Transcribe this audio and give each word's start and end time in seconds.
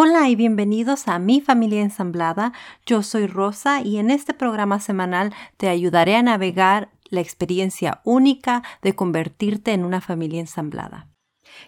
Hola 0.00 0.28
y 0.28 0.36
bienvenidos 0.36 1.08
a 1.08 1.18
Mi 1.18 1.40
Familia 1.40 1.82
Ensamblada. 1.82 2.52
Yo 2.86 3.02
soy 3.02 3.26
Rosa 3.26 3.82
y 3.82 3.98
en 3.98 4.12
este 4.12 4.32
programa 4.32 4.78
semanal 4.78 5.34
te 5.56 5.68
ayudaré 5.68 6.14
a 6.14 6.22
navegar 6.22 6.92
la 7.10 7.20
experiencia 7.20 8.00
única 8.04 8.62
de 8.80 8.94
convertirte 8.94 9.72
en 9.72 9.84
una 9.84 10.00
familia 10.00 10.38
ensamblada. 10.38 11.08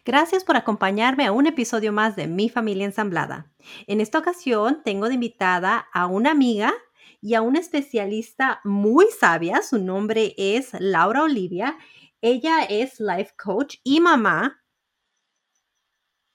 Gracias 0.04 0.44
por 0.44 0.54
acompañarme 0.54 1.26
a 1.26 1.32
un 1.32 1.48
episodio 1.48 1.92
más 1.92 2.14
de 2.14 2.28
Mi 2.28 2.48
Familia 2.48 2.84
Ensamblada. 2.84 3.50
En 3.88 4.00
esta 4.00 4.20
ocasión 4.20 4.82
tengo 4.84 5.08
de 5.08 5.14
invitada 5.14 5.88
a 5.92 6.06
una 6.06 6.30
amiga 6.30 6.72
y 7.20 7.34
a 7.34 7.42
una 7.42 7.58
especialista 7.58 8.60
muy 8.62 9.06
sabia. 9.06 9.60
Su 9.60 9.80
nombre 9.80 10.34
es 10.36 10.70
Laura 10.78 11.24
Olivia. 11.24 11.76
Ella 12.20 12.62
es 12.62 13.00
life 13.00 13.32
coach 13.36 13.78
y 13.82 13.98
mamá 13.98 14.62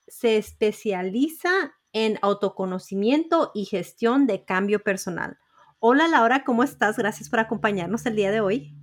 se 0.08 0.38
especializa 0.38 1.74
en 1.96 2.20
autoconocimiento 2.22 3.52
y 3.56 3.64
gestión 3.64 4.28
de 4.28 4.44
cambio 4.44 4.84
personal. 4.84 5.38
Hola 5.80 6.10
Laura, 6.10 6.44
¿cómo 6.44 6.62
estás? 6.62 6.98
Gracias 6.98 7.30
por 7.30 7.40
acompañarnos 7.40 8.06
el 8.06 8.18
día 8.18 8.32
de 8.32 8.42
hoy. 8.42 8.76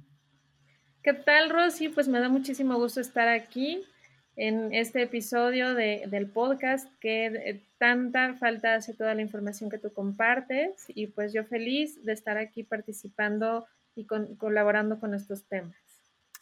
¿Qué 1.03 1.13
tal, 1.13 1.51
Rosy? 1.51 1.91
Pues 1.91 2.09
me 2.09 2.21
da 2.21 2.31
muchísimo 2.31 2.79
gusto 2.79 3.03
estar 3.03 3.29
aquí 3.29 3.85
en 4.35 4.73
este 4.73 5.03
episodio 5.03 5.75
del 5.75 6.31
podcast 6.31 6.89
que 7.01 7.27
eh, 7.27 7.63
tanta 7.77 8.33
falta 8.35 8.77
hace 8.77 8.95
toda 8.95 9.15
la 9.15 9.21
información 9.21 9.69
que 9.69 9.77
tú 9.77 9.93
compartes 9.93 10.87
y 10.89 11.09
pues 11.09 11.35
yo 11.35 11.45
feliz 11.45 12.03
de 12.07 12.15
estar 12.15 12.39
aquí 12.39 12.63
participando 12.63 13.67
y 13.95 14.07
colaborando 14.07 14.99
con 14.99 15.13
estos 15.13 15.45
temas. 15.45 15.77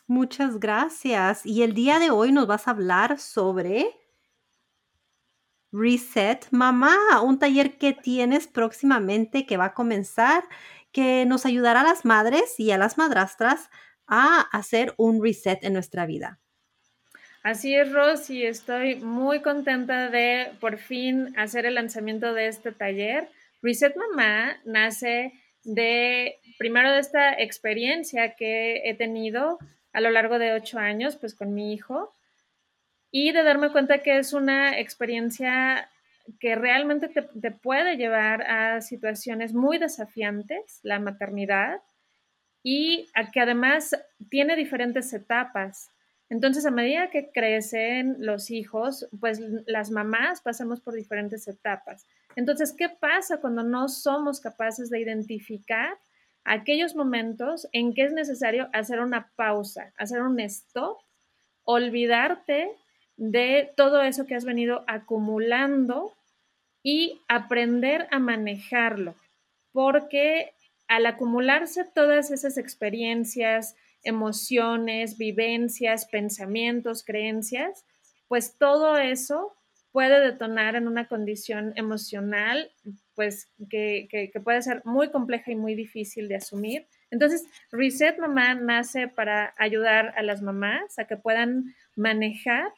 Muchas 0.06 0.60
gracias. 0.60 1.44
Y 1.44 1.64
el 1.64 1.74
día 1.74 1.98
de 1.98 2.10
hoy 2.10 2.30
nos 2.30 2.46
vas 2.46 2.68
a 2.68 2.70
hablar 2.70 3.18
sobre 3.18 3.88
Reset 5.72 6.46
Mamá, 6.50 7.20
un 7.22 7.38
taller 7.38 7.78
que 7.78 7.92
tienes 7.92 8.48
próximamente 8.48 9.46
que 9.46 9.56
va 9.56 9.66
a 9.66 9.74
comenzar, 9.74 10.44
que 10.92 11.24
nos 11.26 11.46
ayudará 11.46 11.82
a 11.82 11.84
las 11.84 12.04
madres 12.04 12.58
y 12.58 12.70
a 12.72 12.78
las 12.78 12.98
madrastras 12.98 13.70
a 14.06 14.40
hacer 14.52 14.94
un 14.96 15.22
reset 15.22 15.62
en 15.62 15.72
nuestra 15.72 16.06
vida. 16.06 16.40
Así 17.42 17.74
es, 17.74 17.90
Rosy, 17.92 18.44
estoy 18.44 18.96
muy 18.96 19.40
contenta 19.40 20.10
de 20.10 20.52
por 20.60 20.76
fin 20.76 21.32
hacer 21.38 21.64
el 21.64 21.76
lanzamiento 21.76 22.34
de 22.34 22.48
este 22.48 22.72
taller. 22.72 23.28
Reset 23.62 23.96
Mamá 23.96 24.58
nace 24.64 25.32
de, 25.64 26.38
primero, 26.58 26.92
de 26.92 26.98
esta 26.98 27.32
experiencia 27.40 28.34
que 28.34 28.82
he 28.84 28.94
tenido 28.94 29.58
a 29.92 30.00
lo 30.00 30.10
largo 30.10 30.38
de 30.38 30.52
ocho 30.52 30.78
años, 30.78 31.16
pues 31.16 31.34
con 31.34 31.54
mi 31.54 31.72
hijo, 31.72 32.14
y 33.10 33.32
de 33.32 33.42
darme 33.42 33.70
cuenta 33.70 33.98
que 33.98 34.18
es 34.18 34.32
una 34.32 34.78
experiencia 34.78 35.88
que 36.38 36.54
realmente 36.54 37.08
te, 37.08 37.50
puede 37.50 37.96
llevar 37.96 38.42
a 38.42 38.80
situaciones 38.80 39.52
muy 39.52 39.78
desafiantes, 39.78 40.80
la 40.82 41.00
maternidad, 41.00 41.80
y 42.62 43.08
a 43.14 43.30
que 43.30 43.40
además 43.40 43.96
tiene 44.28 44.54
diferentes 44.54 45.12
etapas. 45.12 45.90
Entonces, 46.28 46.66
a 46.66 46.70
medida 46.70 47.10
que 47.10 47.30
crecen 47.32 48.16
los 48.20 48.50
hijos, 48.50 49.08
pues 49.18 49.40
las 49.66 49.90
mamás 49.90 50.40
pasamos 50.42 50.80
por 50.80 50.94
diferentes 50.94 51.48
etapas. 51.48 52.06
Entonces, 52.36 52.72
¿qué 52.72 52.88
pasa 52.88 53.38
cuando 53.38 53.64
no 53.64 53.88
somos 53.88 54.40
capaces 54.40 54.90
de 54.90 55.00
identificar 55.00 55.98
aquellos 56.44 56.94
momentos 56.94 57.66
en 57.72 57.92
que 57.94 58.04
es 58.04 58.12
necesario 58.12 58.68
hacer 58.72 59.00
una 59.00 59.30
pausa, 59.34 59.92
hacer 59.96 60.22
un 60.22 60.38
stop, 60.40 60.98
olvidarte 61.64 62.70
de 63.20 63.70
todo 63.76 64.00
eso 64.00 64.24
que 64.24 64.34
has 64.34 64.46
venido 64.46 64.82
acumulando 64.86 66.16
y 66.82 67.20
aprender 67.28 68.08
a 68.10 68.18
manejarlo, 68.18 69.14
porque 69.72 70.54
al 70.88 71.04
acumularse 71.04 71.84
todas 71.84 72.30
esas 72.30 72.56
experiencias, 72.56 73.76
emociones, 74.02 75.18
vivencias, 75.18 76.06
pensamientos, 76.06 77.04
creencias, 77.04 77.84
pues 78.26 78.56
todo 78.56 78.96
eso 78.96 79.54
puede 79.92 80.18
detonar 80.20 80.74
en 80.74 80.88
una 80.88 81.06
condición 81.06 81.74
emocional, 81.76 82.70
pues 83.14 83.52
que, 83.68 84.08
que, 84.10 84.40
puede 84.40 84.62
ser 84.62 84.80
muy 84.86 85.10
compleja 85.10 85.50
y 85.50 85.56
muy 85.56 85.74
difícil 85.74 86.26
de 86.26 86.36
asumir. 86.36 86.86
Entonces, 87.10 87.44
Reset 87.70 88.18
Mamá 88.18 88.54
nace 88.54 89.08
para 89.08 89.52
ayudar 89.58 90.14
a 90.16 90.22
las 90.22 90.40
mamás 90.40 90.98
a 90.98 91.04
que 91.04 91.18
puedan 91.18 91.74
manejar 91.96 92.72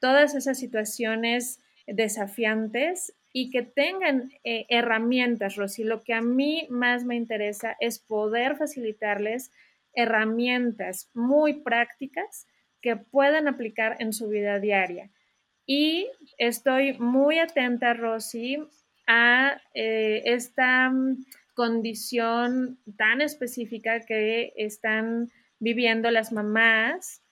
todas 0.00 0.34
esas 0.34 0.58
situaciones 0.58 1.60
desafiantes 1.86 3.14
y 3.32 3.50
que 3.50 3.62
tengan 3.62 4.32
eh, 4.44 4.66
herramientas, 4.68 5.56
Rosy. 5.56 5.84
Lo 5.84 6.02
que 6.02 6.14
a 6.14 6.22
mí 6.22 6.66
más 6.70 7.04
me 7.04 7.16
interesa 7.16 7.76
es 7.80 7.98
poder 7.98 8.56
facilitarles 8.56 9.50
herramientas 9.94 11.10
muy 11.14 11.60
prácticas 11.60 12.46
que 12.80 12.96
puedan 12.96 13.48
aplicar 13.48 13.96
en 13.98 14.12
su 14.12 14.28
vida 14.28 14.60
diaria. 14.60 15.10
Y 15.66 16.08
estoy 16.38 16.94
muy 16.98 17.38
atenta, 17.38 17.92
Rosy, 17.94 18.58
a 19.06 19.60
eh, 19.74 20.22
esta 20.24 20.92
condición 21.54 22.78
tan 22.96 23.20
específica 23.20 24.00
que 24.00 24.52
están 24.56 25.30
viviendo 25.58 26.10
las 26.10 26.32
mamás 26.32 27.22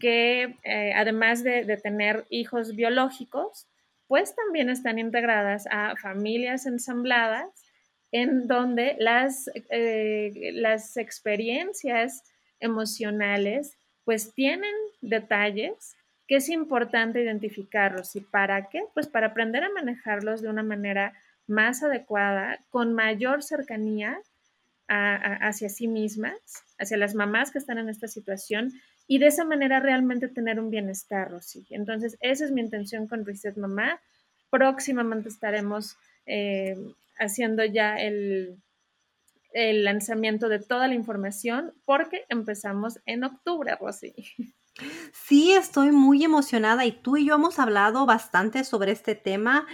que 0.00 0.56
eh, 0.64 0.92
además 0.94 1.44
de, 1.44 1.64
tener 1.82 2.26
hijos 2.28 2.74
biológicos, 2.74 3.66
pues 4.06 4.34
también 4.34 4.68
están 4.68 4.98
integradas 4.98 5.66
a 5.70 5.94
familias 5.96 6.66
ensambladas 6.66 7.48
en 8.12 8.46
donde 8.46 8.96
las, 8.98 9.50
eh, 9.70 10.50
las 10.54 10.96
experiencias 10.96 12.22
emocionales 12.60 13.76
pues 14.04 14.34
tienen 14.34 14.74
detalles 15.00 15.96
que 16.26 16.36
es 16.36 16.48
importante 16.48 17.22
identificarlos. 17.22 18.16
¿Y 18.16 18.20
para 18.20 18.68
qué? 18.68 18.82
Pues 18.94 19.06
para 19.06 19.28
aprender 19.28 19.64
a 19.64 19.70
manejarlos 19.70 20.42
de 20.42 20.48
una 20.48 20.62
manera 20.62 21.12
más 21.46 21.82
adecuada, 21.82 22.58
con 22.70 22.94
mayor 22.94 23.42
cercanía 23.42 24.18
hacia 24.86 25.70
sí 25.70 25.88
mismas, 25.88 26.38
hacia 26.78 26.98
las 26.98 27.14
mamás 27.14 27.50
que 27.50 27.58
están 27.58 27.78
en 27.78 27.88
esta 27.88 28.06
situación 28.06 28.70
y 29.06 29.18
de 29.18 29.26
esa 29.26 29.44
manera 29.44 29.80
realmente 29.80 30.28
tener 30.28 30.58
un 30.58 30.70
bienestar, 30.70 31.30
Rosy. 31.30 31.66
Entonces, 31.70 32.16
esa 32.20 32.44
es 32.44 32.50
mi 32.50 32.60
intención 32.60 33.06
con 33.06 33.24
Reset 33.24 33.56
Mamá. 33.56 34.00
Próximamente 34.50 35.28
estaremos 35.28 35.96
eh, 36.26 36.76
haciendo 37.18 37.64
ya 37.64 37.96
el, 37.96 38.56
el 39.52 39.84
lanzamiento 39.84 40.48
de 40.48 40.58
toda 40.58 40.88
la 40.88 40.94
información 40.94 41.72
porque 41.84 42.24
empezamos 42.28 42.98
en 43.06 43.24
octubre, 43.24 43.76
Rosy. 43.80 44.14
Sí, 45.12 45.52
estoy 45.52 45.92
muy 45.92 46.24
emocionada 46.24 46.84
y 46.84 46.90
tú 46.90 47.16
y 47.16 47.26
yo 47.26 47.36
hemos 47.36 47.60
hablado 47.60 48.06
bastante 48.06 48.64
sobre 48.64 48.90
este 48.90 49.14
tema 49.14 49.68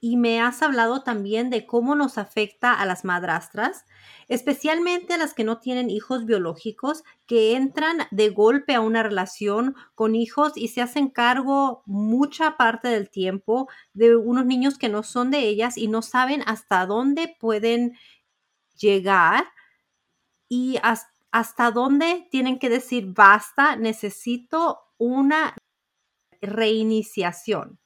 y 0.00 0.16
me 0.16 0.40
has 0.40 0.62
hablado 0.62 1.02
también 1.02 1.50
de 1.50 1.66
cómo 1.66 1.94
nos 1.94 2.18
afecta 2.18 2.72
a 2.72 2.86
las 2.86 3.04
madrastras, 3.04 3.84
especialmente 4.28 5.14
a 5.14 5.18
las 5.18 5.34
que 5.34 5.44
no 5.44 5.58
tienen 5.58 5.90
hijos 5.90 6.24
biológicos, 6.26 7.04
que 7.26 7.56
entran 7.56 7.98
de 8.10 8.30
golpe 8.30 8.74
a 8.74 8.80
una 8.80 9.02
relación 9.02 9.74
con 9.94 10.14
hijos 10.14 10.52
y 10.56 10.68
se 10.68 10.82
hacen 10.82 11.08
cargo 11.08 11.82
mucha 11.86 12.56
parte 12.56 12.88
del 12.88 13.10
tiempo 13.10 13.68
de 13.92 14.16
unos 14.16 14.46
niños 14.46 14.78
que 14.78 14.88
no 14.88 15.02
son 15.02 15.30
de 15.30 15.40
ellas 15.40 15.76
y 15.76 15.88
no 15.88 16.02
saben 16.02 16.42
hasta 16.46 16.86
dónde 16.86 17.36
pueden 17.40 17.96
llegar 18.78 19.46
y 20.48 20.78
hasta, 20.82 21.70
dónde 21.70 22.26
tienen 22.30 22.58
que 22.58 22.70
decir 22.70 23.12
basta, 23.12 23.76
necesito 23.76 24.80
una 24.98 25.54
reiniciación. 26.40 27.78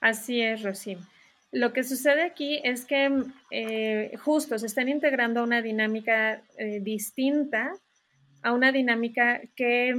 Así 0.00 0.40
es, 0.40 0.62
Rosy. 0.62 0.96
Lo 1.50 1.72
que 1.72 1.82
sucede 1.82 2.22
aquí 2.22 2.60
es 2.62 2.84
que 2.84 3.10
eh, 3.50 4.16
justo 4.22 4.58
se 4.58 4.66
están 4.66 4.88
integrando 4.88 5.40
a 5.40 5.44
una 5.44 5.62
dinámica 5.62 6.42
eh, 6.58 6.80
distinta, 6.80 7.72
a 8.42 8.52
una 8.52 8.70
dinámica 8.70 9.40
que 9.56 9.94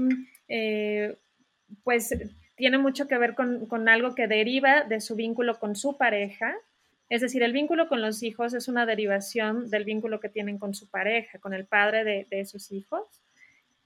eh, 0.47 1.17
pues 1.83 2.15
tiene 2.55 2.77
mucho 2.77 3.07
que 3.07 3.17
ver 3.17 3.35
con, 3.35 3.89
algo 3.89 4.13
que 4.13 4.27
deriva 4.27 4.83
de 4.83 5.01
su 5.01 5.15
vínculo 5.15 5.59
con 5.59 5.75
su 5.75 5.97
pareja. 5.97 6.55
Es 7.09 7.21
decir, 7.21 7.41
el 7.41 7.53
vínculo 7.53 7.89
con 7.89 8.01
los 8.01 8.21
hijos 8.21 8.53
es 8.53 8.67
una 8.67 8.85
derivación 8.85 9.69
del 9.71 9.85
vínculo 9.85 10.19
que 10.19 10.29
tienen 10.29 10.59
con 10.59 10.75
su 10.75 10.87
pareja, 10.89 11.39
con 11.39 11.55
el 11.55 11.65
padre 11.65 12.03
de, 12.03 12.27
de 12.29 12.45
sus 12.45 12.71
hijos. 12.71 13.07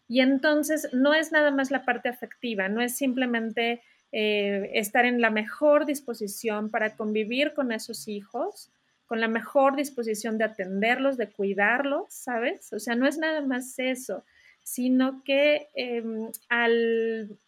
Y 0.10 0.20
entonces 0.20 0.90
no 0.92 1.14
es 1.14 1.32
nada 1.32 1.50
más 1.52 1.72
la 1.72 1.86
parte 1.86 2.10
afectiva, 2.10 2.68
no 2.68 2.82
es 2.82 2.98
simplemente 2.98 3.82
eh, 4.16 4.70
estar 4.76 5.06
en 5.06 5.22
la 5.22 5.32
mejor 5.32 5.88
disposición 5.88 6.70
para 6.70 6.96
convivir 6.96 7.56
con 7.56 7.72
esos 7.72 8.08
hijos, 8.08 8.72
con 9.08 9.20
la 9.20 9.28
mejor 9.28 9.76
disposición 9.76 10.38
de 10.38 10.44
atenderlos, 10.44 11.18
de 11.18 11.32
cuidarlos, 11.32 12.14
¿sabes? 12.14 12.72
O 12.74 12.80
sea, 12.80 12.94
no 12.94 13.08
es 13.08 13.18
nada 13.18 13.42
más 13.42 13.74
eso, 13.80 14.24
sino 14.62 15.24
que 15.24 15.68
em, 15.74 16.30
al 16.48 17.40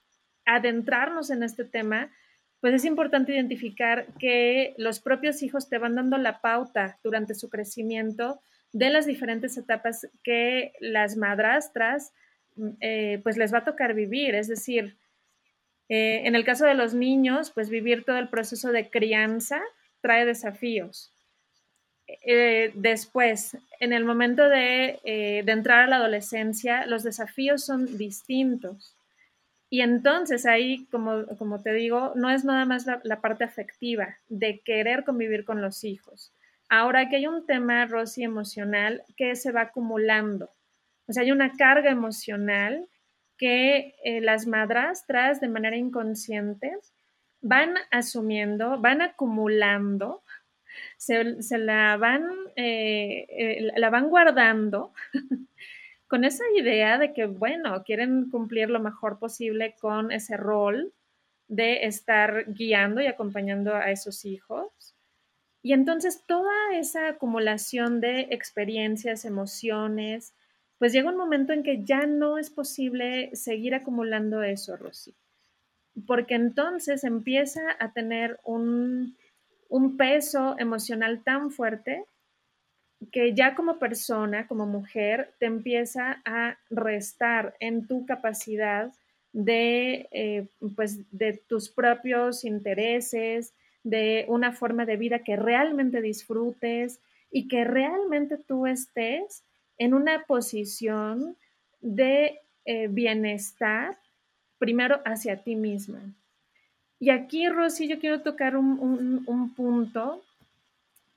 adentrarnos 0.44 1.30
en 1.30 1.44
este 1.44 1.66
tema, 1.66 2.12
pues 2.62 2.74
es 2.74 2.86
importante 2.86 3.34
identificar 3.34 4.08
que 4.18 4.74
los 4.80 5.00
propios 5.00 5.44
hijos 5.44 5.70
te 5.70 5.78
van 5.78 5.94
dando 5.94 6.18
la 6.18 6.42
pauta 6.42 6.98
durante 7.04 7.36
su 7.36 7.48
crecimiento 7.48 8.42
de 8.74 8.90
las 8.90 9.06
diferentes 9.06 9.56
etapas 9.56 10.08
que 10.24 10.74
las 10.80 11.16
madrastras 11.16 12.12
eh, 12.82 13.20
pues 13.22 13.38
les 13.38 13.54
va 13.54 13.60
a 13.60 13.66
tocar 13.66 13.94
vivir. 13.94 14.34
Es 14.34 14.48
decir, 14.48 14.98
eh, 15.90 16.22
en 16.26 16.36
el 16.36 16.44
caso 16.44 16.66
de 16.66 16.74
los 16.74 16.94
niños, 16.94 17.52
pues 17.52 17.70
vivir 17.70 18.04
todo 18.04 18.18
el 18.18 18.30
proceso 18.30 18.72
de 18.72 18.90
crianza 18.90 19.62
trae 20.02 20.26
desafíos. 20.26 21.12
Eh, 22.08 22.72
después, 22.76 23.58
en 23.80 23.94
el 23.94 24.06
momento 24.06 24.48
de, 24.48 25.00
entrar 25.04 25.82
a 25.82 25.88
la 25.88 25.96
adolescencia, 25.98 26.86
los 26.86 27.04
desafíos 27.04 27.66
son 27.66 27.98
distintos. 27.98 28.96
Y 29.70 29.82
entonces 29.82 30.46
ahí, 30.46 30.86
como, 30.92 31.26
como 31.38 31.62
te 31.62 31.74
digo, 31.74 32.14
no 32.16 32.30
es 32.30 32.46
nada 32.46 32.66
más 32.66 32.86
la, 33.04 33.22
parte 33.22 33.44
afectiva 33.44 34.18
de 34.30 34.60
querer 34.60 35.04
convivir 35.04 35.46
con 35.46 35.62
los 35.62 35.84
hijos, 35.84 36.32
Ahora 36.68 37.10
que 37.10 37.18
hay 37.18 37.28
un 37.28 37.46
tema, 37.46 37.86
Rosy, 37.86 38.24
emocional 38.24 39.04
que 39.18 39.36
se 39.36 39.52
va 39.52 39.62
acumulando. 39.62 40.50
O 41.08 41.14
sea, 41.14 41.22
hay 41.22 41.32
una 41.32 41.52
carga 41.54 41.92
emocional 41.92 42.88
que 43.38 43.96
eh, 44.04 44.22
las 44.22 44.48
madrastras 44.48 45.42
de 45.42 45.50
manera 45.50 45.78
inconsciente 45.78 46.78
van 47.42 47.76
asumiendo, 47.92 48.80
van 48.80 49.02
acumulando, 49.02 50.24
se, 50.98 51.58
la, 51.58 51.98
van, 51.98 52.30
eh, 52.56 53.26
eh, 53.30 53.72
la 53.76 53.90
van 53.90 54.10
guardando 54.10 54.94
con 56.08 56.24
esa 56.24 56.44
idea 56.56 56.98
de 56.98 57.14
que, 57.14 57.26
bueno, 57.28 57.84
quieren 57.84 58.30
cumplir 58.30 58.70
lo 58.70 58.80
mejor 58.80 59.20
posible 59.20 59.76
con 59.80 60.12
ese 60.12 60.38
rol 60.38 60.94
de 61.48 61.86
estar 61.86 62.46
guiando 62.48 63.02
y 63.02 63.08
acompañando 63.08 63.76
a 63.76 63.92
esos 63.92 64.26
hijos. 64.26 64.96
Y 65.62 65.74
entonces 65.74 66.24
toda 66.26 66.54
esa 66.74 67.10
acumulación 67.10 68.00
de 68.02 68.28
experiencias, 68.32 69.26
emociones, 69.26 70.34
pues 70.78 70.92
llega 70.92 71.10
un 71.10 71.18
momento 71.18 71.54
en 71.54 71.64
que 71.64 71.84
ya 71.84 72.06
no 72.06 72.38
es 72.38 72.50
posible 72.50 73.30
seguir 73.36 73.76
acumulando 73.76 74.44
eso, 74.44 74.76
Rosy, 74.76 75.14
porque 76.06 76.36
entonces 76.36 77.04
empieza 77.04 77.62
a 77.80 77.94
tener 77.94 78.40
un, 78.44 79.16
un 79.70 79.98
peso 79.98 80.56
emocional 80.60 81.24
tan 81.24 81.52
fuerte 81.52 82.06
que 83.12 83.34
ya 83.34 83.56
como 83.56 83.78
persona, 83.78 84.48
como 84.48 84.66
mujer, 84.66 85.34
te 85.40 85.46
empieza 85.46 86.22
a 86.26 86.58
restar 86.70 87.56
en 87.60 87.88
tu 87.88 88.06
capacidad 88.06 88.92
de, 89.34 90.08
eh, 90.12 90.48
pues, 90.76 91.00
de 91.12 91.34
tus 91.34 91.70
propios 91.70 92.46
intereses, 92.46 93.54
de 93.84 94.26
una 94.30 94.54
forma 94.54 94.86
de 94.86 94.98
vida 94.98 95.20
que 95.20 95.36
realmente 95.36 96.02
disfrutes 96.02 97.02
y 97.30 97.48
que 97.48 97.66
realmente 97.66 98.38
tú 98.38 98.66
estés 98.66 99.44
en 99.78 99.94
una 99.94 100.24
posición 100.26 101.36
de 101.82 102.40
eh, 102.66 102.88
bienestar, 102.88 103.98
primero 104.58 105.02
hacia 105.06 105.44
ti 105.44 105.56
misma. 105.56 106.02
Y 107.00 107.10
aquí, 107.10 107.48
Rosy, 107.50 107.88
yo 107.88 108.00
quiero 108.00 108.22
tocar 108.22 108.56
un, 108.56 109.54
punto 109.56 110.24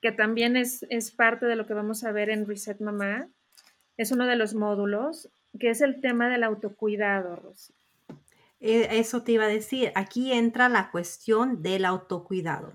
que 0.01 0.11
también 0.11 0.57
es, 0.57 0.85
es, 0.89 1.11
parte 1.11 1.45
de 1.45 1.55
lo 1.55 1.65
que 1.65 1.73
vamos 1.73 2.03
a 2.03 2.11
ver 2.11 2.29
en 2.29 2.47
Reset 2.47 2.79
Mamá. 2.79 3.27
Es 3.97 4.11
uno 4.11 4.27
de 4.27 4.35
los 4.35 4.53
módulos, 4.53 5.29
que 5.59 5.69
es 5.69 5.81
el 5.81 6.01
tema 6.01 6.29
del 6.29 6.43
autocuidado, 6.43 7.35
Rosy. 7.35 7.73
Eh, 8.59 8.87
eso 8.99 9.23
te 9.23 9.33
iba 9.33 9.45
a 9.45 9.49
decir, 9.49 9.91
aquí 9.95 10.33
entra 10.33 10.69
la 10.69 10.91
cuestión 10.91 11.61
del 11.61 11.85
autocuidado. 11.85 12.73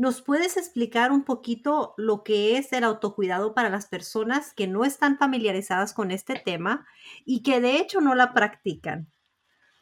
¿Nos 0.00 0.22
puedes 0.22 0.56
explicar 0.56 1.12
un 1.12 1.24
poquito 1.24 1.92
lo 1.98 2.24
que 2.24 2.56
es 2.56 2.72
el 2.72 2.84
autocuidado 2.84 3.52
para 3.52 3.68
las 3.68 3.84
personas 3.86 4.54
que 4.54 4.66
no 4.66 4.86
están 4.86 5.18
familiarizadas 5.18 5.92
con 5.92 6.10
este 6.10 6.36
tema 6.42 6.86
y 7.26 7.42
que 7.42 7.60
de 7.60 7.76
hecho 7.76 8.00
no 8.00 8.14
la 8.14 8.32
practican? 8.32 9.08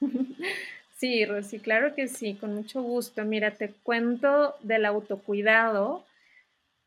Sí, 0.97 1.25
Rosy, 1.25 1.61
claro 1.61 1.95
que 1.95 2.09
sí, 2.09 2.35
con 2.35 2.57
mucho 2.57 2.83
gusto. 2.83 3.25
Mira, 3.25 3.53
te 3.53 3.69
cuento 3.85 4.57
del 4.65 4.85
autocuidado 4.85 6.05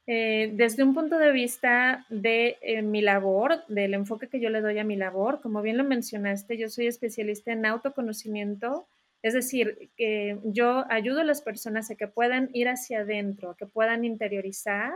eh, 0.06 0.51
desde 0.54 0.83
un 0.83 0.94
punto 0.94 1.18
de 1.18 1.31
vista 1.31 2.06
de 2.10 2.57
eh, 2.60 2.81
mi 2.81 3.01
labor, 3.01 3.66
del 3.69 3.94
enfoque 3.94 4.28
que 4.28 4.42
yo 4.42 4.50
le 4.50 4.60
doy 4.60 4.78
a 4.80 4.83
mi 4.83 4.98
labor, 4.98 5.39
como 5.39 5.62
bien 5.62 5.78
lo 5.78 5.86
mencionaste, 5.86 6.57
yo 6.57 6.68
soy 6.68 6.88
especialista 6.88 7.54
en 7.54 7.66
autoconocimiento, 7.66 8.86
es 9.23 9.33
decir, 9.33 9.89
que 9.95 10.39
yo 10.44 10.85
ayudo 10.89 11.21
a 11.21 11.23
las 11.25 11.41
personas 11.41 11.91
a 11.91 11.95
que 11.95 12.07
puedan 12.07 12.50
ir 12.53 12.68
hacia 12.68 13.01
adentro, 13.01 13.56
que 13.56 13.68
puedan 13.68 14.03
interiorizar 14.03 14.94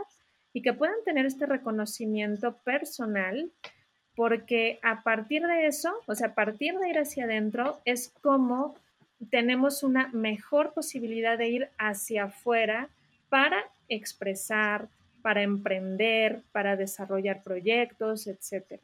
y 0.52 0.62
que 0.62 0.72
puedan 0.72 0.96
tener 1.04 1.26
este 1.26 1.46
reconocimiento 1.46 2.56
personal, 2.64 3.52
porque 4.16 4.80
a 4.82 5.02
partir 5.02 5.46
de 5.46 5.66
eso, 5.66 5.92
o 6.06 6.14
sea, 6.14 6.28
a 6.28 6.34
partir 6.34 6.78
de 6.78 6.88
ir 6.88 6.98
hacia 6.98 7.24
adentro, 7.24 7.80
es 7.84 8.12
como 8.20 8.74
tenemos 9.30 9.82
una 9.82 10.08
mejor 10.08 10.72
posibilidad 10.74 11.38
de 11.38 11.48
ir 11.48 11.70
hacia 11.78 12.24
afuera 12.24 12.88
para 13.28 13.70
expresar, 13.88 14.88
para 15.22 15.42
emprender, 15.42 16.42
para 16.52 16.76
desarrollar 16.76 17.42
proyectos, 17.42 18.26
etc. 18.26 18.80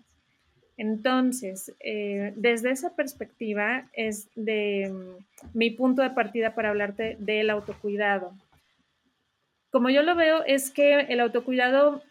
Entonces, 0.77 1.73
eh, 1.81 2.33
desde 2.37 2.71
esa 2.71 2.97
perspectiva 2.97 3.89
es 3.93 4.29
de 4.35 4.91
mm, 4.91 5.59
mi 5.59 5.71
punto 5.71 6.03
de 6.03 6.11
partida 6.11 6.55
para 6.55 6.71
hablarte 6.71 7.17
del 7.21 7.51
autocuidado. 7.51 8.33
Como 9.71 9.91
yo 9.91 10.03
lo 10.03 10.15
veo, 10.15 10.45
es 10.45 10.71
que 10.71 11.01
el 11.01 11.21
autocuidado, 11.21 12.03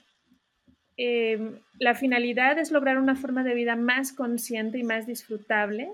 eh, 0.98 1.52
la 1.80 1.96
finalidad 1.96 2.58
es 2.60 2.72
lograr 2.72 2.98
una 2.98 3.16
forma 3.16 3.44
de 3.44 3.54
vida 3.54 3.76
más 3.76 4.14
consciente 4.14 4.78
y 4.78 4.84
más 4.84 5.06
disfrutable. 5.06 5.90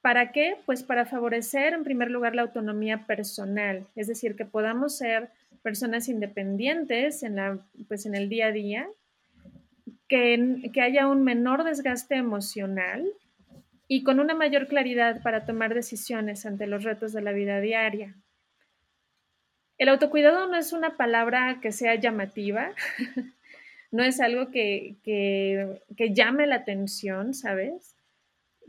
¿Para 0.00 0.32
qué? 0.32 0.56
Pues 0.66 0.82
para 0.82 1.06
favorecer 1.06 1.72
en 1.72 1.84
primer 1.84 2.10
lugar 2.10 2.34
la 2.34 2.42
autonomía 2.42 3.06
personal, 3.06 3.86
es 3.96 4.06
decir, 4.06 4.34
que 4.34 4.44
podamos 4.44 4.96
ser 4.96 5.28
personas 5.62 6.08
independientes 6.08 7.22
en, 7.22 7.36
la, 7.36 7.58
pues 7.86 8.06
en 8.06 8.14
el 8.14 8.28
día 8.28 8.46
a 8.46 8.52
día, 8.52 8.88
que, 10.10 10.70
que 10.74 10.82
haya 10.82 11.06
un 11.06 11.22
menor 11.22 11.62
desgaste 11.62 12.16
emocional 12.16 13.06
y 13.86 14.02
con 14.02 14.18
una 14.18 14.34
mayor 14.34 14.66
claridad 14.66 15.22
para 15.22 15.46
tomar 15.46 15.72
decisiones 15.72 16.44
ante 16.44 16.66
los 16.66 16.82
retos 16.82 17.12
de 17.12 17.22
la 17.22 17.30
vida 17.30 17.60
diaria. 17.60 18.16
El 19.78 19.88
autocuidado 19.88 20.48
no 20.48 20.56
es 20.56 20.72
una 20.72 20.96
palabra 20.96 21.60
que 21.62 21.70
sea 21.70 21.94
llamativa, 21.94 22.72
no 23.92 24.02
es 24.02 24.20
algo 24.20 24.50
que, 24.50 24.96
que, 25.04 26.12
llame 26.12 26.48
la 26.48 26.56
atención, 26.56 27.32
¿sabes? 27.32 27.94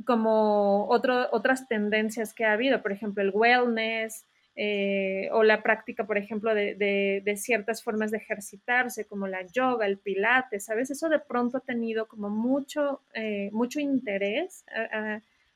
Como 0.05 0.87
otras 0.89 1.67
tendencias 1.67 2.35
que 2.35 2.45
ha 2.45 2.53
habido, 2.53 2.83
por 2.83 2.91
ejemplo, 2.91 3.23
el 3.23 3.31
wellness, 3.33 4.25
eh, 4.55 5.29
o 5.31 5.43
la 5.43 5.63
práctica, 5.63 6.05
por 6.05 6.17
ejemplo, 6.17 6.53
de, 6.53 7.33
ciertas 7.37 7.83
formas 7.83 8.11
de 8.11 8.17
ejercitarse, 8.17 9.05
como 9.05 9.27
la 9.27 9.45
yoga, 9.47 9.85
el 9.85 9.97
pilates, 9.97 10.65
¿sabes? 10.65 10.91
Eso 10.91 11.09
de 11.09 11.19
pronto 11.19 11.57
ha 11.57 11.61
tenido 11.61 12.07
como 12.07 12.29
mucho, 12.29 13.01
eh, 13.13 13.49
mucho 13.53 13.79
interés, 13.79 14.65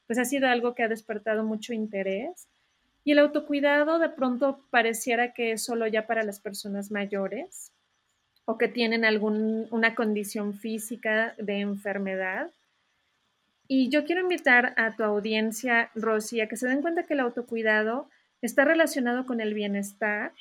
pues 0.08 0.20
ha 0.20 0.26
sido 0.26 0.48
algo 0.48 0.76
que 0.76 0.84
ha 0.84 0.88
despertado 0.88 1.44
mucho 1.44 1.74
interés. 1.74 2.48
Y 3.04 3.12
el 3.12 3.20
autocuidado 3.20 4.00
de 4.00 4.10
pronto 4.10 4.66
pareciera 4.72 5.34
que 5.34 5.52
es 5.52 5.64
solo 5.64 5.86
ya 5.88 6.08
para 6.08 6.24
las 6.24 6.40
personas 6.40 6.90
mayores 6.90 7.72
o 8.46 8.58
que 8.58 8.68
tienen 8.68 9.06
alguna 9.06 9.96
condición 9.96 10.54
física 10.54 11.36
de 11.38 11.60
enfermedad. 11.60 12.52
Y 13.68 13.90
yo 13.90 14.06
quiero 14.06 14.22
invitar 14.22 14.74
a 14.78 14.96
tu 14.96 15.04
audiencia, 15.04 15.90
Rosy, 15.96 16.42
a 16.42 16.48
que 16.48 16.56
se 16.56 16.68
den 16.68 16.82
cuenta 16.82 17.04
que 17.04 17.16
el 17.16 17.20
autocuidado 17.20 18.08
está 18.42 18.66
relacionado 18.66 19.26
con 19.26 19.42
el 19.42 19.54
bienestar, 19.54 20.32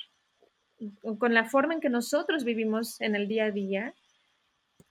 con 1.17 1.33
la 1.33 1.45
forma 1.45 1.73
en 1.73 1.81
que 1.81 1.89
nosotros 1.89 2.43
vivimos 2.43 2.99
en 3.01 3.15
el 3.15 3.27
día 3.27 3.45
a 3.45 3.51
día. 3.51 3.93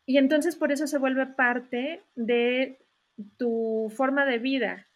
Y 0.06 0.18
entonces 0.18 0.56
por 0.56 0.72
eso 0.72 0.86
se 0.86 0.98
vuelve 0.98 1.26
parte 1.26 2.00
de 2.14 2.78
tu 3.36 3.92
forma 3.94 4.24
de 4.26 4.38
vida, 4.38 4.86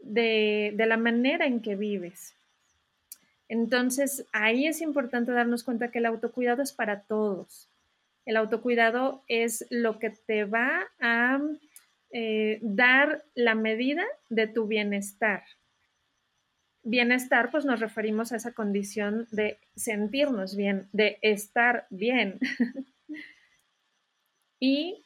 de, 0.00 0.74
la 0.76 0.96
manera 0.96 1.46
en 1.46 1.60
que 1.60 1.76
vives. 1.76 2.34
Entonces 3.48 4.26
ahí 4.32 4.66
es 4.66 4.80
importante 4.80 5.32
darnos 5.32 5.62
cuenta 5.62 5.90
que 5.90 5.98
el 5.98 6.06
autocuidado 6.06 6.62
es 6.62 6.72
para 6.72 7.02
todos. 7.02 7.68
El 8.24 8.36
autocuidado 8.36 9.22
es 9.28 9.66
lo 9.70 10.00
que 10.00 10.10
te 10.10 10.44
va 10.44 10.88
a 11.00 11.40
eh, 12.10 12.58
dar 12.60 13.22
la 13.34 13.54
medida 13.54 14.04
de 14.30 14.48
tu 14.48 14.66
bienestar 14.66 15.44
bienestar, 16.86 17.50
pues 17.50 17.64
nos 17.64 17.80
referimos 17.80 18.32
a 18.32 18.36
esa 18.36 18.52
condición 18.52 19.26
de 19.32 19.58
sentirnos 19.74 20.56
bien, 20.56 20.88
de 20.92 21.18
estar 21.20 21.86
bien. 21.90 22.38
y 24.60 25.04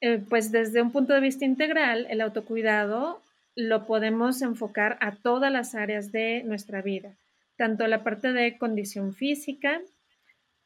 eh, 0.00 0.22
pues 0.28 0.52
desde 0.52 0.82
un 0.82 0.92
punto 0.92 1.14
de 1.14 1.20
vista 1.20 1.44
integral, 1.44 2.06
el 2.10 2.20
autocuidado 2.20 3.22
lo 3.56 3.86
podemos 3.86 4.42
enfocar 4.42 4.98
a 5.00 5.12
todas 5.16 5.50
las 5.50 5.74
áreas 5.74 6.12
de 6.12 6.42
nuestra 6.44 6.82
vida, 6.82 7.12
tanto 7.56 7.86
la 7.86 8.04
parte 8.04 8.32
de 8.32 8.58
condición 8.58 9.14
física, 9.14 9.80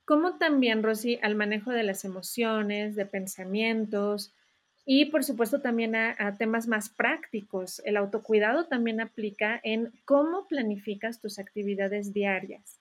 como 0.05 0.39
también, 0.39 0.83
Rosy, 0.83 1.19
al 1.23 1.35
manejo 1.35 1.71
de 1.71 1.83
las 1.83 2.05
emociones, 2.05 2.97
de 2.97 3.05
pensamientos 3.05 4.33
y, 4.91 5.05
por 5.05 5.23
supuesto, 5.23 5.61
también 5.61 5.95
a, 5.95 6.37
temas 6.39 6.67
más 6.67 6.89
prácticos. 6.89 7.83
El 7.85 7.99
autocuidado 7.99 8.65
también 8.65 9.03
aplica 9.03 9.61
en 9.63 9.93
cómo 10.07 10.49
planificas 10.49 11.21
tus 11.21 11.39
actividades 11.39 12.15
diarias, 12.15 12.81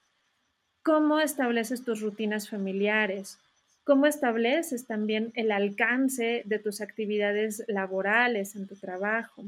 cómo 0.82 1.20
estableces 1.20 1.84
tus 1.84 2.00
rutinas 2.00 2.48
familiares, 2.48 3.36
cómo 3.84 4.06
estableces 4.06 4.86
también 4.86 5.32
el 5.34 5.52
alcance 5.52 6.40
de 6.46 6.58
tus 6.58 6.80
actividades 6.80 7.62
laborales 7.68 8.56
en 8.56 8.66
tu 8.66 8.76
trabajo. 8.76 9.44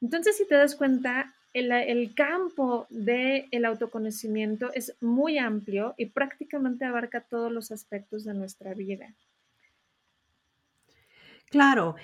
Entonces, 0.00 0.36
si 0.36 0.48
te 0.48 0.56
das 0.56 0.74
cuenta, 0.74 1.32
el, 1.52 2.12
campo 2.16 2.88
del 2.90 3.64
autoconocimiento 3.64 4.72
es 4.74 4.96
muy 5.00 5.38
amplio 5.38 5.94
y 5.96 6.06
prácticamente 6.06 6.86
abarca 6.86 7.20
todos 7.20 7.52
los 7.52 7.70
aspectos 7.70 8.24
de 8.24 8.34
nuestra 8.34 8.74
vida. 8.74 9.14
Claro. 11.52 11.96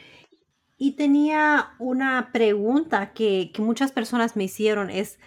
Y 0.77 0.93
tenía 0.93 1.71
una 1.81 2.31
pregunta 2.33 3.13
que, 3.13 3.51
muchas 3.59 3.91
personas 3.91 4.37
me 4.37 4.45
hicieron, 4.45 4.91
es, 4.91 5.19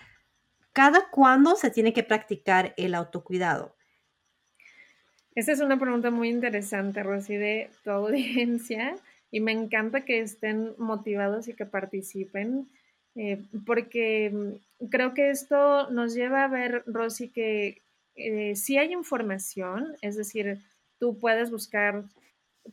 ¿cada 0.71 1.09
cuándo 1.09 1.55
se 1.55 1.71
tiene 1.71 1.91
que 1.91 2.03
practicar 2.03 2.73
el 2.77 2.93
autocuidado? 2.93 3.75
Esa 5.33 5.51
es 5.53 5.59
una 5.59 5.79
pregunta 5.79 6.11
muy 6.11 6.29
interesante, 6.29 7.03
Rosy, 7.03 7.35
de 7.35 7.71
tu 7.83 7.89
audiencia, 7.91 8.95
y 9.31 9.39
me 9.39 9.51
encanta 9.51 10.05
que 10.05 10.19
estén 10.19 10.75
motivados 10.77 11.47
y 11.47 11.53
que 11.53 11.65
participen. 11.65 12.69
Eh, 13.15 13.43
porque 13.65 14.29
mm, 14.31 14.85
creo 14.85 15.13
que 15.13 15.31
esto 15.31 15.89
nos 15.89 16.13
lleva 16.13 16.43
a 16.43 16.47
ver, 16.47 16.83
Rosy, 16.85 17.29
que 17.29 17.81
eh, 18.15 18.55
si 18.55 18.77
hay 18.77 18.93
información, 18.93 19.95
es 20.01 20.15
decir, 20.15 20.59
tú 20.99 21.17
puedes 21.17 21.49
buscar 21.49 22.05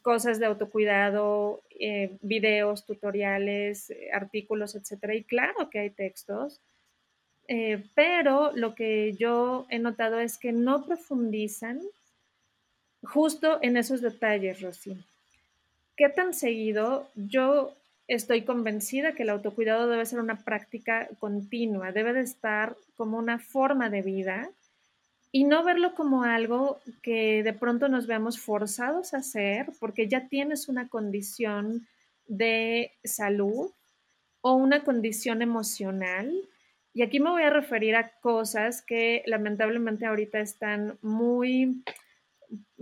cosas 0.02 0.38
de 0.38 0.46
autocuidado, 0.46 1.62
eh, 1.78 2.16
videos, 2.22 2.84
tutoriales, 2.86 3.92
artículos, 4.12 4.74
etcétera, 4.74 5.14
y 5.14 5.24
claro 5.24 5.70
que 5.70 5.78
hay 5.80 5.90
textos, 5.90 6.60
pero 7.94 8.52
lo 8.54 8.74
que 8.74 9.14
yo 9.14 9.66
he 9.70 9.78
notado 9.78 10.20
es 10.20 10.36
que 10.36 10.52
no 10.52 10.84
profundizan 10.84 11.80
justo 13.02 13.58
en 13.62 13.76
esos 13.76 14.00
detalles, 14.00 14.60
Rosy. 14.60 14.96
¿Qué 15.96 16.08
tan 16.08 16.34
seguido 16.34 17.08
yo 17.14 17.74
estoy 18.06 18.42
convencida 18.42 19.12
que 19.12 19.22
el 19.22 19.30
autocuidado 19.30 19.88
debe 19.88 20.06
ser 20.06 20.20
una 20.20 20.42
práctica 20.44 21.08
continua, 21.18 21.92
debe 21.92 22.12
de 22.12 22.22
estar 22.22 22.76
como 22.96 23.18
una 23.18 23.38
forma 23.38 23.90
de 23.90 24.02
vida 24.02 24.50
y 25.30 25.44
no 25.44 25.62
verlo 25.62 25.94
como 25.94 26.22
algo 26.22 26.80
que 27.02 27.42
de 27.42 27.52
pronto 27.52 27.88
nos 27.88 28.06
veamos 28.06 28.38
forzados 28.40 29.12
a 29.12 29.18
hacer 29.18 29.66
porque 29.78 30.08
ya 30.08 30.28
tienes 30.28 30.68
una 30.68 30.88
condición 30.88 31.86
de 32.26 32.92
salud 33.04 33.70
o 34.40 34.54
una 34.54 34.84
condición 34.84 35.42
emocional. 35.42 36.32
Y 36.94 37.02
aquí 37.02 37.20
me 37.20 37.30
voy 37.30 37.42
a 37.42 37.50
referir 37.50 37.96
a 37.96 38.10
cosas 38.20 38.82
que 38.82 39.22
lamentablemente 39.26 40.06
ahorita 40.06 40.40
están 40.40 40.98
muy, 41.02 41.82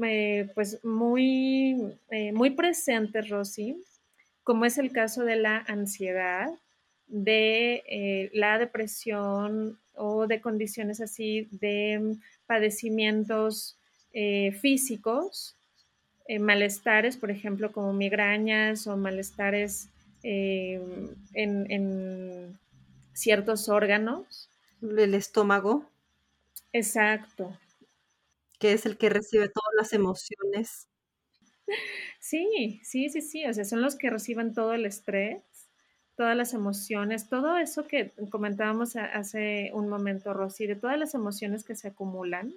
eh, 0.02 0.50
pues 0.54 0.84
muy, 0.84 1.98
eh, 2.10 2.32
muy 2.32 2.50
presentes, 2.50 3.28
Rosy, 3.28 3.82
como 4.44 4.64
es 4.64 4.78
el 4.78 4.92
caso 4.92 5.24
de 5.24 5.36
la 5.36 5.58
ansiedad, 5.66 6.50
de 7.08 7.82
eh, 7.88 8.30
la 8.32 8.58
depresión 8.58 9.78
o 9.94 10.26
de 10.26 10.40
condiciones 10.40 11.00
así 11.00 11.48
de 11.50 12.16
padecimientos 12.46 13.78
eh, 14.12 14.52
físicos, 14.52 15.56
eh, 16.28 16.38
malestares, 16.38 17.16
por 17.16 17.30
ejemplo, 17.30 17.72
como 17.72 17.92
migrañas 17.92 18.86
o 18.86 18.96
malestares 18.96 19.90
en, 20.22 21.16
en 21.34 22.58
ciertos 23.12 23.68
órganos. 23.68 24.48
El 24.82 25.14
estómago. 25.14 25.84
Exacto. 26.72 27.56
Que 28.58 28.72
es 28.72 28.86
el 28.86 28.98
que 28.98 29.08
recibe 29.08 29.48
todas 29.48 29.72
las 29.76 29.92
emociones. 29.92 30.88
Sí, 32.20 32.80
sí, 32.82 33.08
sí, 33.08 33.20
sí, 33.20 33.46
o 33.46 33.52
sea, 33.54 33.64
son 33.64 33.82
los 33.82 33.96
que 33.96 34.10
reciben 34.10 34.54
todo 34.54 34.72
el 34.74 34.86
estrés, 34.86 35.42
todas 36.16 36.36
las 36.36 36.54
emociones, 36.54 37.28
todo 37.28 37.58
eso 37.58 37.86
que 37.86 38.12
comentábamos 38.30 38.96
hace 38.96 39.70
un 39.74 39.88
momento, 39.88 40.32
Rosy, 40.32 40.66
de 40.66 40.76
todas 40.76 40.98
las 40.98 41.14
emociones 41.14 41.62
que 41.62 41.76
se 41.76 41.88
acumulan. 41.88 42.54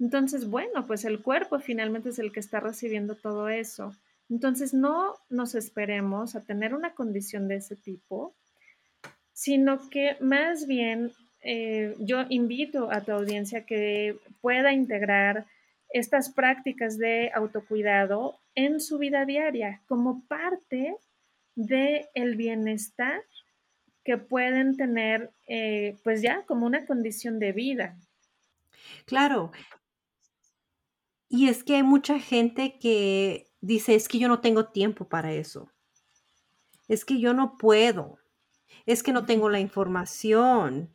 Entonces, 0.00 0.48
bueno, 0.48 0.86
pues 0.86 1.04
el 1.04 1.20
cuerpo 1.22 1.60
finalmente 1.60 2.08
es 2.08 2.18
el 2.18 2.32
que 2.32 2.40
está 2.40 2.60
recibiendo 2.60 3.14
todo 3.14 3.48
eso. 3.48 3.94
Entonces, 4.30 4.72
no 4.72 5.14
nos 5.28 5.54
esperemos 5.54 6.34
a 6.34 6.40
tener 6.40 6.74
una 6.74 6.94
condición 6.94 7.46
de 7.46 7.56
ese 7.56 7.76
tipo, 7.76 8.34
sino 9.32 9.88
que 9.90 10.16
más 10.20 10.66
bien 10.66 11.12
eh, 11.42 11.94
yo 11.98 12.24
invito 12.30 12.90
a 12.90 13.02
tu 13.02 13.12
audiencia 13.12 13.66
que 13.66 14.16
pueda 14.40 14.72
integrar 14.72 15.44
estas 15.90 16.30
prácticas 16.30 16.96
de 16.96 17.30
autocuidado 17.34 18.38
en 18.54 18.80
su 18.80 18.98
vida 18.98 19.26
diaria 19.26 19.82
como 19.86 20.22
parte 20.26 20.96
del 21.54 22.06
el 22.14 22.36
bienestar 22.36 23.22
que 24.04 24.18
pueden 24.18 24.76
tener, 24.76 25.32
eh, 25.46 25.98
pues 26.02 26.22
ya 26.22 26.44
como 26.46 26.66
una 26.66 26.86
condición 26.86 27.38
de 27.38 27.52
vida. 27.52 27.98
Claro. 29.06 29.52
Y 31.28 31.48
es 31.48 31.64
que 31.64 31.76
hay 31.76 31.82
mucha 31.82 32.18
gente 32.18 32.78
que 32.78 33.50
dice, 33.60 33.94
es 33.94 34.08
que 34.08 34.18
yo 34.18 34.28
no 34.28 34.40
tengo 34.40 34.66
tiempo 34.66 35.08
para 35.08 35.32
eso. 35.32 35.70
Es 36.88 37.04
que 37.04 37.20
yo 37.20 37.32
no 37.32 37.56
puedo. 37.56 38.18
Es 38.86 39.02
que 39.02 39.12
no 39.12 39.24
tengo 39.24 39.48
la 39.48 39.60
información. 39.60 40.94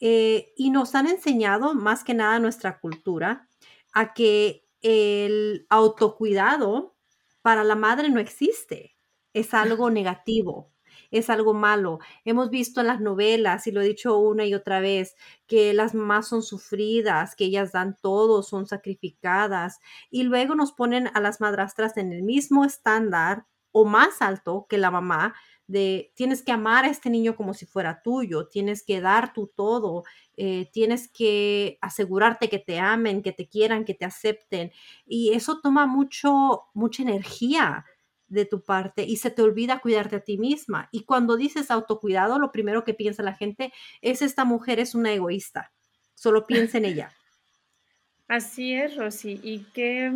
Eh, 0.00 0.52
y 0.56 0.70
nos 0.70 0.94
han 0.94 1.06
enseñado 1.06 1.74
más 1.74 2.04
que 2.04 2.12
nada 2.12 2.38
nuestra 2.38 2.80
cultura 2.80 3.48
a 3.94 4.12
que 4.12 4.66
el 4.82 5.66
autocuidado 5.70 6.94
para 7.40 7.64
la 7.64 7.76
madre 7.76 8.10
no 8.10 8.20
existe. 8.20 8.95
Es 9.36 9.52
algo 9.52 9.90
negativo, 9.90 10.72
es 11.10 11.28
algo 11.28 11.52
malo. 11.52 11.98
Hemos 12.24 12.48
visto 12.48 12.80
en 12.80 12.86
las 12.86 13.02
novelas, 13.02 13.66
y 13.66 13.70
lo 13.70 13.82
he 13.82 13.86
dicho 13.88 14.16
una 14.18 14.46
y 14.46 14.54
otra 14.54 14.80
vez, 14.80 15.14
que 15.46 15.74
las 15.74 15.94
mamás 15.94 16.28
son 16.28 16.42
sufridas, 16.42 17.36
que 17.36 17.44
ellas 17.44 17.70
dan 17.70 17.98
todo, 18.00 18.42
son 18.42 18.66
sacrificadas, 18.66 19.78
y 20.08 20.22
luego 20.22 20.54
nos 20.54 20.72
ponen 20.72 21.10
a 21.12 21.20
las 21.20 21.42
madrastras 21.42 21.98
en 21.98 22.12
el 22.14 22.22
mismo 22.22 22.64
estándar 22.64 23.44
o 23.72 23.84
más 23.84 24.22
alto 24.22 24.66
que 24.70 24.78
la 24.78 24.90
mamá, 24.90 25.34
de 25.66 26.12
tienes 26.14 26.42
que 26.42 26.52
amar 26.52 26.86
a 26.86 26.88
este 26.88 27.10
niño 27.10 27.36
como 27.36 27.52
si 27.52 27.66
fuera 27.66 28.00
tuyo, 28.02 28.48
tienes 28.48 28.82
que 28.82 29.02
dar 29.02 29.34
tu 29.34 29.48
todo, 29.48 30.04
eh, 30.38 30.70
tienes 30.72 31.08
que 31.08 31.76
asegurarte 31.82 32.48
que 32.48 32.58
te 32.58 32.78
amen, 32.78 33.22
que 33.22 33.32
te 33.32 33.48
quieran, 33.48 33.84
que 33.84 33.92
te 33.92 34.06
acepten. 34.06 34.72
Y 35.04 35.34
eso 35.34 35.60
toma 35.60 35.84
mucho, 35.86 36.62
mucha 36.72 37.02
energía 37.02 37.84
de 38.28 38.44
tu 38.44 38.62
parte 38.62 39.04
y 39.04 39.16
se 39.16 39.30
te 39.30 39.42
olvida 39.42 39.80
cuidarte 39.80 40.16
a 40.16 40.20
ti 40.20 40.38
misma. 40.38 40.88
Y 40.92 41.04
cuando 41.04 41.36
dices 41.36 41.70
autocuidado, 41.70 42.38
lo 42.38 42.52
primero 42.52 42.84
que 42.84 42.94
piensa 42.94 43.22
la 43.22 43.34
gente 43.34 43.72
es 44.02 44.22
esta 44.22 44.44
mujer 44.44 44.80
es 44.80 44.94
una 44.94 45.12
egoísta, 45.12 45.72
solo 46.14 46.46
piensa 46.46 46.78
en 46.78 46.86
ella. 46.86 47.12
Así 48.28 48.74
es, 48.74 48.96
Rosy. 48.96 49.40
¿Y 49.42 49.60
qué, 49.72 50.10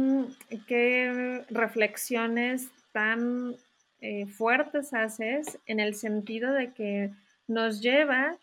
qué 0.67 1.45
reflexiones 1.49 2.69
tan 2.93 3.55
eh, 4.01 4.27
fuertes 4.27 4.93
haces 4.95 5.59
en 5.67 5.79
el 5.79 5.95
sentido 5.95 6.53
de 6.53 6.73
que 6.73 7.11
nos 7.47 7.81
lleva 7.81 8.37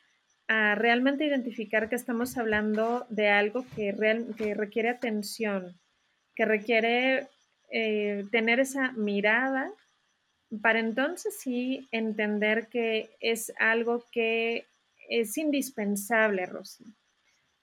a 0.47 0.75
realmente 0.75 1.25
identificar 1.25 1.89
que 1.89 1.95
estamos 1.95 2.37
hablando 2.37 3.05
de 3.09 3.29
algo 3.29 3.65
que, 3.75 3.93
que 4.37 4.53
requiere 4.53 4.89
atención, 4.89 5.77
que 6.35 6.45
requiere 6.45 7.27
eh, 7.71 8.25
tener 8.31 8.59
esa 8.59 8.91
mirada 8.93 9.71
para 10.61 10.79
entonces 10.79 11.37
sí 11.39 11.87
entender 11.91 12.67
que 12.67 13.09
es 13.19 13.51
algo 13.59 14.05
que 14.11 14.65
es 15.09 15.37
indispensable, 15.37 16.45
Rosy. 16.45 16.85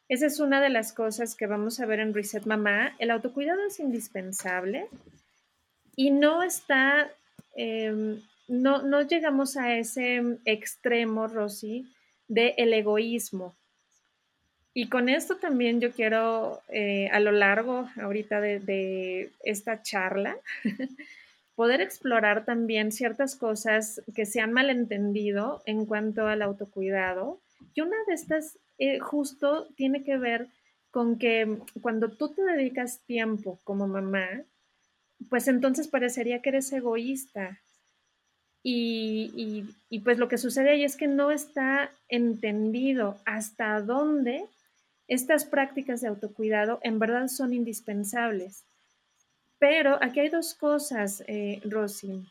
Esa 0.09 0.27
es 0.27 0.39
una 0.41 0.61
de 0.61 0.69
las 0.69 0.93
cosas 0.93 1.35
que 1.35 1.47
vamos 1.47 1.81
a 1.81 1.87
ver 1.87 2.01
en 2.01 2.13
Reset 2.13 2.45
Mamá. 2.45 2.95
El 2.99 3.11
autocuidado 3.11 3.67
es 3.67 3.81
indispensable 3.81 4.89
y 5.97 6.11
no 6.11 6.43
está 6.43 7.11
Em, 7.55 8.21
no, 8.49 8.83
no 8.83 9.03
llegamos 9.03 9.57
a 9.57 9.77
ese 9.77 10.39
extremo, 10.45 11.29
Rosy, 11.29 11.87
de 12.29 12.55
el 12.59 12.73
egoísmo. 12.73 13.57
Y 14.75 14.89
con 14.89 15.09
esto 15.09 15.37
también 15.37 15.81
yo 15.81 15.93
quiero, 15.93 16.61
eh, 16.69 17.09
a 17.13 17.21
lo 17.21 17.31
largo 17.31 17.89
ahorita 18.03 18.41
de, 18.41 18.59
de 18.59 19.31
esta 19.45 19.83
charla, 19.83 20.37
poder 21.55 21.81
explorar 21.81 22.45
también 22.45 22.91
ciertas 22.91 23.37
cosas 23.37 24.03
que 24.15 24.27
se 24.27 24.41
han 24.41 24.53
malentendido 24.53 25.63
en 25.67 25.87
cuanto 25.87 26.27
al 26.27 26.43
autocuidado. 26.43 27.41
Y 27.75 27.83
una 27.83 27.97
de 28.09 28.15
estas 28.15 28.59
eh, 28.79 28.99
justo 28.99 29.69
tiene 29.77 30.03
que 30.03 30.17
ver 30.17 30.49
con 30.91 31.19
que 31.19 31.59
cuando 31.81 32.11
tú 32.11 32.29
te 32.29 32.43
dedicas 32.43 33.01
tiempo 33.07 33.59
como 33.65 33.87
mamá, 33.87 34.27
pues 35.29 35.49
entonces 35.49 35.89
parecería 35.89 36.43
que 36.43 36.51
eres 36.51 36.73
egoísta. 36.73 37.61
Y, 38.67 39.67
y, 39.91 39.99
pues 40.01 40.17
lo 40.17 40.27
que 40.27 40.39
sucede 40.39 40.71
ahí 40.71 40.85
es 40.85 40.97
que 40.97 41.07
no 41.07 41.31
está 41.31 41.91
entendido 42.09 43.19
hasta 43.27 43.83
dónde 43.83 44.47
estas 45.09 45.45
prácticas 45.45 46.01
de 46.01 46.09
autocuidado 46.09 46.79
en 46.83 46.99
verdad 46.99 47.29
son 47.29 47.53
indispensables. 47.53 48.65
Pero 49.59 49.99
aquí 50.03 50.21
hay 50.21 50.29
dos 50.29 50.55
cosas, 50.55 51.23
eh, 51.27 51.61
Rosy. 51.65 52.27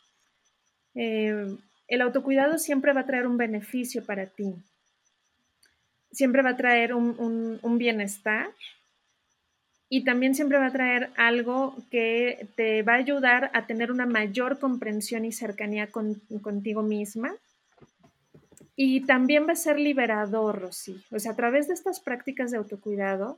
Eh, 0.95 1.57
el 1.87 2.01
autocuidado 2.01 2.57
siempre 2.57 2.93
va 2.93 3.01
a 3.01 3.05
traer 3.05 3.27
un 3.27 3.37
beneficio 3.37 4.05
para 4.05 4.27
ti. 4.27 4.55
Siempre 6.11 6.41
va 6.41 6.51
a 6.51 6.57
traer 6.57 6.93
un, 6.93 7.59
bienestar 7.77 8.51
y 9.89 10.03
también 10.03 10.35
siempre 10.35 10.57
va 10.57 10.67
a 10.67 10.71
traer 10.71 11.09
algo 11.17 11.75
que 11.91 12.47
te 12.55 12.83
va 12.83 12.93
a 12.93 12.97
ayudar 12.97 13.51
a 13.53 13.65
tener 13.65 13.91
una 13.91 14.05
mayor 14.05 14.59
comprensión 14.59 15.25
y 15.25 15.31
cercanía 15.31 15.89
contigo 15.91 16.83
misma. 16.83 17.35
Y 18.75 19.01
también 19.05 19.47
va 19.47 19.53
a 19.53 19.55
ser 19.55 19.79
liberador, 19.79 20.59
Rosy. 20.59 21.03
O 21.11 21.19
sea, 21.19 21.33
a 21.33 21.35
través 21.35 21.67
de 21.67 21.75
estas 21.75 21.99
prácticas 21.99 22.51
de 22.51 22.57
autocuidado, 22.57 23.37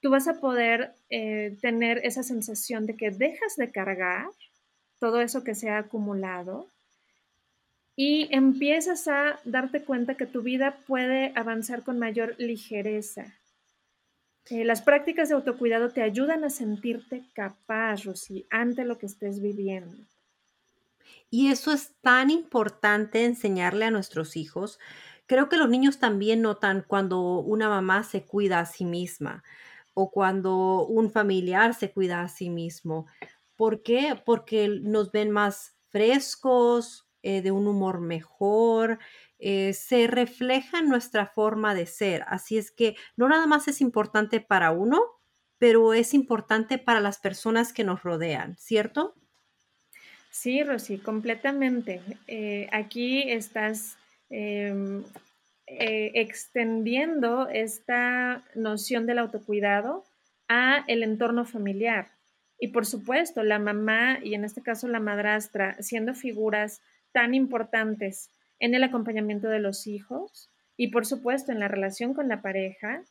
tú 0.00 0.10
vas 0.10 0.28
a 0.28 0.40
poder 0.40 0.94
eh, 1.10 1.56
tener 1.60 1.98
esa 2.04 2.22
sensación 2.22 2.86
de 2.86 2.96
que 2.96 3.10
dejas 3.10 3.56
de 3.56 3.70
cargar 3.70 4.28
todo 4.98 5.20
eso 5.20 5.44
que 5.44 5.54
se 5.54 5.70
ha 5.70 5.78
acumulado 5.78 6.68
y 7.96 8.28
empiezas 8.30 9.08
a 9.08 9.40
darte 9.44 9.82
cuenta 9.82 10.16
que 10.16 10.26
tu 10.26 10.42
vida 10.42 10.78
puede 10.86 11.32
avanzar 11.34 11.82
con 11.82 11.98
mayor 11.98 12.36
ligereza. 12.38 13.34
Eh, 14.50 14.64
las 14.64 14.82
prácticas 14.82 15.28
de 15.28 15.34
autocuidado 15.34 15.90
te 15.90 16.02
ayudan 16.02 16.44
a 16.44 16.50
sentirte 16.50 17.24
capaz, 17.34 18.04
Rosy, 18.04 18.46
ante 18.50 18.84
lo 18.84 18.98
que 18.98 19.06
estés 19.06 19.42
viviendo. 19.42 19.96
Y 21.30 21.50
eso 21.50 21.72
es 21.72 21.94
tan 22.00 22.30
importante 22.30 23.24
enseñarle 23.24 23.84
a 23.86 23.90
nuestros 23.90 24.36
hijos. 24.36 24.78
Creo 25.26 25.48
que 25.48 25.56
los 25.58 25.68
niños 25.68 25.98
también 25.98 26.42
notan 26.42 26.84
cuando 26.86 27.40
una 27.40 27.68
mamá 27.68 28.02
se 28.02 28.24
cuida 28.24 28.60
a 28.60 28.66
sí 28.66 28.84
misma 28.84 29.42
o 29.94 30.10
cuando 30.10 30.86
un 30.86 31.10
familiar 31.10 31.74
se 31.74 31.92
cuida 31.92 32.22
a 32.22 32.28
sí 32.28 32.50
mismo. 32.50 33.06
¿Por 33.56 33.82
qué? 33.82 34.20
Porque 34.24 34.68
nos 34.68 35.10
ven 35.12 35.30
más 35.30 35.76
frescos, 35.88 37.08
eh, 37.22 37.42
de 37.42 37.50
un 37.50 37.66
humor 37.66 38.00
mejor, 38.00 39.00
eh, 39.38 39.72
se 39.74 40.06
refleja 40.06 40.78
en 40.78 40.88
nuestra 40.88 41.26
forma 41.26 41.74
de 41.74 41.86
ser. 41.86 42.24
Así 42.28 42.56
es 42.58 42.70
que 42.70 42.94
no 43.16 43.28
nada 43.28 43.46
más 43.46 43.66
es 43.68 43.80
importante 43.80 44.40
para 44.40 44.70
uno, 44.70 45.02
pero 45.58 45.94
es 45.94 46.14
importante 46.14 46.78
para 46.78 47.00
las 47.00 47.18
personas 47.18 47.72
que 47.72 47.84
nos 47.84 48.02
rodean, 48.04 48.56
¿cierto? 48.56 49.14
Sí, 50.40 50.62
Rosy, 50.62 50.98
completamente. 50.98 52.00
Eh, 52.28 52.68
aquí 52.70 53.28
estás 53.28 53.98
em, 54.30 55.02
extendiendo 55.66 57.48
esta 57.48 58.44
noción 58.54 59.04
del 59.06 59.18
autocuidado 59.18 60.04
a 60.46 60.84
el 60.86 61.02
entorno 61.02 61.44
familiar. 61.44 62.12
Y 62.60 62.68
por 62.68 62.86
supuesto, 62.86 63.42
la 63.42 63.58
mamá 63.58 64.20
y 64.22 64.34
en 64.34 64.44
este 64.44 64.62
caso 64.62 64.86
la 64.86 65.00
madrastra, 65.00 65.76
siendo 65.80 66.14
figuras 66.14 66.82
tan 67.10 67.34
importantes 67.34 68.30
en 68.60 68.76
el 68.76 68.84
acompañamiento 68.84 69.48
de 69.48 69.58
los 69.58 69.88
hijos 69.88 70.52
y 70.76 70.92
por 70.92 71.04
supuesto 71.04 71.50
en 71.50 71.58
la 71.58 71.66
relación 71.66 72.14
con 72.14 72.28
la 72.28 72.42
pareja, 72.42 73.02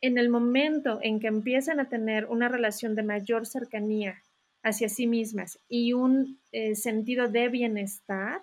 en 0.00 0.18
el 0.18 0.30
momento 0.30 0.98
en 1.00 1.20
que 1.20 1.28
empiezan 1.28 1.78
a 1.78 1.88
tener 1.88 2.26
una 2.26 2.48
relación 2.48 2.96
de 2.96 3.04
mayor 3.04 3.46
cercanía 3.46 4.20
hacia 4.62 4.88
sí 4.88 5.06
mismas 5.06 5.58
y 5.68 5.92
un 5.92 6.38
eh, 6.52 6.74
sentido 6.74 7.28
de 7.28 7.48
bienestar, 7.48 8.42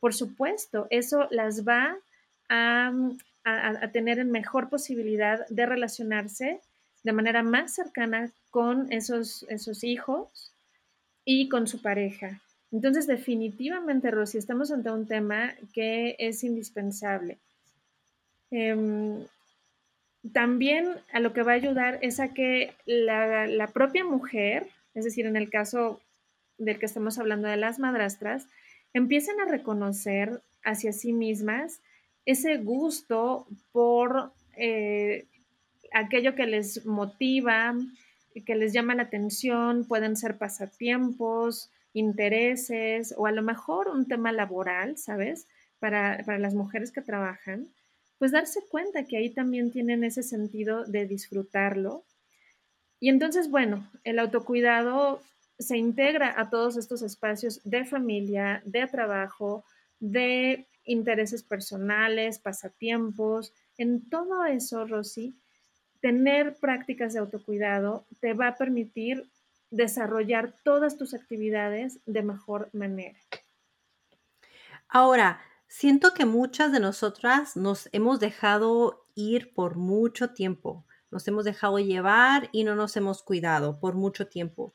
por 0.00 0.14
supuesto, 0.14 0.86
eso 0.90 1.28
las 1.30 1.66
va 1.66 1.96
a, 2.48 2.92
tener 3.92 4.18
en 4.18 4.30
mejor 4.30 4.68
posibilidad 4.68 5.46
de 5.48 5.64
relacionarse 5.64 6.60
de 7.02 7.12
manera 7.12 7.42
más 7.42 7.74
cercana 7.74 8.30
con 8.50 8.92
esos, 8.92 9.46
esos 9.48 9.84
hijos 9.84 10.52
y 11.24 11.48
con 11.48 11.66
su 11.66 11.80
pareja. 11.80 12.42
Entonces, 12.70 13.06
definitivamente, 13.06 14.10
Rosy, 14.10 14.38
estamos 14.38 14.70
ante 14.70 14.90
un 14.90 15.06
tema 15.06 15.54
que 15.72 16.16
es 16.18 16.44
indispensable. 16.44 17.38
Em, 18.50 19.24
también 20.32 20.88
a 21.12 21.20
lo 21.20 21.32
que 21.32 21.42
va 21.42 21.52
a 21.52 21.56
ayudar 21.56 21.98
es 22.02 22.20
a 22.20 22.34
que 22.34 22.74
la, 22.86 23.70
propia 23.72 24.04
mujer, 24.04 24.66
es 24.94 25.04
decir, 25.04 25.26
en 25.26 25.36
el 25.36 25.50
caso 25.50 26.00
del 26.58 26.78
que 26.78 26.86
estamos 26.86 27.18
hablando 27.18 27.48
de 27.48 27.56
las 27.56 27.78
madrastras, 27.78 28.46
empiecen 28.92 29.40
a 29.40 29.44
reconocer 29.44 30.42
hacia 30.64 30.92
sí 30.92 31.12
mismas 31.12 31.80
ese 32.24 32.58
gusto 32.58 33.46
por 33.72 34.32
eh, 34.56 35.26
aquello 35.92 36.34
que 36.34 36.46
les 36.46 36.84
motiva, 36.84 37.74
que 38.44 38.54
les 38.54 38.72
llama 38.72 38.94
la 38.94 39.04
atención, 39.04 39.84
pueden 39.86 40.16
ser 40.16 40.36
pasatiempos, 40.36 41.70
intereses 41.92 43.14
o 43.16 43.26
a 43.26 43.32
lo 43.32 43.42
mejor 43.42 43.88
un 43.88 44.06
tema 44.06 44.32
laboral, 44.32 44.96
¿sabes? 44.96 45.46
Para, 45.78 46.22
las 46.38 46.54
mujeres 46.54 46.90
que 46.90 47.02
trabajan, 47.02 47.68
pues 48.18 48.32
darse 48.32 48.60
cuenta 48.68 49.04
que 49.04 49.16
ahí 49.16 49.30
también 49.30 49.70
tienen 49.70 50.02
ese 50.02 50.22
sentido 50.22 50.84
de 50.84 51.06
disfrutarlo. 51.06 52.04
Y 53.00 53.08
entonces, 53.08 53.50
bueno, 53.50 53.88
el 54.04 54.18
autocuidado 54.18 55.20
se 55.58 55.76
integra 55.76 56.34
a 56.36 56.50
todos 56.50 56.76
estos 56.76 57.02
espacios 57.02 57.60
de 57.64 57.84
familia, 57.84 58.62
de 58.64 58.86
trabajo, 58.86 59.64
de 60.00 60.68
intereses 60.84 61.42
personales, 61.42 62.38
pasatiempos. 62.38 63.52
En 63.76 64.08
todo 64.08 64.44
eso, 64.44 64.86
Rosy, 64.86 65.36
tener 66.00 66.56
prácticas 66.56 67.12
de 67.12 67.20
autocuidado 67.20 68.06
te 68.20 68.34
va 68.34 68.48
a 68.48 68.56
permitir 68.56 69.28
desarrollar 69.70 70.54
todas 70.64 70.96
tus 70.96 71.14
actividades 71.14 71.98
de 72.06 72.22
mejor 72.22 72.70
manera. 72.72 73.18
Ahora, 74.88 75.40
siento 75.66 76.14
que 76.14 76.24
muchas 76.24 76.72
de 76.72 76.80
nosotras 76.80 77.56
nos 77.56 77.88
hemos 77.92 78.20
dejado 78.20 79.04
ir 79.14 79.52
por 79.52 79.76
mucho 79.76 80.30
tiempo, 80.30 80.86
nos 81.10 81.26
hemos 81.28 81.44
dejado 81.44 81.78
llevar 81.78 82.48
y 82.52 82.64
no 82.64 82.74
nos 82.74 82.96
hemos 82.96 83.22
cuidado 83.22 83.78
por 83.80 83.94
mucho 83.94 84.28
tiempo. 84.28 84.74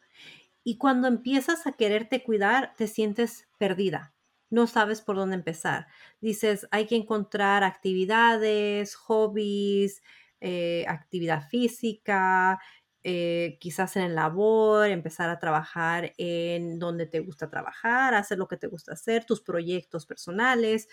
Y 0.63 0.77
cuando 0.77 1.07
empiezas 1.07 1.67
a 1.67 1.73
quererte 1.73 2.23
cuidar, 2.23 2.73
te 2.77 2.87
sientes 2.87 3.47
perdida. 3.57 4.13
No 4.49 4.67
sabes 4.67 5.01
por 5.01 5.15
dónde 5.15 5.35
empezar. 5.35 5.87
Dices, 6.21 6.67
hay 6.71 6.85
que 6.87 6.95
encontrar 6.95 7.63
actividades, 7.63 8.95
hobbies, 8.95 10.01
eh, 10.41 10.85
actividad 10.87 11.47
física, 11.49 12.59
eh, 13.03 13.57
quizás 13.59 13.97
en 13.97 14.15
labor, 14.15 14.87
empezar 14.89 15.29
a 15.29 15.39
trabajar 15.39 16.13
en 16.17 16.79
donde 16.79 17.05
te 17.07 17.19
gusta 17.19 17.49
trabajar, 17.49 18.13
hacer 18.13 18.37
lo 18.37 18.47
que 18.47 18.57
te 18.57 18.67
gusta 18.67 18.93
hacer, 18.93 19.25
tus 19.25 19.41
proyectos 19.41 20.05
personales. 20.05 20.87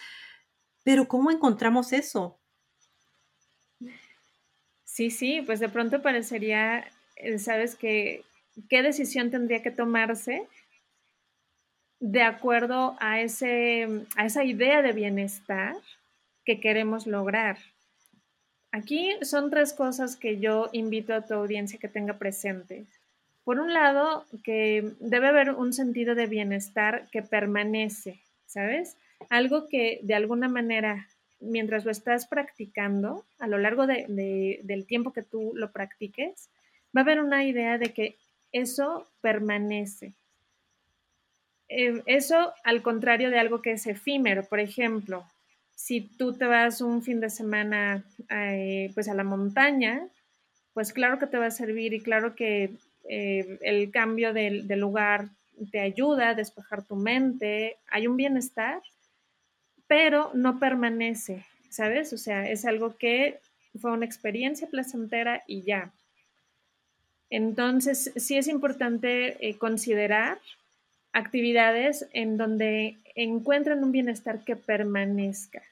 Pero 0.85 1.09
¿cómo 1.09 1.31
encontramos 1.31 1.93
eso? 1.93 2.40
Sí, 4.93 5.13
sí, 5.13 5.41
pues 5.47 5.61
de 5.61 5.69
pronto 5.69 6.03
parecería, 6.03 6.85
eh, 7.15 7.39
sabes 7.39 7.77
que, 7.77 8.25
¿qué 8.69 8.83
decisión 8.83 9.31
tendría 9.31 9.63
que 9.63 9.71
tomarse 9.71 10.49
de 12.01 12.23
acuerdo 12.23 12.97
a, 12.99 13.21
ese, 13.21 14.05
a 14.17 14.27
esa 14.27 14.43
idea 14.43 14.83
de 14.83 14.93
bienestar 14.93 15.77
que 16.45 16.59
queremos 16.59 17.07
lograr? 17.07 17.59
Aquí 18.73 19.11
son 19.23 19.49
tres 19.49 19.73
cosas 19.73 20.17
que 20.17 20.41
yo 20.41 20.71
invito 20.73 21.15
a 21.15 21.25
tu 21.25 21.35
audiencia 21.35 21.79
que 21.79 21.89
tenga 21.89 22.19
presente. 22.19 22.85
Por 23.45 23.61
un 23.61 23.73
lado, 23.73 24.27
que 24.43 24.93
debe 24.99 25.29
haber 25.29 25.53
un 25.53 25.73
sentido 25.73 26.17
de 26.17 26.27
bienestar 26.27 27.07
que 27.13 27.23
permanece, 27.23 28.19
¿sabes? 28.45 28.97
Algo 29.29 29.69
que 29.69 30.01
de 30.03 30.15
alguna 30.15 30.49
manera, 30.49 31.07
mientras 31.41 31.85
lo 31.85 31.91
estás 31.91 32.27
practicando, 32.27 33.25
a 33.39 33.47
lo 33.47 33.59
largo 33.59 33.87
del 33.87 34.85
tiempo 34.87 35.13
que 35.13 35.23
tú 35.23 35.53
lo 35.55 35.73
practiques, 35.73 36.49
va 36.97 37.01
a 37.01 37.05
haber 37.05 37.21
una 37.21 37.45
idea 37.45 37.79
de 37.79 37.93
que 37.93 38.17
eso 38.53 39.07
permanece. 39.21 40.13
Eh, 41.69 42.03
eso 42.07 42.53
al 42.65 42.83
contrario 42.83 43.31
de 43.31 43.39
algo 43.39 43.63
que 43.63 43.73
es 43.73 43.87
efímero, 43.87 44.45
por 44.45 44.61
ejemplo, 44.61 45.25
si 45.75 46.01
tú 46.03 46.35
te 46.35 46.47
vas 46.47 46.83
un 46.83 47.03
fin 47.03 47.21
de 47.21 47.31
semana 47.31 48.05
eh, 48.29 48.91
pues 48.93 49.09
a 49.09 49.15
la 49.15 49.25
montaña, 49.25 50.07
pues 50.75 50.93
claro 50.93 51.19
que 51.19 51.27
te 51.27 51.39
va 51.39 51.47
a 51.47 51.51
servir 51.51 51.95
y 51.95 52.01
claro 52.01 52.35
que 52.35 52.71
eh, 53.09 53.59
el 53.63 53.91
cambio 53.91 54.33
de, 54.33 54.63
lugar 54.77 55.29
te 55.71 55.81
ayuda 55.81 56.31
a 56.31 56.35
despejar 56.35 56.83
tu 56.83 56.97
mente, 56.97 57.77
hay 57.89 58.07
un 58.07 58.17
bienestar, 58.17 58.83
pero 59.91 60.31
no 60.35 60.61
permanece, 60.61 61.45
¿sabes? 61.69 62.13
O 62.13 62.17
sea, 62.17 62.49
es 62.49 62.65
algo 62.65 62.97
que 62.97 63.41
fue 63.81 63.91
una 63.91 64.07
experiencia 64.07 64.69
placentera 64.69 65.43
y 65.49 65.65
ya. 65.65 65.91
Entonces, 67.29 68.13
sí 68.15 68.37
es 68.37 68.47
importante 68.47 69.49
eh, 69.49 69.59
considerar 69.59 70.39
actividades 71.13 72.07
en 72.13 72.37
donde 72.37 72.99
encuentren 73.17 73.83
un 73.83 73.91
bienestar 73.91 74.45
que 74.45 74.55
permanezca. 74.55 75.65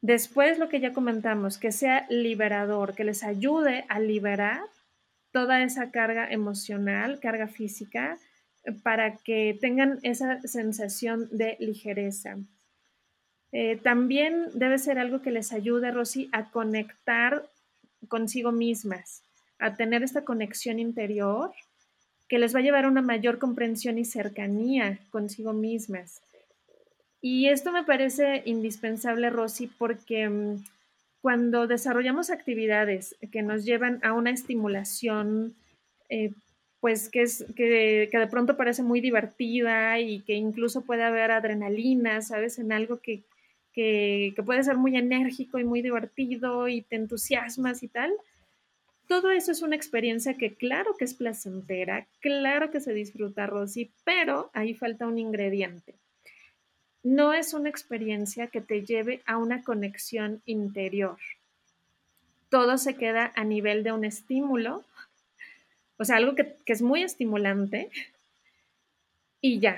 Después, 0.00 0.58
lo 0.58 0.70
que 0.70 0.80
ya 0.80 0.94
comentamos, 0.94 1.58
que 1.58 1.72
sea 1.72 2.06
liberador, 2.08 2.94
que 2.94 3.04
les 3.04 3.24
ayude 3.24 3.84
a 3.90 4.00
liberar 4.00 4.62
toda 5.32 5.62
esa 5.62 5.90
carga 5.90 6.30
emocional, 6.30 7.20
carga 7.20 7.46
física, 7.46 8.16
para 8.82 9.18
que 9.18 9.58
tengan 9.60 9.98
esa 10.02 10.40
sensación 10.40 11.28
de 11.30 11.58
ligereza. 11.60 12.38
Eh, 13.52 13.76
también 13.82 14.48
debe 14.54 14.78
ser 14.78 14.98
algo 14.98 15.22
que 15.22 15.30
les 15.30 15.52
ayude, 15.52 15.90
Rosy, 15.90 16.28
a 16.32 16.50
conectar 16.50 17.48
consigo 18.08 18.52
mismas, 18.52 19.22
a 19.58 19.74
tener 19.74 20.02
esta 20.02 20.24
conexión 20.24 20.78
interior 20.78 21.52
que 22.28 22.38
les 22.38 22.54
va 22.54 22.58
a 22.58 22.62
llevar 22.62 22.84
a 22.84 22.88
una 22.88 23.02
mayor 23.02 23.38
comprensión 23.38 23.98
y 23.98 24.04
cercanía 24.04 24.98
consigo 25.10 25.52
mismas. 25.52 26.20
Y 27.20 27.48
esto 27.48 27.72
me 27.72 27.84
parece 27.84 28.42
indispensable, 28.44 29.30
Rosy, 29.30 29.66
porque 29.66 30.28
mm, 30.28 30.64
cuando 31.22 31.66
desarrollamos 31.66 32.30
actividades 32.30 33.16
que 33.32 33.42
nos 33.42 33.64
llevan 33.64 34.00
a 34.02 34.12
una 34.12 34.30
estimulación, 34.30 35.54
eh, 36.08 36.32
pues 36.80 37.08
que, 37.08 37.22
es, 37.22 37.44
que, 37.56 38.08
de 38.12 38.26
pronto 38.30 38.56
parece 38.56 38.82
muy 38.82 39.00
divertida 39.00 39.98
y 39.98 40.20
que 40.20 40.34
incluso 40.34 40.82
puede 40.82 41.02
haber 41.02 41.30
adrenalina, 41.32 42.22
¿sabes? 42.22 42.58
En 42.58 42.70
algo 42.70 42.98
que, 42.98 43.22
que, 43.76 44.34
puede 44.44 44.64
ser 44.64 44.78
muy 44.78 44.96
enérgico 44.96 45.58
y 45.58 45.64
muy 45.64 45.82
divertido 45.82 46.66
y 46.66 46.80
te 46.80 46.96
entusiasmas 46.96 47.82
y 47.82 47.88
tal. 47.88 48.12
Todo 49.06 49.30
eso 49.30 49.52
es 49.52 49.62
una 49.62 49.76
experiencia 49.76 50.34
que 50.34 50.54
claro 50.54 50.96
que 50.98 51.04
es 51.04 51.14
placentera, 51.14 52.08
claro 52.20 52.70
que 52.70 52.80
se 52.80 52.94
disfruta, 52.94 53.46
Rosy, 53.46 53.92
pero 54.02 54.50
ahí 54.54 54.74
falta 54.74 55.06
un 55.06 55.18
ingrediente. 55.18 55.94
No 57.04 57.34
es 57.34 57.52
una 57.54 57.68
experiencia 57.68 58.48
que 58.48 58.62
te 58.62 58.84
lleve 58.84 59.20
a 59.26 59.36
una 59.36 59.62
conexión 59.62 60.42
interior. 60.46 61.18
Todo 62.48 62.78
se 62.78 62.96
queda 62.96 63.30
a 63.36 63.44
nivel 63.44 63.84
de 63.84 63.92
un 63.92 64.04
estímulo, 64.04 64.84
o 65.98 66.04
sea, 66.04 66.16
algo 66.16 66.34
que, 66.34 66.56
que 66.64 66.72
es 66.72 66.82
muy 66.82 67.02
estimulante 67.02 67.90
y 69.40 69.60
ya, 69.60 69.76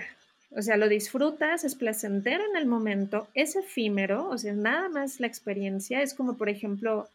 o 0.51 0.63
sea, 0.63 0.77
lo 0.77 0.89
disfrutas, 0.89 1.65
es 1.65 1.75
placentero 1.75 2.43
en 2.49 2.57
el 2.57 2.67
momento, 2.67 3.29
es 3.35 3.55
efímero, 3.55 4.29
o 4.29 4.39
sea, 4.39 4.55
nada 4.55 4.89
más 4.89 5.21
la 5.21 5.27
experiencia. 5.27 6.01
Es 6.01 6.15
como, 6.15 6.37
por 6.37 6.49
ejemplo, 6.49 7.09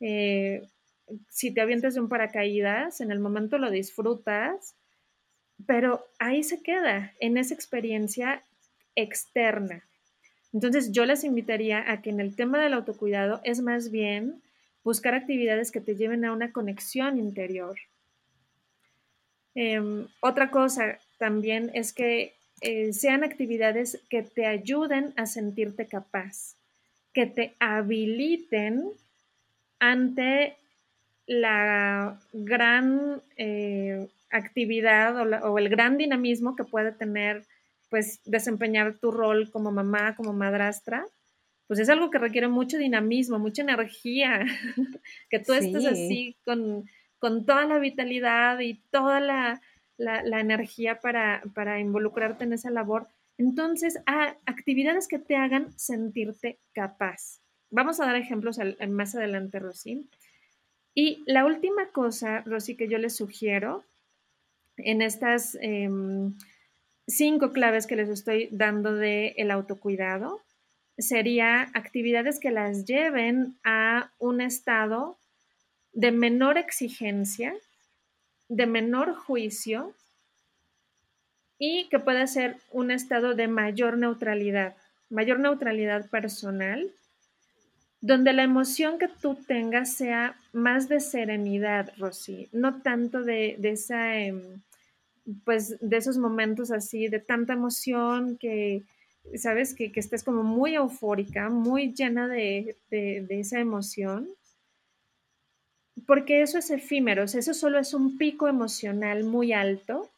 eh, 0.00 0.66
si 1.28 1.52
te 1.52 1.60
avientas 1.60 1.94
de 1.94 2.00
un 2.00 2.08
paracaídas, 2.08 3.00
en 3.00 3.12
el 3.12 3.20
momento 3.20 3.58
lo 3.58 3.70
disfrutas, 3.70 4.74
pero 5.66 6.04
ahí 6.18 6.42
se 6.42 6.62
queda, 6.62 7.12
en 7.20 7.38
esa 7.38 7.54
experiencia 7.54 8.42
externa. 8.96 9.84
Entonces, 10.52 10.90
yo 10.90 11.04
les 11.04 11.22
invitaría 11.22 11.90
a 11.90 12.02
que 12.02 12.10
en 12.10 12.18
el 12.18 12.34
tema 12.34 12.60
del 12.60 12.74
autocuidado 12.74 13.40
es 13.44 13.60
más 13.60 13.90
bien 13.90 14.42
buscar 14.82 15.14
actividades 15.14 15.70
que 15.70 15.80
te 15.80 15.94
lleven 15.94 16.24
a 16.24 16.32
una 16.32 16.50
conexión 16.52 17.18
interior. 17.18 17.76
Em, 19.54 20.08
otra 20.20 20.50
cosa 20.50 20.98
también 21.18 21.70
es 21.74 21.92
que 21.92 22.34
eh, 22.60 22.92
sean 22.92 23.24
actividades 23.24 24.02
que 24.10 24.22
te 24.22 24.46
ayuden 24.46 25.14
a 25.16 25.26
sentirte 25.26 25.86
capaz, 25.86 26.56
que 27.14 27.26
te 27.26 27.54
habiliten 27.58 28.90
ante 29.78 30.56
la 31.26 32.20
gran 32.32 33.22
eh, 33.36 34.08
actividad 34.30 35.16
o, 35.44 35.58
el 35.58 35.68
gran 35.68 35.96
dinamismo 35.96 36.54
que 36.54 36.64
puede 36.64 36.92
tener, 36.92 37.44
pues, 37.88 38.20
desempeñar 38.24 38.94
tu 38.98 39.10
rol 39.10 39.50
como 39.50 39.72
mamá, 39.72 40.14
como 40.16 40.32
madrastra, 40.32 41.06
pues 41.66 41.78
es 41.78 41.88
algo 41.88 42.10
que 42.10 42.18
requiere 42.18 42.48
mucho 42.48 42.78
dinamismo, 42.78 43.38
mucha 43.38 43.62
energía, 43.62 44.44
que 45.30 45.38
tú 45.38 45.52
estés 45.52 45.86
así 45.86 46.36
con, 46.44 46.90
con 47.20 47.46
toda 47.46 47.64
la 47.64 47.78
vitalidad 47.78 48.58
y 48.58 48.74
toda 48.90 49.20
la, 49.20 49.62
la, 50.00 50.40
energía 50.40 51.00
para, 51.00 51.78
involucrarte 51.78 52.44
en 52.44 52.52
esa 52.52 52.70
labor. 52.70 53.08
Entonces, 53.38 53.98
a 54.06 54.36
actividades 54.46 55.08
que 55.08 55.18
te 55.18 55.36
hagan 55.36 55.78
sentirte 55.78 56.58
capaz. 56.72 57.40
Vamos 57.70 58.00
a 58.00 58.06
dar 58.06 58.16
ejemplos 58.16 58.58
más 58.88 59.14
adelante, 59.14 59.58
Rosy. 59.58 60.08
Y 60.94 61.22
la 61.26 61.44
última 61.44 61.88
cosa, 61.92 62.40
Rosy, 62.40 62.76
que 62.76 62.88
yo 62.88 62.98
les 62.98 63.14
sugiero 63.14 63.84
en 64.76 65.02
estas 65.02 65.56
em, 65.60 66.34
cinco 67.06 67.52
claves 67.52 67.86
que 67.86 67.96
les 67.96 68.08
estoy 68.08 68.48
dando 68.50 68.94
de 68.94 69.34
el 69.36 69.50
autocuidado, 69.50 70.40
sería 70.98 71.70
actividades 71.74 72.40
que 72.40 72.50
las 72.50 72.84
lleven 72.84 73.56
a 73.64 74.12
un 74.18 74.40
estado 74.40 75.18
de 75.92 76.12
menor 76.12 76.58
exigencia, 76.58 77.54
de 78.50 78.66
menor 78.66 79.14
juicio 79.14 79.94
y 81.58 81.88
que 81.88 82.00
pueda 82.00 82.26
ser 82.26 82.56
un 82.72 82.90
estado 82.90 83.34
de 83.34 83.46
mayor 83.48 83.96
neutralidad, 83.96 84.74
mayor 85.08 85.38
neutralidad 85.38 86.10
personal, 86.10 86.90
donde 88.00 88.32
la 88.32 88.42
emoción 88.42 88.98
que 88.98 89.08
tú 89.08 89.36
tengas 89.46 89.92
sea 89.92 90.36
más 90.52 90.88
de 90.88 91.00
serenidad, 91.00 91.92
Rosy, 91.96 92.48
no 92.52 92.82
tanto 92.82 93.22
de, 93.22 93.56
esa, 93.62 94.18
em, 94.18 94.42
pues, 95.44 95.76
de 95.80 95.96
esos 95.96 96.18
momentos 96.18 96.72
así, 96.72 97.06
de 97.08 97.20
tanta 97.20 97.52
emoción 97.52 98.36
que, 98.36 98.82
sabes, 99.36 99.74
que, 99.74 99.92
estés 99.94 100.24
como 100.24 100.42
muy 100.42 100.74
eufórica, 100.74 101.50
muy 101.50 101.92
llena 101.92 102.26
de 102.26 102.74
esa 102.90 103.60
emoción 103.60 104.28
porque 106.06 106.42
eso 106.42 106.58
es 106.58 106.70
efímero, 106.70 107.24
eso 107.24 107.54
solo 107.54 107.78
es 107.78 107.94
un 107.94 108.18
pico 108.18 108.48
emocional 108.48 109.24
muy 109.24 109.52
alto. 109.52 110.10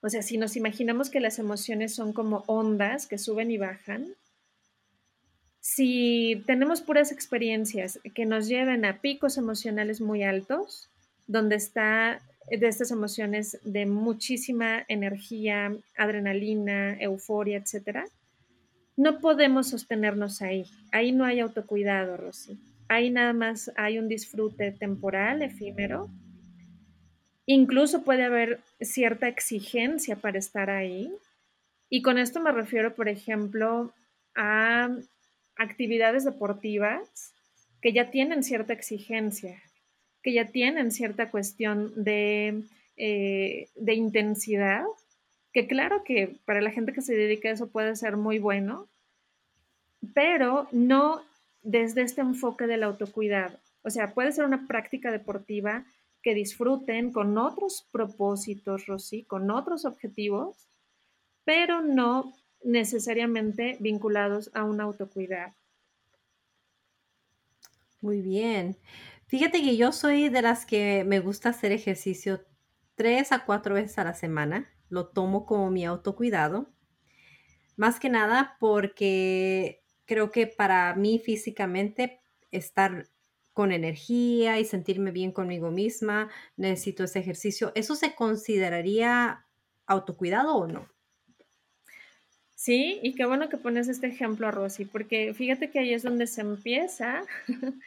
O 0.00 0.08
sea, 0.08 0.22
si 0.22 0.36
nos 0.36 0.56
imaginamos 0.56 1.10
que 1.10 1.20
las 1.20 1.38
emociones 1.38 1.94
son 1.94 2.12
como 2.12 2.44
ondas 2.46 3.06
que 3.06 3.18
suben 3.18 3.50
y 3.50 3.58
bajan, 3.58 4.14
si 5.60 6.42
tenemos 6.46 6.80
puras 6.80 7.12
experiencias 7.12 8.00
que 8.14 8.26
nos 8.26 8.48
lleven 8.48 8.84
a 8.84 9.00
picos 9.00 9.38
emocionales 9.38 10.00
muy 10.00 10.24
altos, 10.24 10.88
donde 11.28 11.54
está 11.54 12.20
de 12.50 12.66
estas 12.66 12.90
emociones 12.90 13.58
de 13.62 13.86
muchísima 13.86 14.84
energía, 14.88 15.72
adrenalina, 15.96 17.00
euforia, 17.00 17.58
etcétera, 17.58 18.04
no 18.96 19.20
podemos 19.20 19.68
sostenernos 19.68 20.42
ahí. 20.42 20.66
Ahí 20.90 21.12
no 21.12 21.24
hay 21.24 21.40
autocuidado, 21.40 22.16
Rosy. 22.16 22.58
Ahí 22.92 23.08
nada 23.08 23.32
más 23.32 23.72
hay 23.76 23.98
un 23.98 24.06
disfrute 24.06 24.70
temporal, 24.70 25.40
efímero. 25.40 26.10
Incluso 27.46 28.04
puede 28.04 28.22
haber 28.22 28.60
cierta 28.82 29.28
exigencia 29.28 30.16
para 30.16 30.38
estar 30.38 30.68
ahí. 30.68 31.10
Y 31.88 32.02
con 32.02 32.18
esto 32.18 32.38
me 32.42 32.52
refiero, 32.52 32.94
por 32.94 33.08
ejemplo, 33.08 33.94
a 34.34 34.94
actividades 35.56 36.26
deportivas 36.26 37.32
que 37.80 37.94
ya 37.94 38.10
tienen 38.10 38.42
cierta 38.42 38.74
exigencia, 38.74 39.62
que 40.22 40.34
ya 40.34 40.48
tienen 40.48 40.90
cierta 40.90 41.30
cuestión 41.30 41.94
de, 41.96 42.62
eh, 42.98 43.70
de 43.74 43.94
intensidad, 43.94 44.84
que 45.54 45.66
claro 45.66 46.04
que 46.04 46.36
para 46.44 46.60
la 46.60 46.70
gente 46.70 46.92
que 46.92 47.00
se 47.00 47.14
dedica 47.14 47.48
a 47.48 47.52
eso 47.52 47.70
puede 47.70 47.96
ser 47.96 48.18
muy 48.18 48.38
bueno, 48.38 48.86
pero 50.12 50.68
no 50.72 51.22
desde 51.62 52.02
este 52.02 52.20
enfoque 52.20 52.66
del 52.66 52.82
autocuidado. 52.82 53.58
O 53.82 53.90
sea, 53.90 54.14
puede 54.14 54.32
ser 54.32 54.44
una 54.44 54.66
práctica 54.66 55.10
deportiva 55.10 55.84
que 56.22 56.34
disfruten 56.34 57.12
con 57.12 57.36
otros 57.36 57.88
propósitos, 57.90 58.86
Rosy, 58.86 59.24
con 59.24 59.50
otros 59.50 59.84
objetivos, 59.84 60.68
pero 61.44 61.82
no 61.82 62.32
necesariamente 62.62 63.76
vinculados 63.80 64.50
a 64.54 64.64
un 64.64 64.80
autocuidado. 64.80 65.54
Muy 68.00 68.20
bien. 68.20 68.76
Fíjate 69.26 69.62
que 69.62 69.76
yo 69.76 69.92
soy 69.92 70.28
de 70.28 70.42
las 70.42 70.66
que 70.66 71.04
me 71.04 71.20
gusta 71.20 71.50
hacer 71.50 71.72
ejercicio 71.72 72.44
tres 72.94 73.32
a 73.32 73.44
cuatro 73.44 73.74
veces 73.74 73.98
a 73.98 74.04
la 74.04 74.14
semana. 74.14 74.68
Lo 74.88 75.08
tomo 75.08 75.46
como 75.46 75.70
mi 75.70 75.84
autocuidado. 75.84 76.68
Más 77.76 77.98
que 77.98 78.10
nada 78.10 78.56
porque 78.60 79.81
creo 80.06 80.30
que 80.30 80.46
para 80.46 80.94
mí 80.94 81.18
físicamente 81.18 82.20
estar 82.50 83.08
con 83.52 83.72
energía 83.72 84.58
y 84.58 84.64
sentirme 84.64 85.10
bien 85.10 85.32
conmigo 85.32 85.70
misma, 85.70 86.30
necesito 86.56 87.04
ese 87.04 87.18
ejercicio. 87.18 87.72
¿Eso 87.74 87.94
se 87.94 88.14
consideraría 88.14 89.46
autocuidado 89.86 90.56
o 90.56 90.66
no? 90.66 90.88
Sí, 92.54 93.00
y 93.02 93.14
qué 93.14 93.26
bueno 93.26 93.48
que 93.48 93.56
pones 93.56 93.88
este 93.88 94.06
ejemplo, 94.06 94.50
Rosy, 94.50 94.84
porque 94.84 95.34
fíjate 95.34 95.70
que 95.70 95.80
ahí 95.80 95.92
es 95.92 96.04
donde 96.04 96.26
se 96.28 96.42
empieza 96.42 97.24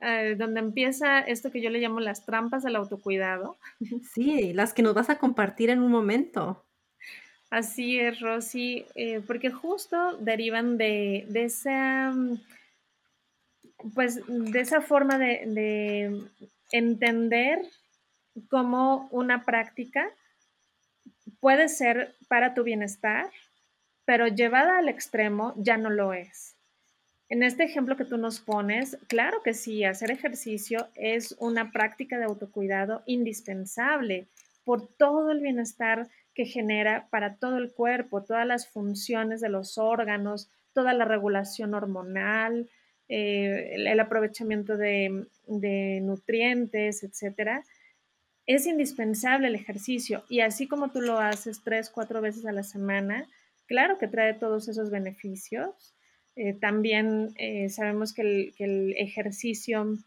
eh, 0.00 0.34
donde 0.36 0.60
empieza 0.60 1.20
esto 1.20 1.50
que 1.50 1.60
yo 1.60 1.70
le 1.70 1.78
llamo 1.78 2.00
las 2.00 2.26
trampas 2.26 2.64
del 2.64 2.76
autocuidado. 2.76 3.56
Sí, 4.12 4.52
las 4.52 4.74
que 4.74 4.82
nos 4.82 4.94
vas 4.94 5.10
a 5.10 5.18
compartir 5.18 5.70
en 5.70 5.80
un 5.80 5.92
momento. 5.92 6.67
Así 7.50 7.98
es, 7.98 8.20
Rosy, 8.20 8.84
eh, 8.94 9.22
porque 9.26 9.50
justo 9.50 10.18
derivan 10.18 10.76
de, 10.76 11.24
de, 11.28 11.44
esa, 11.44 12.14
pues, 13.94 14.20
de 14.26 14.60
esa 14.60 14.82
forma 14.82 15.18
de, 15.18 15.46
de 15.46 16.22
entender 16.72 17.62
cómo 18.50 19.08
una 19.10 19.46
práctica 19.46 20.10
puede 21.40 21.68
ser 21.68 22.14
para 22.28 22.52
tu 22.52 22.64
bienestar, 22.64 23.30
pero 24.04 24.26
llevada 24.26 24.78
al 24.78 24.90
extremo 24.90 25.54
ya 25.56 25.78
no 25.78 25.88
lo 25.88 26.12
es. 26.12 26.54
En 27.30 27.42
este 27.42 27.64
ejemplo 27.64 27.96
que 27.96 28.06
tú 28.06 28.16
nos 28.16 28.40
pones, 28.40 28.98
claro 29.06 29.42
que 29.42 29.52
sí, 29.54 29.84
hacer 29.84 30.10
ejercicio 30.10 30.88
es 30.94 31.34
una 31.38 31.72
práctica 31.72 32.18
de 32.18 32.24
autocuidado 32.24 33.02
indispensable 33.06 34.26
por 34.64 34.86
todo 34.86 35.30
el 35.30 35.40
bienestar 35.40 36.08
que 36.38 36.46
genera 36.46 37.08
para 37.10 37.34
todo 37.34 37.58
el 37.58 37.72
cuerpo, 37.72 38.22
todas 38.22 38.46
las 38.46 38.68
funciones 38.68 39.40
de 39.40 39.48
los 39.48 39.76
órganos, 39.76 40.48
toda 40.72 40.94
la 40.94 41.04
regulación 41.04 41.74
hormonal, 41.74 42.70
eh, 43.08 43.72
el, 43.74 43.98
aprovechamiento 43.98 44.76
de, 44.76 45.26
nutrientes, 46.00 47.02
etcétera. 47.02 47.64
Es 48.46 48.68
indispensable 48.68 49.48
el 49.48 49.56
ejercicio 49.56 50.22
y 50.28 50.38
así 50.38 50.68
como 50.68 50.92
tú 50.92 51.00
lo 51.00 51.18
haces 51.18 51.60
tres, 51.64 51.90
cuatro 51.90 52.20
veces 52.20 52.46
a 52.46 52.52
la 52.52 52.62
semana, 52.62 53.26
claro 53.66 53.98
que 53.98 54.06
trae 54.06 54.32
todos 54.34 54.68
esos 54.68 54.92
beneficios 54.92 55.96
eh, 56.36 56.52
también 56.52 57.34
eh, 57.36 57.68
sabemos 57.68 58.12
que 58.14 58.52
el, 58.58 58.94
ejercicio 58.96 59.98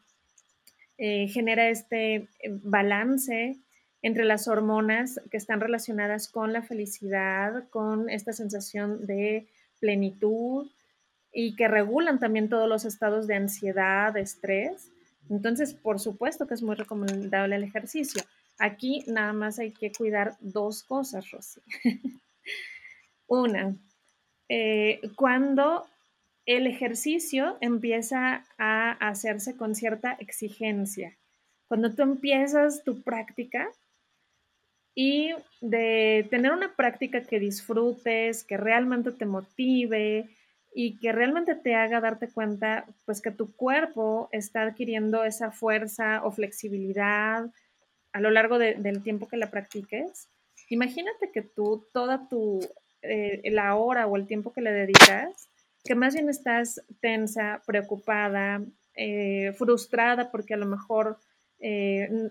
genera 0.98 1.68
este 1.68 2.28
balance 2.62 3.58
entre 4.02 4.26
las 4.26 4.48
hormonas 4.48 5.22
que 5.30 5.38
están 5.38 5.60
relacionadas 5.60 6.28
con 6.28 6.54
la 6.54 6.64
felicidad, 6.64 7.68
con 7.70 8.10
esta 8.10 8.34
sensación 8.34 9.06
de 9.06 9.48
plenitud 9.80 10.70
y 11.32 11.56
que 11.56 11.68
regulan 11.68 12.20
también 12.20 12.50
todos 12.50 12.68
los 12.68 12.86
estados 12.86 13.28
de 13.28 13.36
ansiedad, 13.36 14.14
de 14.14 14.22
estrés. 14.22 14.92
Entonces, 15.30 15.74
por 15.74 16.00
supuesto 16.00 16.48
que 16.48 16.56
es 16.56 16.64
muy 16.64 16.76
recomendable 16.76 17.56
el 17.56 17.64
ejercicio. 17.64 18.24
Aquí 18.60 19.04
nada 19.08 19.34
más 19.34 19.60
hay 19.60 19.72
que 19.72 19.92
cuidar 19.92 20.36
dos 20.40 20.84
cosas, 20.84 21.32
Rosy. 21.32 21.62
Una, 23.28 23.76
cuando 25.16 25.88
el 26.46 26.68
ejercicio 26.68 27.58
empieza 27.62 28.46
a 28.58 28.92
hacerse 28.94 29.56
con 29.56 29.76
cierta 29.76 30.14
exigencia. 30.14 31.18
Cuando 31.68 31.94
tú 31.96 32.02
empiezas 32.02 32.84
tu 32.84 33.02
práctica 33.02 33.70
y 34.94 35.34
de 35.62 36.28
tener 36.30 36.52
una 36.52 36.76
práctica 36.76 37.24
que 37.24 37.40
disfrutes, 37.40 38.44
que 38.44 38.58
realmente 38.58 39.12
te 39.12 39.26
motive 39.26 40.30
y 40.74 41.00
que 41.00 41.12
realmente 41.12 41.56
te 41.56 41.76
haga 41.76 42.02
darte 42.02 42.30
cuenta, 42.30 42.86
pues 43.06 43.22
que 43.22 43.32
tu 43.32 43.56
cuerpo 43.56 44.30
está 44.32 44.64
adquiriendo 44.64 45.24
esa 45.24 45.52
fuerza 45.52 46.22
o 46.24 46.32
flexibilidad 46.32 47.50
a 48.14 48.20
lo 48.20 48.32
largo 48.32 48.58
del 48.58 49.04
tiempo 49.04 49.28
que 49.28 49.38
la 49.38 49.50
practiques. 49.50 50.30
Imagínate 50.70 51.32
que 51.32 51.42
tú 51.42 51.86
toda 51.94 52.28
tu, 52.30 52.60
eh, 53.02 53.42
la 53.52 53.76
hora 53.76 54.08
o 54.08 54.16
el 54.16 54.28
tiempo 54.28 54.52
que 54.54 54.62
le 54.62 54.72
dedicas, 54.72 55.50
que 55.84 55.96
más 55.96 56.14
bien 56.14 56.30
estás 56.30 56.82
tensa, 57.00 57.62
preocupada, 57.66 58.62
eh, 58.96 59.54
frustrada 59.58 60.32
porque 60.32 60.54
a 60.54 60.58
lo 60.58 60.66
mejor 60.66 61.18
eh, 61.62 62.30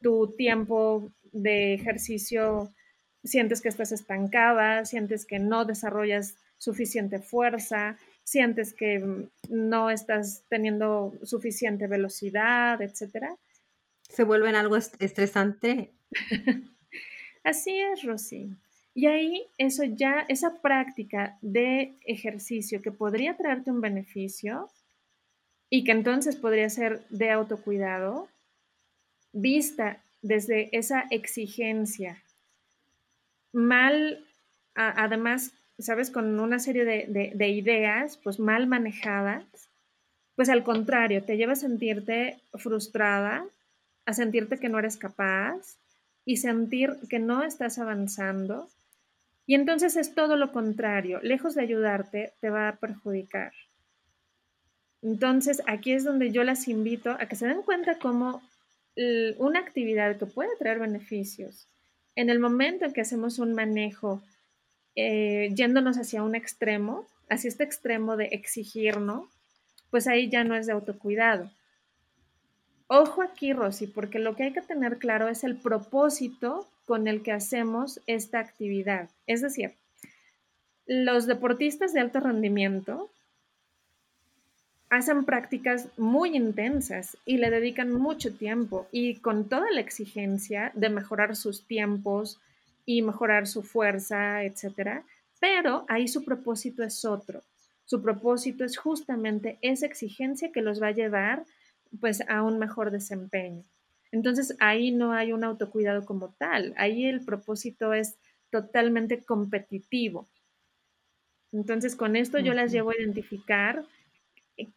tu 0.00 0.34
tiempo 0.36 1.12
de 1.32 1.74
ejercicio 1.74 2.72
sientes 3.24 3.60
que 3.60 3.68
estás 3.68 3.92
estancada, 3.92 4.84
sientes 4.84 5.24
que 5.26 5.38
no 5.38 5.64
desarrollas 5.64 6.36
suficiente 6.58 7.18
fuerza, 7.18 7.98
sientes 8.22 8.72
que 8.72 9.28
no 9.48 9.90
estás 9.90 10.44
teniendo 10.48 11.14
suficiente 11.22 11.86
velocidad, 11.86 12.80
etcétera. 12.80 13.36
Se 14.08 14.24
vuelven 14.24 14.54
algo 14.54 14.76
estresante. 14.76 15.92
Así 17.44 17.78
es, 17.78 18.02
Rosy. 18.02 18.50
Y 18.94 19.06
ahí 19.06 19.46
eso 19.58 19.82
ya, 19.84 20.24
esa 20.28 20.62
práctica 20.62 21.36
de 21.42 21.98
ejercicio 22.06 22.80
que 22.80 22.92
podría 22.92 23.36
traerte 23.36 23.72
un 23.72 23.80
beneficio 23.80 24.70
y 25.68 25.82
que 25.82 25.92
entonces 25.92 26.36
podría 26.36 26.70
ser 26.70 27.04
de 27.08 27.30
autocuidado, 27.30 28.28
vista 29.34 29.98
desde 30.22 30.70
esa 30.76 31.04
exigencia, 31.10 32.22
mal, 33.52 34.24
además, 34.74 35.52
sabes, 35.78 36.10
con 36.10 36.40
una 36.40 36.58
serie 36.58 36.84
de, 36.84 37.32
de 37.34 37.48
ideas, 37.48 38.16
pues 38.16 38.38
mal 38.38 38.66
manejadas, 38.66 39.44
pues 40.36 40.48
al 40.48 40.64
contrario, 40.64 41.22
te 41.22 41.36
lleva 41.36 41.52
a 41.52 41.56
sentirte 41.56 42.40
frustrada, 42.54 43.44
a 44.06 44.12
sentirte 44.12 44.58
que 44.58 44.68
no 44.68 44.78
eres 44.78 44.96
capaz 44.96 45.76
y 46.24 46.38
sentir 46.38 46.96
que 47.08 47.18
no 47.18 47.42
estás 47.44 47.78
avanzando. 47.78 48.68
Y 49.46 49.54
entonces 49.54 49.96
es 49.96 50.14
todo 50.14 50.36
lo 50.36 50.52
contrario, 50.52 51.20
lejos 51.22 51.54
de 51.54 51.62
ayudarte, 51.62 52.32
te 52.40 52.50
va 52.50 52.68
a 52.68 52.76
perjudicar. 52.76 53.52
Entonces 55.02 55.62
aquí 55.66 55.92
es 55.92 56.02
donde 56.02 56.32
yo 56.32 56.44
las 56.44 56.66
invito 56.66 57.10
a 57.10 57.26
que 57.26 57.36
se 57.36 57.46
den 57.46 57.62
cuenta 57.62 57.98
cómo 57.98 58.42
una 58.96 59.60
actividad 59.60 60.16
que 60.16 60.26
puede 60.26 60.56
traer 60.56 60.78
beneficios, 60.78 61.66
en 62.16 62.30
el 62.30 62.38
momento 62.38 62.84
en 62.84 62.92
que 62.92 63.00
hacemos 63.00 63.38
un 63.38 63.54
manejo 63.54 64.22
eh, 64.94 65.50
yéndonos 65.54 65.98
hacia 65.98 66.22
un 66.22 66.34
extremo, 66.34 67.06
hacia 67.28 67.48
este 67.48 67.64
extremo 67.64 68.16
de 68.16 68.26
exigirnos, 68.26 69.28
pues 69.90 70.06
ahí 70.06 70.28
ya 70.28 70.44
no 70.44 70.54
es 70.54 70.66
de 70.66 70.72
autocuidado. 70.72 71.50
Ojo 72.86 73.22
aquí, 73.22 73.52
Rosy, 73.52 73.86
porque 73.86 74.18
lo 74.18 74.36
que 74.36 74.44
hay 74.44 74.52
que 74.52 74.60
tener 74.60 74.98
claro 74.98 75.28
es 75.28 75.42
el 75.42 75.56
propósito 75.56 76.68
con 76.84 77.08
el 77.08 77.22
que 77.22 77.32
hacemos 77.32 78.00
esta 78.06 78.38
actividad. 78.38 79.08
Es 79.26 79.40
decir, 79.40 79.72
los 80.86 81.26
deportistas 81.26 81.92
de 81.92 82.00
alto 82.00 82.20
rendimiento 82.20 83.10
hacen 84.94 85.24
prácticas 85.24 85.88
muy 85.98 86.36
intensas 86.36 87.16
y 87.26 87.38
le 87.38 87.50
dedican 87.50 87.92
mucho 87.92 88.32
tiempo 88.32 88.86
y 88.92 89.16
con 89.16 89.48
toda 89.48 89.70
la 89.72 89.80
exigencia 89.80 90.70
de 90.74 90.88
mejorar 90.88 91.34
sus 91.34 91.66
tiempos 91.66 92.40
y 92.86 93.02
mejorar 93.02 93.48
su 93.48 93.62
fuerza, 93.62 94.44
etcétera. 94.44 95.04
Pero 95.40 95.84
ahí 95.88 96.06
su 96.06 96.24
propósito 96.24 96.84
es 96.84 97.04
otro. 97.04 97.42
Su 97.84 98.02
propósito 98.02 98.64
es 98.64 98.76
justamente 98.76 99.58
esa 99.62 99.86
exigencia 99.86 100.52
que 100.52 100.62
los 100.62 100.80
va 100.80 100.88
a 100.88 100.92
llevar 100.92 101.44
pues 102.00 102.22
a 102.28 102.42
un 102.42 102.60
mejor 102.60 102.92
desempeño. 102.92 103.64
Entonces 104.12 104.56
ahí 104.60 104.92
no 104.92 105.12
hay 105.12 105.32
un 105.32 105.42
autocuidado 105.42 106.04
como 106.04 106.32
tal, 106.38 106.72
ahí 106.76 107.04
el 107.06 107.24
propósito 107.24 107.92
es 107.92 108.16
totalmente 108.50 109.24
competitivo. 109.24 110.28
Entonces 111.52 111.96
con 111.96 112.14
esto 112.14 112.38
yo 112.38 112.54
las 112.54 112.70
llevo 112.70 112.90
a 112.90 112.96
identificar 112.96 113.84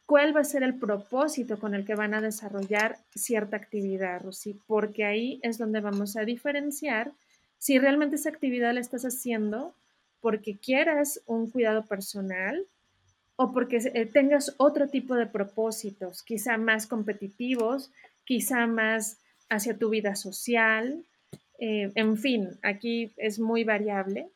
cuál 0.06 0.36
va 0.36 0.42
a 0.42 0.46
ser 0.46 0.64
el 0.64 0.76
propósito 0.76 1.60
con 1.60 1.76
el 1.76 1.86
que 1.86 1.96
van 1.96 2.14
a 2.14 2.22
desarrollar 2.22 2.98
cierta 3.16 3.58
actividad, 3.58 4.22
Rosy, 4.22 4.60
porque 4.66 5.06
ahí 5.06 5.40
es 5.44 5.58
donde 5.58 5.82
vamos 5.82 6.18
a 6.18 6.26
diferenciar 6.26 7.12
si 7.58 7.80
realmente 7.80 8.16
esa 8.16 8.30
actividad 8.30 8.74
la 8.74 8.80
estás 8.80 9.04
haciendo 9.04 9.74
porque 10.22 10.58
quieras 10.58 11.22
un 11.26 11.50
cuidado 11.50 11.86
personal 11.86 12.66
o 13.36 13.52
porque 13.52 13.78
eh, 13.78 14.06
tengas 14.06 14.56
otro 14.58 14.88
tipo 14.88 15.16
de 15.16 15.28
propósitos, 15.28 16.24
quizá 16.24 16.58
más 16.58 16.88
competitivos, 16.88 17.92
quizá 18.26 18.66
más 18.66 19.20
hacia 19.50 19.78
tu 19.78 19.90
vida 19.90 20.16
social, 20.16 21.06
eh, 21.60 21.92
en 21.96 22.18
fin, 22.18 22.50
aquí 22.64 23.12
es 23.18 23.40
muy 23.40 23.64
variable, 23.64 24.30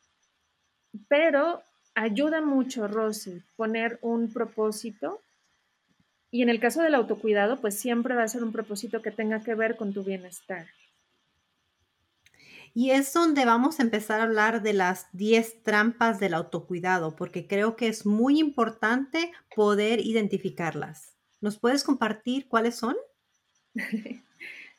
pero 1.08 1.62
ayuda 1.94 2.40
mucho, 2.40 2.88
Rosy, 2.88 3.42
poner 3.56 3.98
un 4.02 4.32
propósito. 4.32 5.20
Y 6.32 6.42
en 6.42 6.48
el 6.48 6.60
caso 6.60 6.82
del 6.82 6.94
autocuidado, 6.94 7.60
pues 7.60 7.78
siempre 7.78 8.14
va 8.14 8.22
a 8.22 8.28
ser 8.28 8.42
un 8.42 8.52
propósito 8.52 9.02
que 9.02 9.10
tenga 9.10 9.44
que 9.44 9.54
ver 9.54 9.76
con 9.76 9.92
tu 9.92 10.02
bienestar. 10.02 10.66
Y 12.72 12.92
es 12.92 13.12
donde 13.12 13.44
vamos 13.44 13.78
a 13.78 13.82
empezar 13.82 14.18
a 14.18 14.24
hablar 14.24 14.62
de 14.62 14.72
las 14.72 15.06
10 15.12 15.62
trampas 15.62 16.18
del 16.18 16.32
autocuidado, 16.32 17.14
porque 17.16 17.46
creo 17.46 17.76
que 17.76 17.88
es 17.88 18.06
muy 18.06 18.40
importante 18.40 19.30
poder 19.54 20.00
identificarlas. 20.00 21.14
¿Nos 21.42 21.58
puedes 21.58 21.84
compartir 21.84 22.48
cuáles 22.48 22.74
son? 22.74 22.96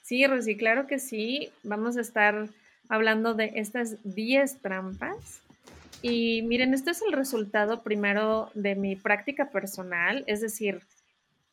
Sí, 0.06 0.28
Rosy, 0.28 0.58
claro 0.58 0.86
que 0.86 1.00
sí. 1.00 1.50
Vamos 1.64 1.96
a 1.96 2.02
estar 2.02 2.50
hablando 2.90 3.36
de 3.36 3.54
estas 3.56 3.96
10 4.04 4.60
trampas. 4.60 5.42
Y 6.02 6.42
miren, 6.42 6.74
esto 6.74 6.92
es 6.92 7.02
el 7.02 7.14
resultado 7.14 7.84
primero 7.84 8.52
de 8.54 8.76
mi 8.76 8.98
práctica 8.98 9.50
personal, 9.50 10.26
es 10.28 10.42
decir, 10.42 10.82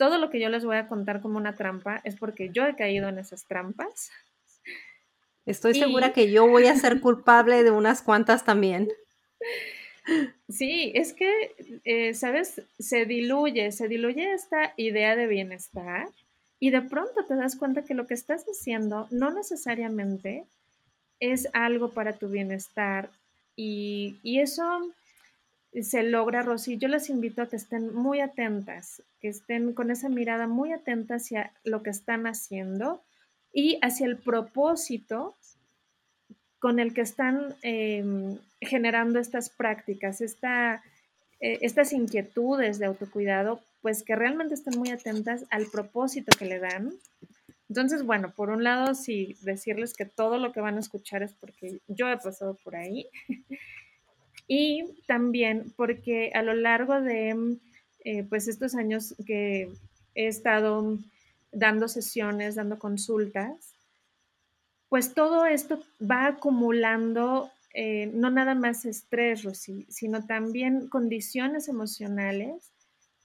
todo 0.00 0.16
lo 0.16 0.30
que 0.30 0.40
yo 0.40 0.48
les 0.48 0.64
voy 0.64 0.78
a 0.78 0.88
contar 0.88 1.20
como 1.20 1.36
una 1.36 1.56
trampa 1.56 2.00
es 2.04 2.16
porque 2.16 2.48
yo 2.48 2.64
he 2.64 2.74
caído 2.74 3.10
en 3.10 3.18
esas 3.18 3.44
trampas. 3.44 4.10
Estoy 5.44 5.74
segura 5.74 6.14
que 6.14 6.32
yo 6.32 6.48
voy 6.48 6.68
a 6.68 6.76
ser 6.76 7.00
culpable 7.02 7.62
de 7.62 7.70
unas 7.70 8.00
cuantas 8.00 8.46
también. 8.46 8.88
Sí, 10.48 10.90
es 10.94 11.12
que, 11.12 11.54
eh, 11.84 12.14
¿sabes? 12.14 12.62
Se 12.78 13.04
diluye, 13.04 13.72
se 13.72 13.88
diluye 13.88 14.32
esta 14.32 14.72
idea 14.78 15.16
de 15.16 15.26
bienestar 15.26 16.08
y 16.58 16.70
de 16.70 16.80
pronto 16.80 17.26
te 17.26 17.36
das 17.36 17.54
cuenta 17.56 17.84
que 17.84 17.92
lo 17.92 18.06
que 18.06 18.14
estás 18.14 18.46
haciendo 18.46 19.06
no 19.10 19.30
necesariamente 19.30 20.46
es 21.20 21.46
algo 21.52 21.90
para 21.90 22.14
tu 22.14 22.30
bienestar 22.30 23.10
y, 23.54 24.18
y 24.22 24.40
eso 24.40 24.94
se 25.72 26.02
logra, 26.02 26.42
Rosy. 26.42 26.78
Yo 26.78 26.88
les 26.88 27.10
invito 27.10 27.42
a 27.42 27.48
que 27.48 27.56
estén 27.56 27.94
muy 27.94 28.20
atentas, 28.20 29.02
que 29.20 29.28
estén 29.28 29.72
con 29.72 29.90
esa 29.90 30.08
mirada 30.08 30.46
muy 30.46 30.72
atenta 30.72 31.16
hacia 31.16 31.52
lo 31.64 31.82
que 31.82 31.90
están 31.90 32.26
haciendo 32.26 33.02
y 33.52 33.78
hacia 33.82 34.06
el 34.06 34.16
propósito 34.16 35.36
con 36.58 36.78
el 36.78 36.92
que 36.92 37.00
están 37.00 37.54
em, 37.62 38.38
generando 38.60 39.18
estas 39.18 39.48
prácticas, 39.48 40.20
esta, 40.20 40.82
eh, 41.40 41.58
estas 41.62 41.92
inquietudes 41.92 42.78
de 42.78 42.86
autocuidado, 42.86 43.60
pues 43.80 44.02
que 44.02 44.14
realmente 44.14 44.54
estén 44.54 44.78
muy 44.78 44.90
atentas 44.90 45.46
al 45.50 45.66
propósito 45.66 46.36
que 46.38 46.44
le 46.44 46.58
dan. 46.58 46.92
Entonces, 47.68 48.04
bueno, 48.04 48.32
por 48.34 48.50
un 48.50 48.64
lado, 48.64 48.94
sí, 48.94 49.36
decirles 49.42 49.94
que 49.94 50.04
todo 50.04 50.38
lo 50.38 50.52
que 50.52 50.60
van 50.60 50.76
a 50.76 50.80
escuchar 50.80 51.22
es 51.22 51.32
porque 51.32 51.78
yo 51.86 52.10
he 52.10 52.16
pasado 52.18 52.58
por 52.62 52.76
ahí. 52.76 53.08
Y 54.52 55.00
también 55.06 55.72
porque 55.76 56.32
a 56.34 56.42
lo 56.42 56.54
largo 56.54 57.00
de 57.00 57.56
eh, 58.04 58.24
pues 58.24 58.48
estos 58.48 58.74
años 58.74 59.14
que 59.24 59.70
he 60.16 60.26
estado 60.26 60.98
dando 61.52 61.86
sesiones, 61.86 62.56
dando 62.56 62.76
consultas, 62.80 63.76
pues 64.88 65.14
todo 65.14 65.46
esto 65.46 65.80
va 66.02 66.26
acumulando 66.26 67.48
eh, 67.74 68.10
no 68.12 68.28
nada 68.28 68.56
más 68.56 68.84
estrés, 68.86 69.44
Rosy, 69.44 69.86
sino 69.88 70.26
también 70.26 70.88
condiciones 70.88 71.68
emocionales 71.68 72.72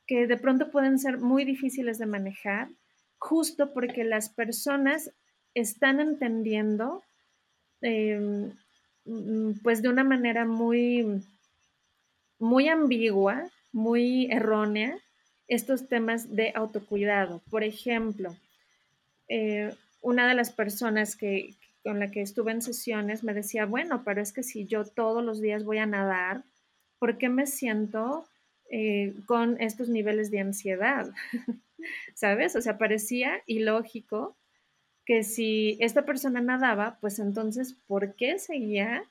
que 0.05 0.27
de 0.27 0.38
pronto 0.38 0.69
pueden 0.69 0.99
ser 0.99 1.17
muy 1.17 1.43
difíciles 1.43 1.97
de 1.97 2.05
manejar, 2.05 2.69
justo 3.17 3.73
porque 3.73 4.03
las 4.03 4.29
personas 4.29 5.09
están 5.55 5.99
entendiendo, 5.99 7.01
em, 7.81 8.49
mm, 8.49 8.64
pues 9.63 9.81
de 9.81 9.89
una 9.89 10.03
manera 10.03 10.45
muy, 10.45 11.23
muy 12.39 12.67
ambigua, 12.67 13.49
muy 13.71 14.27
errónea, 14.31 14.97
estos 15.47 15.87
temas 15.87 16.35
de 16.35 16.51
autocuidado. 16.55 17.41
Por 17.49 17.63
ejemplo, 17.63 18.35
eh, 19.27 19.73
una 20.01 20.27
de 20.27 20.35
las 20.35 20.51
personas 20.51 21.15
que, 21.15 21.55
con 21.83 21.99
la 21.99 22.11
que 22.11 22.21
estuve 22.21 22.51
en 22.51 22.61
sesiones 22.61 23.23
me 23.23 23.33
decía, 23.33 23.65
bueno, 23.65 24.03
pero 24.03 24.21
es 24.21 24.33
que 24.33 24.43
si 24.43 24.65
yo 24.65 24.85
todos 24.85 25.23
los 25.23 25.41
días 25.41 25.63
voy 25.63 25.77
a 25.77 25.85
nadar, 25.85 26.43
¿por 26.99 27.17
qué 27.17 27.29
me 27.29 27.45
siento 27.45 28.25
eh, 28.71 29.13
con 29.27 29.61
estos 29.61 29.89
niveles 29.89 30.31
de 30.31 30.39
ansiedad? 30.39 31.11
¿Sabes? 32.15 32.55
O 32.55 32.61
sea, 32.61 32.77
parecía 32.77 33.43
ilógico 33.45 34.35
que 35.05 35.23
si 35.23 35.77
esta 35.79 36.03
persona 36.05 36.41
nadaba, 36.41 36.97
pues 36.99 37.19
entonces, 37.19 37.75
¿por 37.87 38.15
qué 38.15 38.39
seguía 38.39 39.03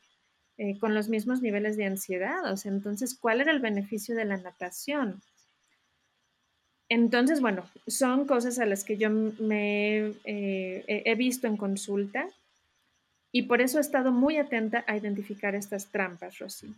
eh, 0.58 0.78
con 0.78 0.94
los 0.94 1.08
mismos 1.08 1.40
niveles 1.40 1.76
de 1.76 1.86
ansiedad? 1.86 2.50
O 2.52 2.56
sea, 2.56 2.72
entonces, 2.72 3.16
¿cuál 3.18 3.40
era 3.40 3.52
el 3.52 3.60
beneficio 3.60 4.14
de 4.14 4.24
la 4.24 4.36
natación? 4.36 5.22
Entonces, 6.88 7.40
bueno, 7.40 7.64
son 7.86 8.26
cosas 8.26 8.58
a 8.58 8.66
las 8.66 8.84
que 8.84 8.96
yo 8.96 9.08
me 9.10 10.12
eh, 10.24 10.84
he 10.86 11.14
visto 11.14 11.46
en 11.46 11.56
consulta 11.56 12.28
y 13.32 13.42
por 13.42 13.60
eso 13.60 13.78
he 13.78 13.80
estado 13.80 14.12
muy 14.12 14.36
atenta 14.36 14.84
a 14.86 14.96
identificar 14.96 15.54
estas 15.54 15.86
trampas, 15.90 16.38
Rosy. 16.38 16.74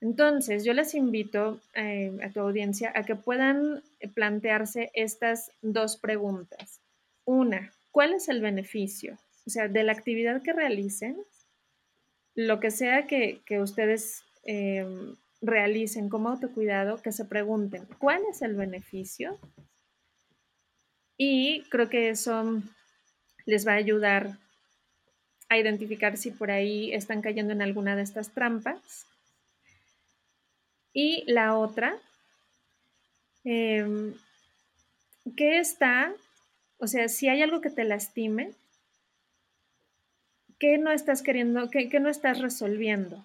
Entonces, 0.00 0.64
yo 0.64 0.72
les 0.74 0.94
invito 0.94 1.60
eh, 1.74 2.12
a 2.22 2.28
tu 2.30 2.40
audiencia 2.40 2.92
a 2.94 3.04
que 3.04 3.16
puedan 3.16 3.82
plantearse 4.14 4.90
estas 4.94 5.50
dos 5.62 5.96
preguntas. 5.96 6.80
Una, 7.24 7.72
¿cuál 7.94 8.12
es 8.12 8.28
el 8.28 8.40
beneficio? 8.40 9.16
O 9.46 9.50
sea, 9.50 9.68
de 9.68 9.84
la 9.84 9.92
actividad 9.92 10.42
que 10.42 10.52
realicen, 10.52 11.16
lo 12.34 12.58
que 12.58 12.72
sea 12.72 13.06
que, 13.06 13.40
ustedes 13.60 14.24
eh, 14.42 14.84
realicen 15.40 16.08
como 16.08 16.30
autocuidado, 16.30 17.00
que 17.00 17.12
se 17.12 17.24
pregunten, 17.24 17.86
¿cuál 18.00 18.22
es 18.28 18.42
el 18.42 18.56
beneficio? 18.56 19.38
Y 21.16 21.62
creo 21.70 21.88
que 21.88 22.08
eso 22.08 22.60
les 23.46 23.64
va 23.64 23.74
a 23.74 23.76
ayudar 23.76 24.38
a 25.48 25.56
identificar 25.56 26.16
si 26.16 26.32
por 26.32 26.50
ahí 26.50 26.92
están 26.92 27.22
cayendo 27.22 27.52
en 27.52 27.62
alguna 27.62 27.94
de 27.94 28.02
estas 28.02 28.34
trampas. 28.34 29.06
Y 30.92 31.22
la 31.30 31.56
otra, 31.56 31.96
em, 33.44 34.14
¿qué 35.36 35.60
está? 35.60 36.12
O 36.84 36.86
sea, 36.86 37.08
si 37.08 37.28
hay 37.28 37.40
algo 37.40 37.62
que 37.62 37.70
te 37.70 37.82
lastime, 37.82 38.52
¿qué 40.58 40.76
no 40.76 40.90
estás 40.90 41.22
queriendo, 41.22 41.70
qué, 41.70 41.88
qué 41.88 41.98
no 41.98 42.10
estás 42.10 42.40
resolviendo 42.40 43.24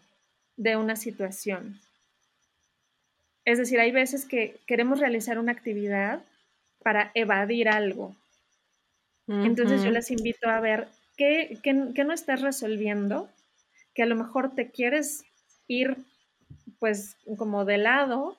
de 0.55 0.77
una 0.77 0.95
situación? 0.95 1.77
Es 3.43 3.57
decir, 3.57 3.81
hay 3.81 3.91
veces 3.91 4.25
que 4.25 4.61
queremos 4.65 5.01
realizar 5.01 5.37
una 5.39 5.51
actividad 5.51 6.23
para 6.81 7.11
evadir 7.15 7.67
algo. 7.67 8.15
Entonces 9.27 9.83
yo 9.83 9.91
les 9.91 10.09
invito 10.09 10.47
a 10.49 10.61
ver 10.61 10.87
qué, 11.17 11.59
no 12.05 12.13
estás 12.13 12.41
resolviendo, 12.41 13.29
que 13.93 14.03
a 14.03 14.05
lo 14.05 14.15
mejor 14.15 14.55
te 14.55 14.71
quieres 14.71 15.25
ir 15.67 15.97
pues 16.79 17.17
como 17.37 17.65
de 17.65 17.77
lado 17.77 18.37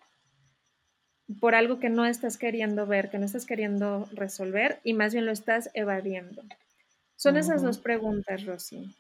por 1.39 1.55
algo 1.55 1.79
que 1.79 1.89
no 1.89 2.07
estás 2.07 2.37
queriendo 2.37 2.87
ver, 2.87 3.11
que 3.11 3.19
no 3.19 3.27
estás 3.27 3.47
queriendo 3.47 4.09
resolver 4.13 4.81
y 4.83 4.95
más 4.95 5.13
bien 5.13 5.27
lo 5.27 5.33
estás 5.33 5.71
evadiendo. 5.75 6.43
Son 7.17 7.37
esas 7.37 7.63
dos 7.63 7.79
preguntas, 7.79 8.45
Rosy. 8.47 8.97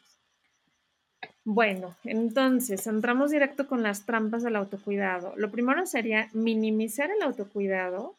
Bueno, 1.44 1.96
entonces 2.04 2.86
entramos 2.86 3.30
directo 3.30 3.66
con 3.66 3.82
las 3.82 4.04
trampas 4.04 4.42
del 4.42 4.56
autocuidado. 4.56 5.34
Lo 5.36 5.50
primero 5.50 5.86
sería 5.86 6.28
minimizar 6.32 7.10
el 7.10 7.22
autocuidado. 7.22 8.14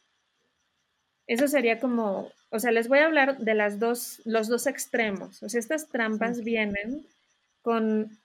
Eso 1.28 1.48
sería 1.48 1.80
como, 1.80 2.30
o 2.50 2.60
sea, 2.60 2.72
les 2.72 2.88
voy 2.88 3.00
a 3.00 3.06
hablar 3.06 3.38
de 3.38 3.54
las 3.54 3.80
dos, 3.80 4.22
los 4.26 4.48
dos 4.48 4.66
extremos. 4.66 5.42
O 5.44 5.50
sea, 5.50 5.60
estas 5.60 5.88
trampas 5.90 6.44
vienen 6.44 7.06
con 7.62 8.18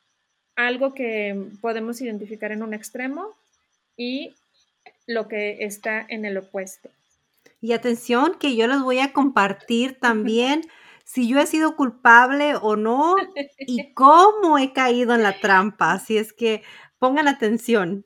algo 0.56 0.94
que 0.94 1.50
podemos 1.60 2.00
identificar 2.00 2.50
en 2.50 2.62
un 2.62 2.72
extremo 2.72 3.36
y 3.96 4.34
lo 5.06 5.28
que 5.28 5.64
está 5.64 6.04
en 6.08 6.24
el 6.24 6.36
opuesto. 6.38 6.90
Y 7.60 7.72
atención, 7.72 8.36
que 8.38 8.56
yo 8.56 8.66
les 8.66 8.80
voy 8.80 8.98
a 8.98 9.12
compartir 9.12 9.98
también 9.98 10.62
si 11.04 11.28
yo 11.28 11.38
he 11.40 11.46
sido 11.46 11.76
culpable 11.76 12.54
o 12.60 12.76
no 12.76 13.14
y 13.58 13.92
cómo 13.94 14.58
he 14.58 14.72
caído 14.72 15.14
en 15.14 15.22
la 15.22 15.38
trampa. 15.40 15.92
Así 15.92 16.18
es 16.18 16.32
que 16.32 16.62
pongan 16.98 17.28
atención. 17.28 18.04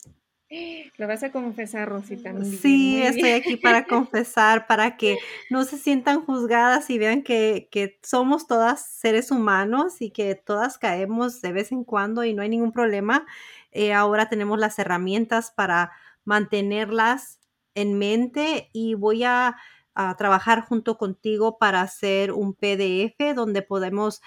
Lo 0.96 1.06
vas 1.06 1.22
a 1.22 1.30
confesar, 1.30 1.88
Rosita. 1.88 2.34
Sí, 2.42 3.00
estoy 3.00 3.30
aquí 3.30 3.56
para 3.56 3.84
confesar, 3.86 4.66
para 4.66 4.96
que 4.96 5.16
no 5.48 5.62
se 5.64 5.78
sientan 5.78 6.24
juzgadas 6.24 6.90
y 6.90 6.98
vean 6.98 7.22
que, 7.22 7.98
somos 8.02 8.48
todas 8.48 8.84
seres 8.84 9.30
humanos 9.30 10.02
y 10.02 10.10
que 10.10 10.34
todas 10.34 10.76
caemos 10.76 11.40
de 11.40 11.52
vez 11.52 11.70
en 11.70 11.84
cuando 11.84 12.24
y 12.24 12.34
no 12.34 12.42
hay 12.42 12.48
ningún 12.48 12.72
problema. 12.72 13.26
Eh, 13.70 13.92
ahora 13.92 14.28
tenemos 14.28 14.58
las 14.58 14.76
herramientas 14.80 15.52
para 15.52 15.92
mantenerlas 16.24 17.38
en 17.74 17.98
mente 17.98 18.70
y 18.72 18.94
voy 18.94 19.24
a 19.24 19.56
trabajar 20.16 20.62
junto 20.62 20.96
contigo 20.96 21.58
para 21.58 21.82
hacer 21.82 22.32
un 22.32 22.54
PDF 22.54 23.34
donde 23.34 23.60
podemos 23.60 24.22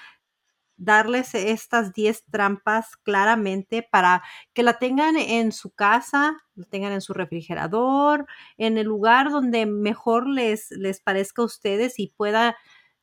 darles 0.78 1.36
estas 1.36 1.94
10 1.94 2.26
trampas 2.32 2.98
claramente 2.98 3.88
para 3.90 4.24
que 4.54 4.64
la 4.64 4.80
tengan 4.80 5.18
en 5.18 5.52
su 5.52 5.72
casa, 5.72 6.38
la 6.56 6.66
tengan 6.66 6.92
en 6.94 7.02
su 7.02 7.14
refrigerador, 7.14 8.26
en 8.58 8.78
el 8.78 8.88
lugar 8.88 9.32
donde 9.32 9.66
mejor 9.66 10.28
les, 10.28 10.72
les 10.72 11.00
parezca 11.00 11.42
a 11.42 11.46
ustedes 11.46 12.00
y 12.00 12.08
pueda 12.18 12.58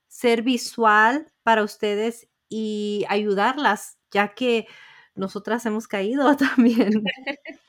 ser 0.09 0.43
visual 0.43 1.32
para 1.43 1.62
ustedes 1.62 2.28
y 2.49 3.05
ayudarlas, 3.09 3.99
ya 4.11 4.34
que 4.34 4.66
nosotras 5.14 5.64
hemos 5.66 5.86
caído 5.88 6.36
también. 6.36 7.05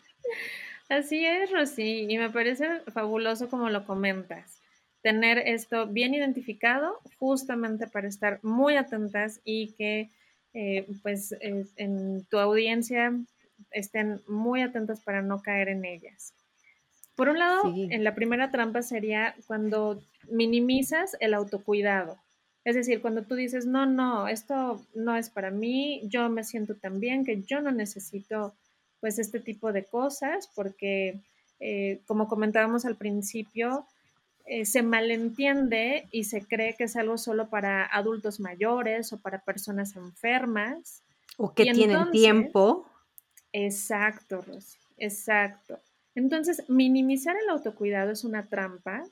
Así 0.91 1.25
es, 1.25 1.49
Rosy, 1.51 2.05
y 2.09 2.17
me 2.17 2.29
parece 2.29 2.81
fabuloso 2.91 3.49
como 3.49 3.69
lo 3.69 3.85
comentas 3.85 4.61
tener 5.01 5.37
esto 5.39 5.87
bien 5.87 6.13
identificado 6.13 6.99
justamente 7.17 7.87
para 7.87 8.07
estar 8.07 8.39
muy 8.43 8.75
atentas 8.75 9.39
y 9.43 9.73
que 9.73 10.09
eh, 10.53 10.85
pues 11.01 11.33
en 11.39 12.25
tu 12.25 12.37
audiencia 12.37 13.13
estén 13.71 14.21
muy 14.27 14.61
atentas 14.61 15.01
para 15.01 15.21
no 15.21 15.41
caer 15.41 15.69
en 15.69 15.85
ellas. 15.85 16.33
Por 17.15 17.29
un 17.29 17.39
lado, 17.39 17.61
en 17.65 18.03
la 18.03 18.13
primera 18.13 18.51
trampa 18.51 18.81
sería 18.81 19.33
cuando 19.47 20.01
minimizas 20.29 21.15
el 21.19 21.33
autocuidado. 21.33 22.17
Es 22.63 22.75
decir, 22.75 23.01
cuando 23.01 23.23
tú 23.23 23.35
dices, 23.35 23.65
no, 23.65 23.85
no, 23.85 24.27
esto 24.27 24.85
no 24.93 25.15
es 25.15 25.29
para 25.29 25.51
mí, 25.51 26.01
yo 26.05 26.29
me 26.29 26.43
siento 26.43 26.75
tan 26.75 26.99
bien 26.99 27.25
que 27.25 27.41
yo 27.41 27.61
no 27.61 27.71
necesito 27.71 28.53
pues 29.01 29.19
este 29.19 29.39
tipo 29.39 29.73
de 29.73 29.83
cosas 29.83 30.49
porque, 30.55 31.19
eh, 31.59 31.99
como 32.05 32.27
comentábamos 32.27 32.85
al 32.85 32.95
principio, 32.95 33.85
eh, 34.45 34.65
se 34.65 34.83
malentiende 34.83 36.07
y 36.11 36.23
se 36.25 36.45
cree 36.45 36.75
que 36.75 36.85
es 36.85 36.95
algo 36.95 37.17
solo 37.17 37.49
para 37.49 37.85
adultos 37.85 38.39
mayores 38.39 39.11
o 39.11 39.17
para 39.17 39.39
personas 39.39 39.95
enfermas. 39.95 41.03
O 41.37 41.53
que 41.53 41.71
tienen 41.71 42.11
tiempo. 42.11 42.85
Exacto, 43.53 44.41
Rosy, 44.41 44.77
exacto. 44.97 45.79
Entonces, 46.15 46.63
minimizar 46.69 47.35
el 47.35 47.49
autocuidado 47.49 48.11
es 48.11 48.23
una 48.23 48.47
trampa 48.47 49.03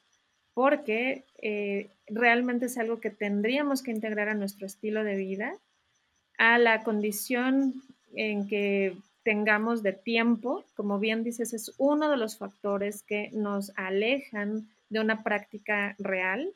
porque 0.54 1.24
eh, 1.42 1.90
realmente 2.08 2.66
es 2.66 2.78
algo 2.78 3.00
que 3.00 3.10
tendríamos 3.10 3.82
que 3.82 3.92
integrar 3.92 4.30
a 4.30 4.34
nuestro 4.34 4.66
estilo 4.68 5.04
de 5.04 5.16
vida, 5.16 5.56
a 6.38 6.58
la 6.58 6.84
condición 6.84 7.82
en 8.14 8.48
que 8.48 8.98
tengamos 9.24 9.84
de 9.84 9.94
tiempo, 9.94 10.64
como 10.76 11.00
bien 11.00 11.24
dices, 11.24 11.54
es 11.54 11.74
uno 11.78 12.10
de 12.10 12.18
los 12.18 12.38
factores 12.38 13.04
que 13.04 13.30
nos 13.34 13.72
alejan 13.76 14.70
de 14.90 15.00
una 15.00 15.24
práctica 15.24 15.96
real. 16.00 16.50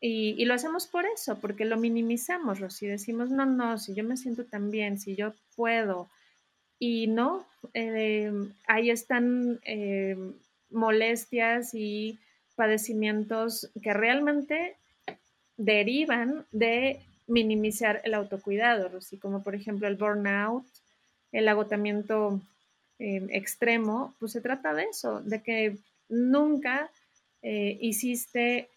Y, 0.00 0.44
lo 0.44 0.52
hacemos 0.52 0.86
por 0.86 1.06
eso, 1.06 1.38
porque 1.40 1.64
lo 1.64 1.78
minimizamos, 1.78 2.58
Si 2.74 2.86
Decimos, 2.86 3.30
no, 3.30 3.46
no, 3.46 3.78
si 3.78 3.94
yo 3.94 4.04
me 4.04 4.18
siento 4.18 4.44
tan 4.44 4.70
bien, 4.70 4.98
si 4.98 5.16
yo 5.16 5.32
puedo. 5.56 6.08
Y 6.78 7.06
no, 7.06 7.46
eh, 7.72 8.30
ahí 8.66 8.90
están 8.90 9.60
eh, 9.64 10.16
molestias 10.70 11.72
y 11.72 12.18
padecimientos 12.54 13.70
que 13.82 13.94
realmente 13.94 14.76
derivan 15.56 16.44
de 16.52 17.00
minimizar 17.26 18.02
el 18.04 18.14
autocuidado, 18.14 18.88
Rosy, 18.88 19.16
como 19.16 19.42
por 19.42 19.54
ejemplo 19.54 19.88
el 19.88 19.96
burnout, 19.96 20.66
el 21.34 21.48
agotamiento 21.48 22.40
eh, 23.00 23.26
extremo, 23.30 24.14
pues 24.20 24.32
se 24.32 24.40
trata 24.40 24.72
de 24.72 24.84
eso, 24.84 25.20
de 25.20 25.42
que 25.42 25.76
nunca 26.08 26.90
eh, 27.42 27.76
hiciste, 27.80 28.68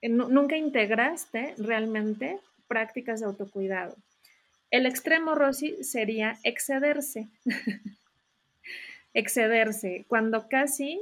eh, 0.00 0.08
nunca 0.08 0.56
integraste 0.56 1.54
realmente 1.58 2.38
prácticas 2.68 3.18
de 3.18 3.26
autocuidado. 3.26 3.96
El 4.70 4.86
extremo, 4.86 5.34
Rosy, 5.34 5.82
sería 5.82 6.38
excederse. 6.44 7.26
excederse, 9.14 10.04
cuando 10.08 10.48
casi 10.48 11.00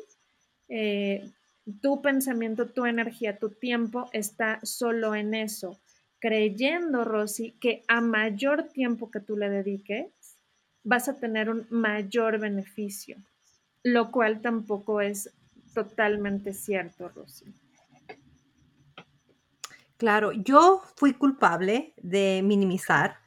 tu 1.82 2.00
pensamiento, 2.00 2.66
tu 2.66 2.86
energía, 2.86 3.36
tu 3.36 3.50
tiempo 3.50 4.08
está 4.12 4.60
solo 4.62 5.14
en 5.14 5.34
eso, 5.34 5.78
creyendo, 6.20 7.04
Rosy, 7.04 7.52
que 7.60 7.82
a 7.86 8.00
mayor 8.00 8.68
tiempo 8.68 9.10
que 9.10 9.20
tú 9.20 9.36
le 9.36 9.50
dediques, 9.50 10.06
vas 10.84 11.08
a 11.08 11.18
tener 11.18 11.50
un 11.50 11.66
mayor 11.70 12.38
beneficio, 12.38 13.16
lo 13.82 14.10
cual 14.10 14.40
tampoco 14.40 15.00
es 15.00 15.30
totalmente 15.74 16.52
cierto, 16.52 17.08
Rosy. 17.08 17.46
Claro, 19.96 20.32
yo 20.32 20.82
fui 20.96 21.12
culpable 21.12 21.92
de 21.98 22.40
minimizar. 22.42 23.18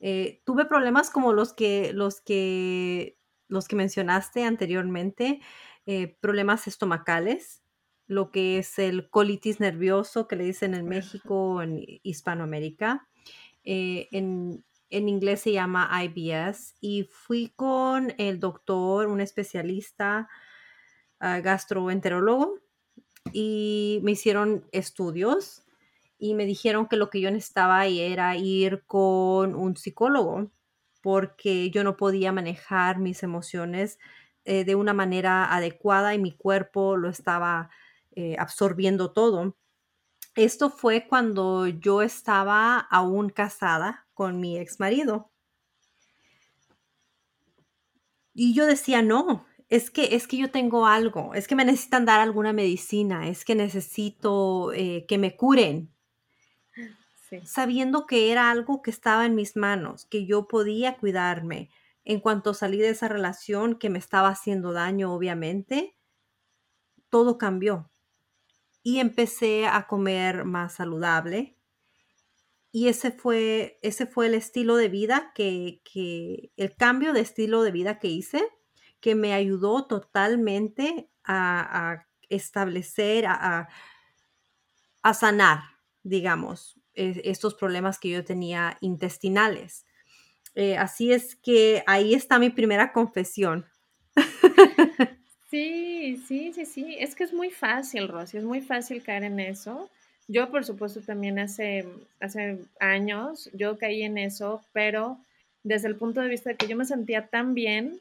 Eh, 0.00 0.40
tuve 0.44 0.64
problemas 0.64 1.10
como 1.10 1.34
los 1.34 1.52
que, 1.52 1.92
los 1.92 2.20
que, 2.22 3.18
los 3.48 3.68
que 3.68 3.76
mencionaste 3.76 4.44
anteriormente. 4.44 5.40
Eh, 5.84 6.16
problemas 6.20 6.66
estomacales, 6.66 7.62
lo 8.06 8.30
que 8.30 8.58
es 8.58 8.78
el 8.78 9.10
colitis 9.10 9.60
nervioso 9.60 10.28
que 10.28 10.36
le 10.36 10.44
dicen 10.44 10.74
en 10.74 10.86
México, 10.86 11.60
en 11.60 11.84
Hispanoamérica. 12.02 13.06
Eh, 13.64 14.08
en, 14.12 14.64
inglés 15.08 15.40
se 15.40 15.52
llama 15.52 15.90
IBS 16.04 16.74
y 16.80 17.04
fui 17.04 17.52
con 17.56 18.14
el 18.18 18.38
doctor, 18.40 19.08
un 19.08 19.20
especialista 19.20 20.28
ah, 21.20 21.40
gastroenterólogo 21.40 22.58
y 23.32 24.00
me 24.02 24.12
hicieron 24.12 24.66
estudios 24.72 25.64
y 26.18 26.34
me 26.34 26.44
dijeron 26.44 26.86
que 26.86 26.96
lo 26.96 27.10
que 27.10 27.20
yo 27.20 27.30
necesitaba 27.30 27.86
era 27.86 28.36
ir 28.36 28.84
con 28.86 29.54
un 29.54 29.76
psicólogo 29.76 30.50
porque 31.02 31.70
yo 31.70 31.82
no 31.84 31.96
podía 31.96 32.30
manejar 32.32 32.98
mis 32.98 33.22
emociones 33.22 33.98
eh, 34.44 34.64
de 34.64 34.74
una 34.74 34.94
manera 34.94 35.52
adecuada 35.52 36.14
y 36.14 36.18
mi 36.18 36.32
cuerpo 36.32 36.96
lo 36.96 37.08
estaba 37.08 37.70
eh, 38.14 38.36
absorbiendo 38.38 39.12
todo. 39.12 39.56
Esto 40.34 40.70
fue 40.70 41.06
cuando 41.08 41.66
yo 41.66 42.02
estaba 42.02 42.78
aún 42.78 43.28
casada 43.28 44.06
con 44.22 44.38
mi 44.38 44.56
ex 44.56 44.78
marido. 44.78 45.32
Y 48.32 48.54
yo 48.54 48.66
decía, 48.66 49.02
no, 49.02 49.44
es 49.68 49.90
que, 49.90 50.14
es 50.14 50.28
que 50.28 50.36
yo 50.36 50.52
tengo 50.52 50.86
algo, 50.86 51.34
es 51.34 51.48
que 51.48 51.56
me 51.56 51.64
necesitan 51.64 52.04
dar 52.04 52.20
alguna 52.20 52.52
medicina, 52.52 53.28
es 53.28 53.44
que 53.44 53.56
necesito 53.56 54.72
eh, 54.74 55.06
que 55.08 55.18
me 55.18 55.36
curen. 55.36 55.92
Sabiendo 57.42 58.06
que 58.06 58.30
era 58.30 58.52
algo 58.52 58.80
que 58.80 58.92
estaba 58.92 59.26
en 59.26 59.34
mis 59.34 59.56
manos, 59.56 60.06
que 60.06 60.24
yo 60.24 60.46
podía 60.46 60.98
cuidarme, 60.98 61.70
en 62.04 62.20
cuanto 62.20 62.54
salí 62.54 62.78
de 62.78 62.90
esa 62.90 63.08
relación 63.08 63.76
que 63.76 63.90
me 63.90 63.98
estaba 63.98 64.28
haciendo 64.28 64.70
daño, 64.72 65.12
obviamente, 65.12 65.96
todo 67.10 67.38
cambió. 67.38 67.90
Y 68.84 69.00
empecé 69.00 69.66
a 69.66 69.88
comer 69.88 70.44
más 70.44 70.74
saludable. 70.74 71.56
Y 72.72 72.88
ese 72.88 73.12
fue, 73.12 73.78
ese 73.82 74.06
fue 74.06 74.26
el 74.26 74.34
estilo 74.34 74.76
de 74.76 74.88
vida 74.88 75.32
que, 75.34 75.82
el 76.56 76.74
cambio 76.74 77.12
de 77.12 77.20
estilo 77.20 77.62
de 77.62 77.70
vida 77.70 77.98
que 77.98 78.08
hice, 78.08 78.48
que 79.00 79.14
me 79.14 79.34
ayudó 79.34 79.86
totalmente 79.86 81.10
a, 81.22 82.06
establecer, 82.30 83.26
a, 83.26 83.68
a, 85.02 85.14
sanar, 85.14 85.60
digamos, 86.02 86.80
estos 86.94 87.54
problemas 87.54 87.98
que 87.98 88.08
yo 88.08 88.24
tenía 88.24 88.78
intestinales. 88.80 89.84
Eh, 90.54 90.78
así 90.78 91.12
es 91.12 91.36
que 91.36 91.84
ahí 91.86 92.14
está 92.14 92.38
mi 92.38 92.50
primera 92.50 92.92
confesión. 92.92 93.66
Sí, 95.52 96.16
sí, 96.26 96.50
sí, 96.54 96.64
sí. 96.64 96.96
Es 96.98 97.14
que 97.14 97.24
es 97.24 97.34
muy 97.34 97.50
fácil, 97.50 98.08
Rosy, 98.08 98.38
es 98.38 98.44
muy 98.44 98.62
fácil 98.62 99.02
caer 99.02 99.24
en 99.24 99.38
eso. 99.38 99.90
Yo, 100.32 100.50
por 100.50 100.64
supuesto, 100.64 101.02
también 101.02 101.38
hace, 101.38 101.86
hace 102.18 102.58
años, 102.80 103.50
yo 103.52 103.76
caí 103.76 104.02
en 104.02 104.16
eso, 104.16 104.64
pero 104.72 105.18
desde 105.62 105.88
el 105.88 105.96
punto 105.96 106.22
de 106.22 106.28
vista 106.28 106.48
de 106.48 106.56
que 106.56 106.66
yo 106.66 106.74
me 106.74 106.86
sentía 106.86 107.26
tan 107.26 107.52
bien 107.52 108.00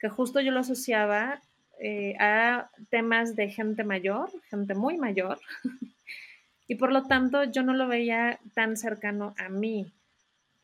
que 0.00 0.08
justo 0.08 0.40
yo 0.40 0.50
lo 0.50 0.58
asociaba 0.58 1.40
eh, 1.78 2.16
a 2.18 2.68
temas 2.90 3.36
de 3.36 3.50
gente 3.50 3.84
mayor, 3.84 4.28
gente 4.50 4.74
muy 4.74 4.96
mayor, 4.96 5.38
y 6.66 6.74
por 6.74 6.90
lo 6.90 7.04
tanto 7.04 7.44
yo 7.44 7.62
no 7.62 7.74
lo 7.74 7.86
veía 7.86 8.40
tan 8.54 8.76
cercano 8.76 9.36
a 9.38 9.48
mí. 9.48 9.86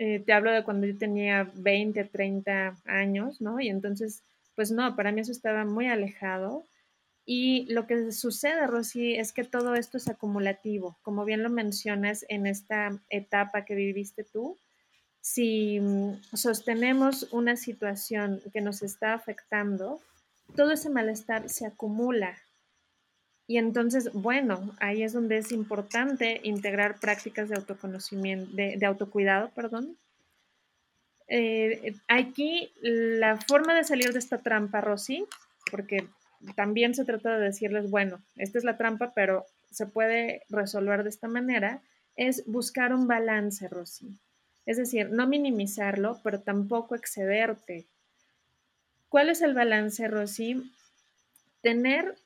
Eh, 0.00 0.18
te 0.18 0.32
hablo 0.32 0.50
de 0.50 0.64
cuando 0.64 0.88
yo 0.88 0.98
tenía 0.98 1.48
20, 1.54 2.02
30 2.06 2.76
años, 2.86 3.40
¿no? 3.40 3.60
Y 3.60 3.68
entonces, 3.68 4.24
pues 4.56 4.72
no, 4.72 4.96
para 4.96 5.12
mí 5.12 5.20
eso 5.20 5.30
estaba 5.30 5.64
muy 5.64 5.86
alejado. 5.86 6.64
Y 7.26 7.66
lo 7.72 7.86
que 7.86 8.12
sucede, 8.12 8.66
Rosy, 8.66 9.14
es 9.14 9.32
que 9.32 9.44
todo 9.44 9.74
esto 9.74 9.96
es 9.96 10.08
acumulativo. 10.08 10.98
Como 11.02 11.24
bien 11.24 11.42
lo 11.42 11.50
mencionas 11.50 12.26
en 12.28 12.46
esta 12.46 13.00
etapa 13.08 13.64
que 13.64 13.74
viviste 13.74 14.24
tú, 14.24 14.58
si 15.20 15.80
mm, 15.80 16.22
sostenemos 16.34 17.28
una 17.32 17.56
situación 17.56 18.42
que 18.52 18.60
nos 18.60 18.82
está 18.82 19.14
afectando, 19.14 20.00
todo 20.54 20.72
ese 20.72 20.90
malestar 20.90 21.48
se 21.48 21.66
acumula 21.66 22.36
y 23.46 23.58
entonces, 23.58 24.10
bueno, 24.12 24.74
ahí 24.80 25.02
es 25.02 25.12
donde 25.12 25.36
es 25.36 25.52
importante 25.52 26.40
integrar 26.44 26.98
prácticas 26.98 27.48
de 27.48 27.56
autoconocimiento, 27.56 28.50
de, 28.54 28.86
autocuidado, 28.86 29.50
perdón. 29.50 29.98
Eh, 31.28 31.94
aquí 32.08 32.72
la 32.80 33.36
forma 33.36 33.74
de 33.74 33.84
salir 33.84 34.12
de 34.12 34.18
esta 34.18 34.38
trampa, 34.38 34.80
Rosy, 34.80 35.26
porque 35.70 36.06
también 36.56 36.94
se 36.94 37.04
trata 37.04 37.38
de 37.38 37.44
decirles, 37.44 37.90
bueno, 37.90 38.22
esta 38.36 38.58
es 38.58 38.64
la 38.64 38.76
trampa, 38.76 39.12
pero 39.14 39.46
se 39.70 39.86
puede 39.86 40.42
resolver 40.48 41.02
de 41.02 41.10
esta 41.10 41.28
manera, 41.28 41.82
es 42.16 42.44
buscar 42.46 42.94
un 42.94 43.06
balance, 43.06 43.68
Rosy. 43.68 44.18
Es 44.66 44.76
decir, 44.76 45.10
no 45.10 45.26
minimizarlo, 45.26 46.20
pero 46.22 46.40
tampoco 46.40 46.94
excederte. 46.94 47.86
¿Cuál 49.08 49.28
es 49.28 49.42
el 49.42 49.54
balance, 49.54 50.06
Rosy? 50.08 50.72
Tener 51.60 52.16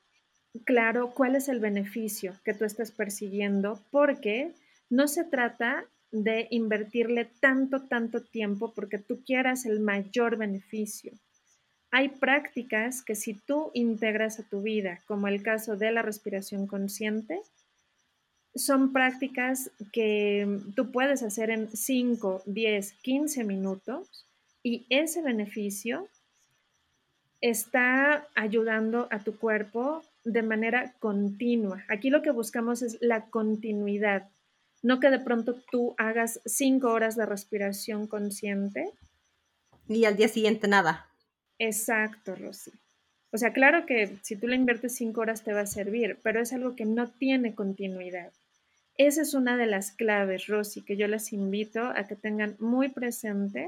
claro 0.65 1.13
cuál 1.13 1.35
es 1.35 1.49
el 1.49 1.59
beneficio 1.59 2.35
que 2.43 2.53
tú 2.53 2.65
estás 2.65 2.91
persiguiendo, 2.91 3.79
porque 3.91 4.51
no 4.89 5.07
se 5.07 5.23
trata 5.23 5.85
de 6.11 6.47
invertirle 6.49 7.25
tanto, 7.39 7.83
tanto 7.83 8.23
tiempo 8.23 8.73
porque 8.73 8.97
tú 8.97 9.23
quieras 9.23 9.65
el 9.65 9.79
mayor 9.79 10.37
beneficio. 10.37 11.13
Hay 11.91 12.09
prácticas 12.09 13.01
que 13.01 13.15
si 13.15 13.33
tú 13.33 13.71
integras 13.73 14.39
a 14.39 14.43
tu 14.43 14.61
vida, 14.61 15.01
como 15.07 15.27
el 15.27 15.41
caso 15.41 15.75
de 15.75 15.91
la 15.91 16.01
respiración 16.01 16.67
consciente, 16.67 17.41
son 18.55 18.93
prácticas 18.93 19.71
que 19.91 20.59
tú 20.75 20.91
puedes 20.91 21.23
hacer 21.23 21.49
en 21.49 21.69
5, 21.69 22.43
10, 22.45 22.93
15 23.01 23.43
minutos 23.43 24.25
y 24.63 24.85
ese 24.89 25.21
beneficio 25.21 26.07
está 27.41 28.27
ayudando 28.35 29.07
a 29.11 29.19
tu 29.19 29.37
cuerpo 29.37 30.03
de 30.25 30.43
manera 30.43 30.93
continua. 30.99 31.83
Aquí 31.87 32.09
lo 32.09 32.21
que 32.21 32.31
buscamos 32.31 32.81
es 32.81 32.97
la 33.01 33.25
continuidad, 33.29 34.29
no 34.81 34.99
que 34.99 35.09
de 35.09 35.19
pronto 35.19 35.55
tú 35.71 35.95
hagas 35.97 36.41
cinco 36.45 36.91
horas 36.91 37.15
de 37.15 37.25
respiración 37.25 38.07
consciente. 38.07 38.91
Y 39.87 40.05
al 40.05 40.17
día 40.17 40.27
siguiente 40.27 40.67
nada. 40.67 41.08
Exacto, 41.59 42.35
Rosy. 42.35 42.71
O 43.31 43.37
sea, 43.37 43.53
claro 43.53 43.85
que 43.85 44.17
si 44.23 44.35
tú 44.35 44.47
le 44.47 44.55
inviertes 44.55 44.95
cinco 44.95 45.21
horas 45.21 45.43
te 45.43 45.53
va 45.53 45.61
a 45.61 45.67
servir, 45.67 46.17
pero 46.23 46.41
es 46.41 46.51
algo 46.51 46.75
que 46.75 46.85
no 46.85 47.11
tiene 47.11 47.53
continuidad. 47.53 48.31
Esa 48.97 49.21
es 49.21 49.33
una 49.33 49.55
de 49.55 49.67
las 49.67 49.91
claves, 49.91 50.47
Rosy, 50.47 50.81
que 50.81 50.97
yo 50.97 51.07
les 51.07 51.31
invito 51.31 51.83
a 51.83 52.07
que 52.07 52.15
tengan 52.15 52.55
muy 52.59 52.89
presente, 52.89 53.67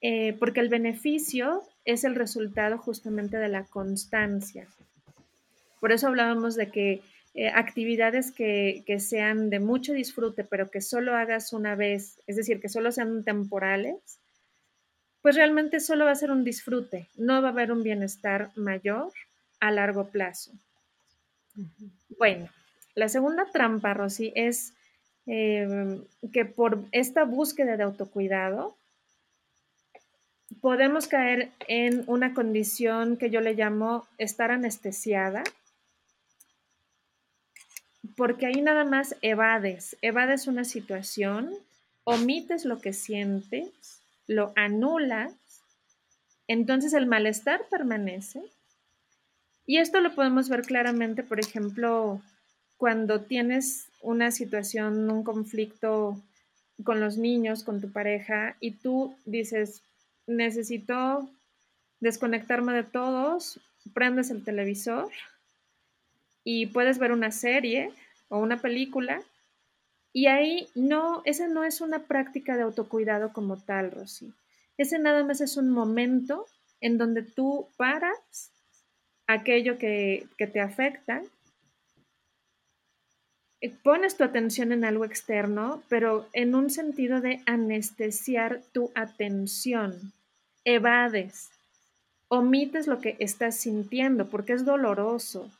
eh, 0.00 0.34
porque 0.38 0.60
el 0.60 0.68
beneficio 0.68 1.62
es 1.84 2.04
el 2.04 2.14
resultado 2.14 2.78
justamente 2.78 3.36
de 3.36 3.48
la 3.48 3.64
constancia. 3.64 4.68
Por 5.80 5.92
eso 5.92 6.06
hablábamos 6.06 6.54
de 6.54 6.70
que 6.70 7.02
eh, 7.34 7.48
actividades 7.48 8.32
que, 8.32 8.84
que, 8.86 9.00
sean 9.00 9.50
de 9.50 9.60
mucho 9.60 9.92
disfrute, 9.92 10.44
pero 10.44 10.70
que 10.70 10.80
solo 10.80 11.14
hagas 11.14 11.52
una 11.52 11.74
vez, 11.74 12.20
es 12.26 12.36
decir, 12.36 12.60
que 12.60 12.68
solo 12.68 12.90
sean 12.92 13.24
temporales, 13.24 14.18
pues 15.22 15.34
realmente 15.34 15.80
solo 15.80 16.04
va 16.04 16.12
a 16.12 16.16
ser 16.16 16.30
un 16.30 16.44
disfrute, 16.44 17.08
no 17.16 17.42
va 17.42 17.48
a 17.48 17.52
haber 17.52 17.72
un 17.72 17.82
bienestar 17.82 18.50
mayor 18.56 19.12
a 19.60 19.70
largo 19.70 20.08
plazo. 20.08 20.52
Bueno, 22.18 22.48
la 22.94 23.08
segunda 23.08 23.46
trampa, 23.46 23.94
Rosy, 23.94 24.32
es 24.34 24.74
em, 25.26 26.04
que 26.32 26.44
por 26.44 26.84
esta 26.92 27.24
búsqueda 27.24 27.76
de 27.76 27.82
autocuidado 27.82 28.76
podemos 30.60 31.06
caer 31.06 31.50
en 31.66 32.04
una 32.06 32.34
condición 32.34 33.16
que 33.16 33.30
yo 33.30 33.40
le 33.40 33.54
llamo 33.54 34.06
estar 34.18 34.50
anestesiada, 34.50 35.42
porque 38.16 38.46
ahí 38.46 38.60
nada 38.62 38.84
más 38.84 39.14
evades, 39.22 39.96
evades 40.02 40.46
una 40.46 40.64
situación, 40.64 41.54
omites 42.04 42.64
lo 42.64 42.80
que 42.80 42.92
sientes 42.92 43.97
lo 44.28 44.52
anulas, 44.54 45.34
entonces 46.46 46.92
el 46.92 47.06
malestar 47.06 47.62
permanece. 47.68 48.40
Y 49.66 49.78
esto 49.78 50.00
lo 50.00 50.14
podemos 50.14 50.48
ver 50.48 50.62
claramente, 50.62 51.24
por 51.24 51.40
ejemplo, 51.40 52.22
cuando 52.76 53.22
tienes 53.22 53.88
una 54.00 54.30
situación, 54.30 55.10
un 55.10 55.24
conflicto 55.24 56.22
con 56.84 57.00
los 57.00 57.18
niños, 57.18 57.64
con 57.64 57.80
tu 57.80 57.90
pareja, 57.90 58.56
y 58.60 58.70
tú 58.72 59.16
dices, 59.24 59.82
necesito 60.26 61.28
desconectarme 62.00 62.72
de 62.72 62.84
todos, 62.84 63.60
prendes 63.92 64.30
el 64.30 64.44
televisor 64.44 65.10
y 66.44 66.66
puedes 66.66 66.98
ver 66.98 67.12
una 67.12 67.32
serie 67.32 67.90
o 68.28 68.38
una 68.38 68.58
película 68.58 69.22
y 70.12 70.26
ahí 70.26 70.68
no, 70.74 71.22
esa 71.24 71.48
no 71.48 71.64
es 71.64 71.80
una 71.80 72.00
práctica 72.00 72.56
de 72.56 72.62
autocuidado 72.62 73.32
como 73.32 73.56
tal, 73.56 73.90
Rosy. 73.90 74.32
Ese 74.76 74.98
nada 74.98 75.24
más 75.24 75.40
es 75.40 75.56
un 75.56 75.70
momento 75.70 76.46
en 76.80 76.98
donde 76.98 77.22
tú 77.22 77.68
paras 77.76 78.52
aquello 79.26 79.78
que, 79.78 80.26
que 80.36 80.46
te 80.46 80.60
afecta, 80.60 81.22
eh, 83.60 83.70
pones 83.82 84.16
tu 84.16 84.24
atención 84.24 84.72
en 84.72 84.84
algo 84.84 85.04
externo, 85.04 85.82
pero 85.88 86.28
en 86.32 86.54
un 86.54 86.70
sentido 86.70 87.20
de 87.20 87.42
anestesiar 87.46 88.62
tu 88.72 88.92
atención. 88.94 90.12
Evades, 90.64 91.50
omites 92.28 92.86
lo 92.86 93.00
que 93.00 93.16
estás 93.18 93.56
sintiendo 93.56 94.28
porque 94.28 94.52
es 94.52 94.64
doloroso, 94.64 95.50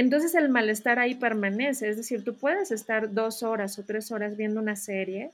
entonces 0.00 0.34
el 0.34 0.48
malestar 0.48 0.98
ahí 0.98 1.14
permanece, 1.16 1.88
es 1.88 1.96
decir, 1.96 2.22
tú 2.22 2.36
puedes 2.36 2.70
estar 2.70 3.12
dos 3.12 3.42
horas 3.42 3.78
o 3.78 3.84
tres 3.84 4.12
horas 4.12 4.36
viendo 4.36 4.60
una 4.60 4.76
serie 4.76 5.32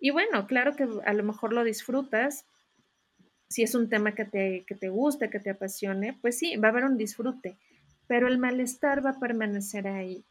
y 0.00 0.10
bueno, 0.10 0.46
claro 0.46 0.74
que 0.74 0.86
a 1.06 1.12
lo 1.12 1.22
mejor 1.22 1.52
lo 1.52 1.64
disfrutas, 1.64 2.44
si 3.48 3.62
es 3.62 3.74
un 3.74 3.88
tema 3.88 4.14
que 4.14 4.24
te, 4.24 4.64
que 4.66 4.74
te 4.74 4.88
guste, 4.88 5.30
que 5.30 5.38
te 5.38 5.50
apasione, 5.50 6.18
pues 6.20 6.38
sí, 6.38 6.56
va 6.56 6.68
a 6.68 6.70
haber 6.72 6.84
un 6.84 6.98
disfrute, 6.98 7.56
pero 8.06 8.26
el 8.26 8.38
malestar 8.38 9.04
va 9.04 9.10
a 9.10 9.20
permanecer 9.20 9.86
ahí. 9.86 10.24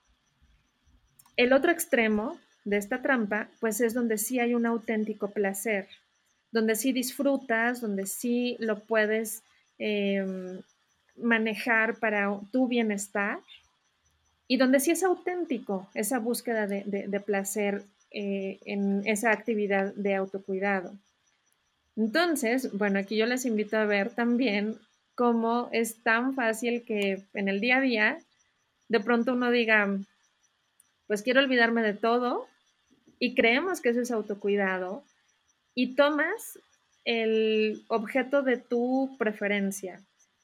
El 1.37 1.53
otro 1.53 1.71
extremo 1.71 2.37
de 2.65 2.77
esta 2.77 3.01
trampa, 3.01 3.49
pues 3.59 3.81
es 3.81 3.93
donde 3.93 4.17
sí 4.17 4.39
hay 4.39 4.53
un 4.53 4.65
auténtico 4.65 5.31
placer, 5.31 5.87
donde 6.51 6.75
sí 6.75 6.91
disfrutas, 6.91 7.81
donde 7.81 8.05
sí 8.05 8.57
lo 8.59 8.83
puedes 8.83 9.43
em, 9.79 10.61
manejar 11.15 11.99
para 11.99 12.39
tu 12.51 12.67
bienestar 12.67 13.39
y 14.47 14.57
donde 14.57 14.79
sí 14.79 14.91
es 14.91 15.03
auténtico 15.03 15.89
esa 15.93 16.19
búsqueda 16.19 16.67
de, 16.67 17.19
placer 17.25 17.83
eh, 18.11 18.59
en 18.65 19.05
esa 19.07 19.31
actividad 19.31 19.93
de 19.95 20.15
autocuidado. 20.15 20.93
Entonces, 21.95 22.71
bueno, 22.73 22.99
aquí 22.99 23.15
yo 23.15 23.25
les 23.25 23.45
invito 23.45 23.77
a 23.77 23.85
ver 23.85 24.09
también 24.11 24.77
cómo 25.15 25.69
es 25.71 26.01
tan 26.03 26.33
fácil 26.35 26.83
que 26.83 27.23
en 27.33 27.47
el 27.47 27.59
día 27.59 27.77
a 27.77 27.81
día 27.81 28.17
de 28.89 28.99
pronto 28.99 29.33
uno 29.33 29.51
diga, 29.51 29.97
pues 31.07 31.21
quiero 31.21 31.39
olvidarme 31.39 31.81
de 31.81 31.93
todo 31.93 32.47
y 33.19 33.35
creemos 33.35 33.81
que 33.81 33.89
eso 33.89 34.01
es 34.01 34.11
autocuidado 34.11 35.03
y 35.75 35.95
tomas 35.95 36.59
el 37.05 37.83
objeto 37.87 38.43
de 38.43 38.57
tu 38.57 39.15
preferencia, 39.17 40.01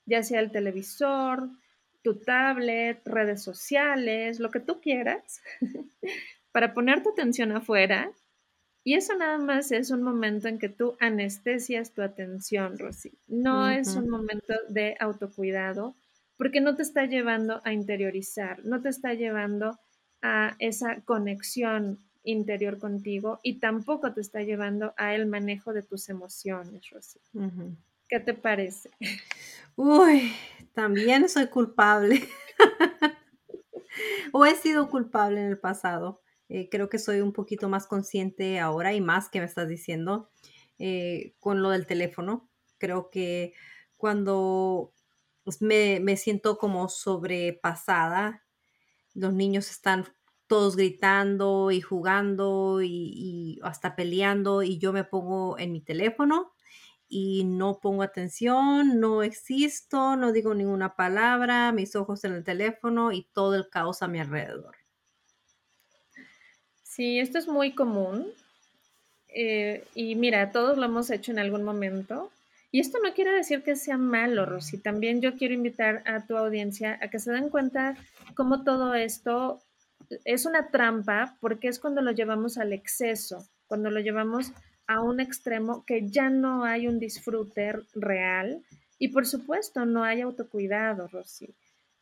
ya 0.09 0.23
sea 0.23 0.39
el 0.39 0.51
televisor, 0.51 1.49
tu 2.01 2.15
tablet, 2.15 3.01
redes 3.05 3.43
sociales, 3.43 4.39
lo 4.39 4.49
que 4.49 4.59
tú 4.59 4.81
quieras, 4.81 5.41
para 6.51 6.73
poner 6.73 7.03
tu 7.03 7.11
atención 7.11 7.51
afuera. 7.51 8.11
Y 8.83 8.95
eso 8.95 9.15
nada 9.15 9.37
más 9.37 9.71
es 9.71 9.91
un 9.91 10.01
momento 10.01 10.47
en 10.47 10.57
que 10.57 10.69
tú 10.69 10.95
anestesias 10.99 11.93
tu 11.93 12.01
atención, 12.01 12.79
Rosy. 12.79 13.17
No 13.27 13.69
es 13.69 13.95
un 13.95 14.09
momento 14.09 14.53
de 14.69 14.95
autocuidado 14.99 15.95
porque 16.37 16.61
no 16.61 16.75
te 16.75 16.83
está 16.83 17.05
llevando 17.05 17.61
a 17.65 17.73
interiorizar, 17.73 18.63
no 18.63 18.81
te 18.81 18.87
está 18.89 19.13
llevando 19.13 19.77
a 20.21 20.55
esa 20.59 21.01
conexión 21.01 21.99
interior 22.23 22.79
contigo 22.79 23.39
y 23.43 23.59
tampoco 23.59 24.13
te 24.13 24.21
está 24.21 24.41
llevando 24.43 24.93
a 24.97 25.13
el 25.13 25.25
manejo 25.25 25.73
de 25.73 25.83
tus 25.83 26.07
emociones, 26.09 26.89
Rosy. 26.89 27.19
¿Qué 28.09 28.19
te 28.19 28.33
parece? 28.33 28.89
Uy, 29.75 30.33
también 30.73 31.29
soy 31.29 31.45
culpable. 31.47 32.27
o 34.33 34.45
he 34.47 34.55
sido 34.55 34.89
culpable 34.89 35.41
en 35.41 35.45
el 35.45 35.59
pasado. 35.59 36.21
Eh, 36.49 36.69
creo 36.71 36.89
que 36.89 36.97
soy 36.97 37.21
un 37.21 37.33
poquito 37.33 37.69
más 37.69 37.85
consciente 37.85 38.59
ahora 38.59 38.95
y 38.95 39.01
más 39.01 39.29
que 39.29 39.39
me 39.39 39.45
estás 39.45 39.69
diciendo 39.69 40.31
eh, 40.79 41.35
con 41.39 41.61
lo 41.61 41.69
del 41.69 41.85
teléfono. 41.85 42.49
Creo 42.79 43.11
que 43.11 43.53
cuando 43.95 44.91
pues, 45.43 45.61
me, 45.61 46.17
siento 46.17 46.57
como 46.57 46.89
sobrepasada, 46.89 48.43
los 49.13 49.35
niños 49.35 49.69
están 49.69 50.05
todos 50.47 50.75
gritando 50.75 51.69
y 51.69 51.81
jugando 51.81 52.81
y, 52.81 53.59
hasta 53.61 53.95
peleando 53.95 54.63
y 54.63 54.79
yo 54.79 54.93
me 54.93 55.03
pongo 55.03 55.59
en 55.59 55.71
mi 55.71 55.81
teléfono 55.81 56.53
y 57.09 57.43
no 57.43 57.79
pongo 57.79 58.03
atención, 58.03 58.99
no 58.99 59.23
existo, 59.23 60.15
no 60.15 60.31
digo 60.31 60.53
ninguna 60.53 60.95
palabra, 60.95 61.71
mis 61.71 61.95
ojos 61.95 62.23
en 62.23 62.33
el 62.33 62.43
teléfono 62.43 63.11
y 63.11 63.27
todo 63.33 63.55
el 63.55 63.67
caos 63.69 64.03
a 64.03 64.07
mi 64.07 64.19
alrededor. 64.19 64.75
Sí, 66.83 67.19
esto 67.19 67.39
es 67.39 67.47
muy 67.47 67.73
común. 67.73 68.27
Eh, 69.29 69.83
y 69.95 70.15
mira, 70.15 70.51
todos 70.51 70.77
lo 70.77 70.85
hemos 70.85 71.09
hecho 71.09 71.31
en 71.31 71.39
algún 71.39 71.63
momento. 71.63 72.31
Y 72.71 72.79
esto 72.79 72.99
no 73.03 73.13
quiere 73.13 73.31
decir 73.31 73.63
que 73.63 73.75
sea 73.75 73.97
malo, 73.97 74.45
Rosy. 74.45 74.77
También 74.77 75.21
yo 75.21 75.35
quiero 75.35 75.55
invitar 75.55 76.03
a 76.05 76.25
tu 76.25 76.37
audiencia 76.37 76.99
a 77.01 77.09
que 77.09 77.17
se 77.17 77.31
den 77.31 77.49
cuenta 77.49 77.95
cómo 78.35 78.63
todo 78.63 78.93
esto 78.93 79.59
es 80.25 80.45
una 80.45 80.69
trampa 80.69 81.37
porque 81.39 81.67
es 81.67 81.79
cuando 81.79 82.01
lo 82.01 82.11
llevamos 82.11 82.57
al 82.57 82.73
exceso, 82.73 83.47
cuando 83.67 83.89
lo 83.89 83.99
llevamos 83.99 84.51
a 84.89 85.01
un 85.01 85.19
extremo 85.19 85.85
que 85.85 86.09
ya 86.09 86.31
no 86.31 86.65
hay 86.65 86.87
un 86.87 86.97
disfrute 86.97 87.73
real 87.93 88.63
y 88.97 89.09
por 89.09 89.27
supuesto 89.27 89.85
no 89.85 90.03
hay 90.03 90.21
autocuidado, 90.21 91.07
Rosy. 91.07 91.53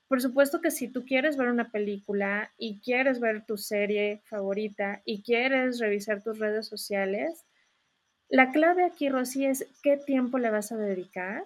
Por 0.08 0.22
supuesto 0.22 0.62
que 0.62 0.72
si 0.72 0.88
tú 0.88 1.04
quieres 1.06 1.36
ver 1.36 1.50
una 1.50 1.70
película 1.70 2.50
y 2.58 2.80
quieres 2.80 3.20
ver 3.20 3.46
tu 3.46 3.58
serie 3.58 4.22
favorita 4.24 5.02
y 5.04 5.22
quieres 5.22 5.80
revisar 5.80 6.24
tus 6.24 6.40
redes 6.40 6.66
sociales, 6.66 7.44
la 8.30 8.54
clave 8.54 8.86
aquí, 8.86 9.10
Rosy, 9.10 9.46
es 9.46 9.68
qué 9.84 9.98
tiempo 9.98 10.38
le 10.38 10.50
vas 10.50 10.72
a 10.72 10.78
dedicar 10.78 11.46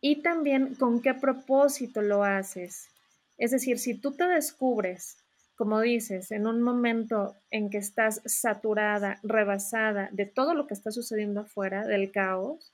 y 0.00 0.22
también 0.22 0.74
con 0.74 1.02
qué 1.02 1.14
propósito 1.14 2.02
lo 2.02 2.24
haces. 2.24 2.88
Es 3.38 3.52
decir, 3.52 3.78
si 3.78 3.94
tú 3.94 4.10
te 4.10 4.26
descubres, 4.26 5.21
como 5.56 5.80
dices, 5.80 6.30
en 6.30 6.46
un 6.46 6.62
momento 6.62 7.36
en 7.50 7.70
que 7.70 7.78
estás 7.78 8.20
saturada, 8.24 9.18
rebasada 9.22 10.08
de 10.12 10.26
todo 10.26 10.54
lo 10.54 10.66
que 10.66 10.74
está 10.74 10.90
sucediendo 10.90 11.40
afuera, 11.40 11.86
del 11.86 12.10
caos, 12.10 12.72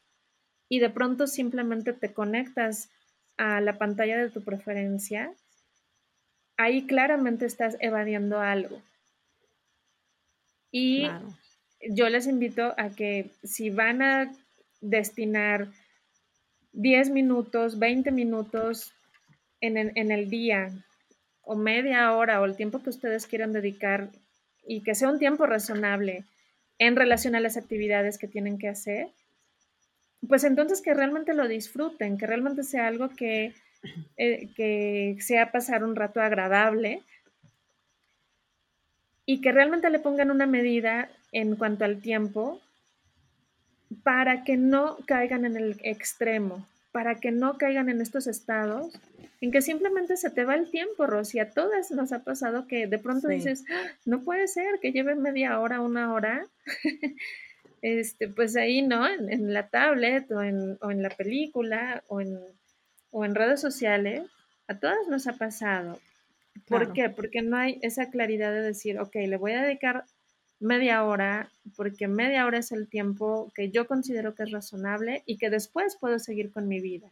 y 0.69 0.81
de 0.81 0.91
pronto 0.91 1.27
simplemente 1.27 1.93
te 1.93 2.13
conectas 2.13 2.91
a 3.37 3.61
la 3.61 3.79
pantalla 3.79 4.19
de 4.19 4.31
tu 4.31 4.43
preferencia, 4.43 5.33
ahí 6.57 6.87
claramente 6.87 7.47
estás 7.47 7.77
evadiendo 7.81 8.41
algo. 8.41 8.83
Y 10.71 11.09
yo 11.89 12.09
les 12.09 12.27
invito 12.27 12.75
a 12.77 12.91
que 12.91 13.31
si 13.43 13.71
van 13.71 14.03
a 14.03 14.33
destinar 14.81 15.69
10 16.73 17.11
minutos, 17.11 17.79
20 17.79 18.11
minutos 18.11 18.93
en 19.61 19.77
el, 19.77 20.31
día 20.31 20.71
o 21.49 21.57
media 21.57 22.13
hora 22.13 22.43
o 22.43 22.45
el 22.45 22.57
tiempo 22.57 22.83
que 22.83 22.91
ustedes 22.91 23.27
quieran 23.27 23.55
dedicar 23.55 24.11
y 24.67 24.83
que 24.83 24.95
sea 24.95 25.09
un 25.09 25.19
tiempo 25.19 25.47
razonable 25.47 26.25
en 26.79 26.95
relación 26.95 27.35
a 27.35 27.41
las 27.41 27.57
actividades 27.57 28.19
que 28.19 28.29
tienen 28.29 28.59
que 28.59 28.69
hacer, 28.69 29.09
pues 30.29 30.45
entonces 30.45 30.83
que 30.83 30.93
realmente 30.93 31.33
lo 31.33 31.49
disfruten, 31.49 32.19
que 32.19 32.27
realmente 32.27 32.65
sea 32.65 32.87
algo 32.87 33.09
que, 33.09 33.55
eh, 34.19 34.51
que 34.57 35.17
sea 35.21 35.51
pasar 35.51 35.85
un 35.85 35.97
rato 35.97 36.21
agradable 36.21 37.03
y 39.25 39.41
que 39.41 39.51
realmente 39.51 39.89
le 39.89 40.01
pongan 40.01 40.31
una 40.31 40.47
medida 40.47 41.09
en 41.33 41.57
cuanto 41.57 41.87
al 41.87 42.03
tiempo 42.03 42.61
para 44.03 44.45
que 44.45 44.59
no 44.59 44.99
caigan 45.07 45.47
en 45.47 45.57
el 45.57 45.81
extremo, 45.83 46.67
para 46.93 47.15
que 47.15 47.31
no 47.31 47.57
caigan 47.57 47.89
en 47.89 48.03
estos 48.03 48.27
estados 48.27 48.93
en 49.41 49.53
que 49.53 49.63
simplemente 49.63 50.17
se 50.17 50.31
te 50.31 50.45
va 50.45 50.55
el 50.55 50.71
tiempo, 50.71 51.07
Rosy. 51.07 51.39
A 51.39 51.51
todas 51.51 51.91
nos 51.91 52.13
ha 52.13 52.25
pasado 52.25 52.67
que 52.67 52.87
de 52.87 52.99
pronto 52.99 53.29
dices, 53.29 53.65
ah, 53.71 53.87
no 54.05 54.23
puede 54.23 54.49
ser 54.49 54.81
que 54.81 54.93
lleve 54.93 55.15
media 55.15 55.61
hora, 55.61 55.81
una 55.81 56.13
hora. 56.13 56.47
este, 57.83 58.29
pues 58.29 58.57
ahí, 58.57 58.83
¿no? 58.83 59.07
En, 59.07 59.53
la 59.53 59.69
tablet 59.69 60.31
o 60.33 60.43
en, 60.43 60.79
o 60.81 60.91
en, 60.91 61.03
la 61.03 61.11
película 61.11 62.03
o 62.09 62.21
en, 62.21 62.39
o 63.11 63.25
en 63.25 63.35
redes 63.35 63.61
sociales, 63.61 64.23
a 64.67 64.79
todas 64.79 65.07
nos 65.09 65.27
ha 65.27 65.35
pasado. 65.35 66.01
¿Por 66.67 66.93
qué? 66.93 67.09
Porque 67.09 67.43
no 67.43 67.57
hay 67.57 67.79
esa 67.83 68.11
claridad 68.11 68.53
de 68.53 68.63
decir, 68.63 68.99
ok, 68.99 69.15
le 69.15 69.37
voy 69.37 69.53
a 69.53 69.63
dedicar 69.63 70.05
media 70.61 71.05
hora, 71.05 71.51
porque 71.77 72.09
media 72.09 72.45
hora 72.45 72.59
es 72.59 72.73
el 72.73 72.89
tiempo 72.89 73.53
que 73.55 73.71
yo 73.71 73.87
considero 73.87 74.35
que 74.35 74.43
es 74.43 74.51
razonable 74.51 75.23
y 75.25 75.39
que 75.39 75.51
después 75.51 75.97
puedo 75.97 76.19
seguir 76.19 76.51
con 76.51 76.67
mi 76.67 76.81
vida. 76.81 77.11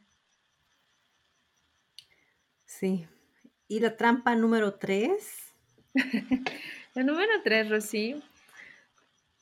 Sí. 2.78 3.06
¿Y 3.68 3.80
la 3.80 3.96
trampa 3.96 4.36
número 4.36 4.74
tres? 4.74 5.54
la 6.94 7.02
número 7.02 7.32
tres, 7.42 7.70
Rosy, 7.70 8.22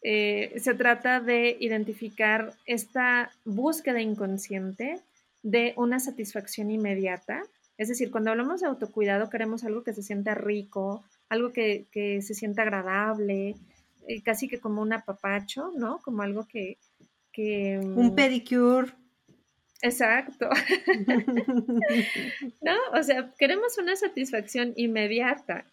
eh, 0.03 0.55
se 0.59 0.75
trata 0.75 1.21
de 1.21 1.57
identificar 1.59 2.55
esta 2.65 3.31
búsqueda 3.45 4.01
inconsciente 4.01 5.01
de 5.43 5.75
una 5.77 5.99
satisfacción 5.99 6.71
inmediata. 6.71 7.43
Es 7.77 7.89
decir, 7.89 8.11
cuando 8.11 8.31
hablamos 8.31 8.61
de 8.61 8.69
autocuidado 8.69 9.31
queremos 9.31 9.65
algo 9.65 9.83
que 9.83 9.95
se 9.95 10.03
sienta 10.03 10.35
rico, 10.35 11.03
algo 11.29 11.53
que, 11.53 11.87
que 11.91 12.23
se 12.23 12.35
sienta 12.35 12.63
agradable, 12.63 13.57
eh, 14.07 14.23
casi 14.23 14.49
que 14.49 14.61
como 14.61 14.81
un 14.81 14.93
apapacho, 14.93 15.73
¿no? 15.77 15.99
Como 15.99 16.23
algo 16.23 16.47
que... 16.47 16.79
un 17.37 18.07
mm, 18.07 18.15
pedicure. 18.15 18.93
Exacto. 19.85 20.49
¿No? 22.63 22.73
O 22.95 23.03
sea, 23.03 23.31
queremos 23.39 23.77
una 23.77 23.95
satisfacción 23.97 24.73
inmediata. 24.77 25.67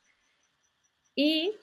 Y 1.15 1.53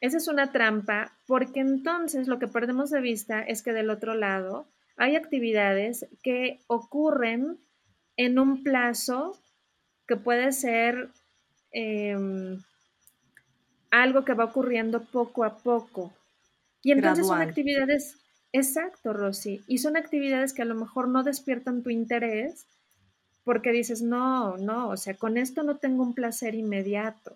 esa 0.00 0.16
es 0.16 0.26
una 0.26 0.50
trampa 0.50 1.12
porque 1.26 1.60
entonces 1.60 2.26
lo 2.26 2.38
que 2.38 2.48
perdemos 2.48 2.90
de 2.90 3.02
vista 3.02 3.42
es 3.42 3.62
que 3.62 3.74
del 3.74 3.90
otro 3.90 4.14
lado 4.14 4.70
hay 4.96 5.16
actividades 5.16 6.06
que 6.22 6.60
ocurren 6.66 7.58
en 8.16 8.38
un 8.38 8.62
plazo 8.62 9.38
que 10.06 10.16
puede 10.16 10.52
ser 10.52 11.10
em, 11.72 12.62
algo 13.90 14.24
que 14.24 14.32
va 14.32 14.44
ocurriendo 14.44 15.04
poco 15.04 15.44
a 15.44 15.58
poco. 15.58 16.14
Y 16.82 16.92
entonces 16.92 17.26
son 17.26 17.42
actividades, 17.42 18.16
exacto, 18.52 19.12
Rosy, 19.12 19.62
y 19.66 19.78
son 19.78 19.96
actividades 19.96 20.52
que 20.52 20.62
a 20.62 20.66
lo 20.66 20.74
mejor 20.74 21.08
no 21.08 21.22
despiertan 21.22 21.82
tu 21.82 21.90
interés 21.90 22.66
porque 23.44 23.72
dices, 23.72 24.02
no, 24.02 24.58
no, 24.58 24.90
o 24.90 24.96
sea, 24.98 25.14
con 25.14 25.38
esto 25.38 25.62
no 25.62 25.78
tengo 25.78 26.02
un 26.02 26.12
placer 26.12 26.54
inmediato. 26.54 27.34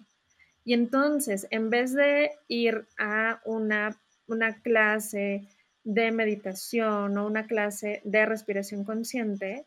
Y 0.64 0.74
entonces, 0.74 1.46
en 1.50 1.70
vez 1.70 1.94
de 1.94 2.32
ir 2.48 2.84
a 2.98 3.40
una, 3.46 3.96
una 4.26 4.60
clase 4.60 5.48
de 5.84 6.12
meditación 6.12 7.16
o 7.16 7.26
una 7.26 7.46
clase 7.46 8.02
de 8.04 8.26
respiración 8.26 8.84
consciente, 8.84 9.64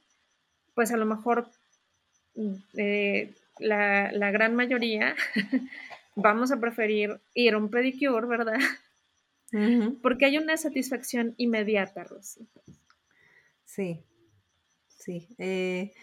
pues 0.76 0.91
a 0.91 0.98
lo 0.98 1.06
mejor 1.06 1.48
eh, 2.76 3.34
la, 3.60 4.12
la, 4.12 4.32
gran 4.32 4.56
mayoría 4.56 5.16
vamos 6.16 6.52
a 6.52 6.60
preferir 6.60 7.20
ir 7.34 7.54
a 7.56 7.58
un 7.58 7.70
pedicure, 7.70 8.28
¿verdad? 8.28 8.60
Porque 10.02 10.26
hay 10.26 10.38
una 10.38 10.58
satisfacción 10.58 11.34
inmediata, 11.38 12.04
Rosy. 12.04 12.48
Sí, 13.64 14.06
sí. 14.88 15.28
Eh, 15.38 15.93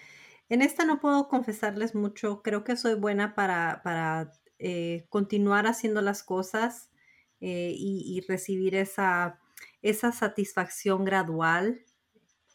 en 0.48 0.62
esta 0.62 0.84
no 0.84 1.00
puedo 1.00 1.28
confesarles 1.28 1.94
mucho. 1.94 2.42
Creo 2.42 2.64
que 2.64 2.76
soy 2.76 2.94
buena 2.94 3.34
para, 3.34 4.32
eh, 4.58 5.06
continuar 5.08 5.66
haciendo 5.66 6.02
las 6.02 6.22
cosas 6.22 6.90
eh, 7.40 7.74
y, 7.76 8.20
recibir 8.28 8.74
esa, 8.74 9.40
esa 9.82 10.12
satisfacción 10.12 11.04
gradual. 11.04 11.84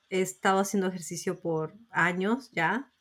He 0.10 0.22
estado 0.22 0.60
haciendo 0.60 0.88
ejercicio 0.88 1.40
por 1.42 1.76
años 1.90 2.50
ya 2.54 2.92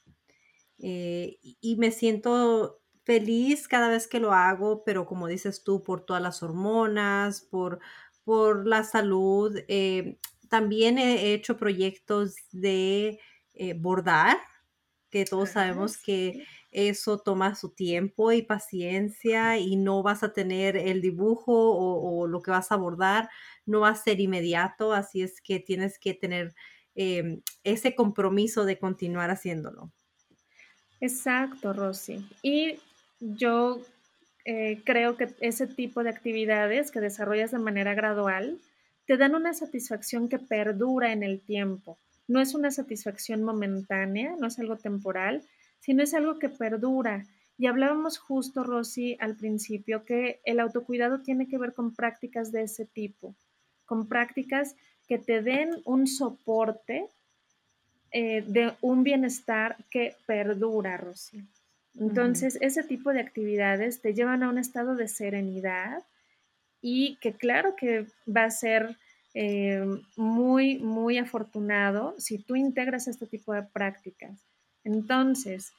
y 0.78 1.76
me 1.78 1.90
siento 1.90 2.82
feliz 3.06 3.68
cada 3.68 3.88
vez 3.88 4.08
que 4.08 4.18
lo 4.18 4.32
hago, 4.32 4.82
pero 4.84 5.06
como 5.06 5.28
dices 5.28 5.62
tú, 5.62 5.84
por 5.84 6.04
todas 6.04 6.20
las 6.20 6.42
hormonas, 6.42 7.40
por, 7.40 7.78
por 8.24 8.66
la 8.66 8.82
salud. 8.82 9.56
Eh, 9.68 10.18
también 10.48 10.98
he 10.98 11.32
hecho 11.32 11.56
proyectos 11.56 12.34
de 12.50 13.20
eh, 13.54 13.74
bordar, 13.74 14.36
que 15.08 15.24
todos 15.24 15.50
sabemos 15.50 15.96
que 15.98 16.44
eso 16.72 17.18
toma 17.18 17.54
su 17.54 17.70
tiempo 17.70 18.32
y 18.32 18.42
paciencia 18.42 19.56
y 19.56 19.76
no 19.76 20.02
vas 20.02 20.24
a 20.24 20.32
tener 20.32 20.76
el 20.76 21.00
dibujo 21.00 21.52
o, 21.54 22.26
lo 22.26 22.42
que 22.42 22.50
vas 22.50 22.72
a 22.72 22.76
bordar, 22.76 23.30
no 23.64 23.80
va 23.80 23.90
a 23.90 23.94
ser 23.94 24.20
inmediato, 24.20 24.92
así 24.92 25.22
es 25.22 25.40
que 25.40 25.60
tienes 25.60 26.00
que 26.00 26.12
tener 26.12 26.56
em, 26.96 27.40
ese 27.62 27.94
compromiso 27.94 28.64
de 28.64 28.80
continuar 28.80 29.30
haciéndolo. 29.30 29.92
Exacto, 31.00 31.72
Rosy. 31.72 32.28
Y 32.42 32.80
yo 33.20 33.80
eh, 34.44 34.80
creo 34.84 35.16
que 35.16 35.34
ese 35.40 35.66
tipo 35.66 36.02
de 36.02 36.10
actividades 36.10 36.90
que 36.90 37.00
desarrollas 37.00 37.50
de 37.50 37.58
manera 37.58 37.94
gradual 37.94 38.58
te 39.06 39.16
dan 39.16 39.34
una 39.34 39.54
satisfacción 39.54 40.28
que 40.28 40.38
perdura 40.38 41.12
en 41.12 41.22
el 41.22 41.40
tiempo. 41.40 41.96
No 42.28 42.40
es 42.40 42.54
una 42.54 42.70
satisfacción 42.70 43.42
momentánea, 43.42 44.34
no 44.38 44.48
es 44.48 44.58
algo 44.58 44.76
temporal, 44.76 45.42
sino 45.80 46.02
es 46.02 46.14
algo 46.14 46.38
que 46.38 46.48
perdura. 46.48 47.24
Y 47.58 47.66
hablábamos 47.66 48.18
justo, 48.18 48.64
Rosy, 48.64 49.16
al 49.20 49.36
principio, 49.36 50.04
que 50.04 50.40
el 50.44 50.60
autocuidado 50.60 51.20
tiene 51.20 51.48
que 51.48 51.58
ver 51.58 51.72
con 51.72 51.94
prácticas 51.94 52.52
de 52.52 52.62
ese 52.62 52.84
tipo, 52.84 53.34
con 53.84 54.08
prácticas 54.08 54.76
que 55.08 55.18
te 55.18 55.42
den 55.42 55.70
un 55.84 56.06
soporte 56.06 57.06
eh, 58.10 58.44
de 58.46 58.74
un 58.80 59.04
bienestar 59.04 59.76
que 59.90 60.16
perdura, 60.26 60.96
Rosy. 60.96 61.44
Entonces, 61.98 62.58
ese 62.60 62.82
tipo 62.82 63.12
de 63.12 63.20
actividades 63.20 64.00
te 64.02 64.14
llevan 64.14 64.42
a 64.42 64.48
un 64.48 64.58
estado 64.58 64.96
de 64.96 65.08
serenidad 65.08 66.02
y 66.80 67.16
que 67.16 67.32
claro 67.32 67.74
que 67.76 68.06
va 68.28 68.44
a 68.44 68.50
ser 68.50 68.96
eh, 69.34 69.84
muy, 70.16 70.78
muy 70.78 71.18
afortunado 71.18 72.14
si 72.18 72.38
tú 72.38 72.56
integras 72.56 73.08
este 73.08 73.26
tipo 73.26 73.52
de 73.54 73.62
prácticas. 73.62 74.46
Entonces, 74.84 75.72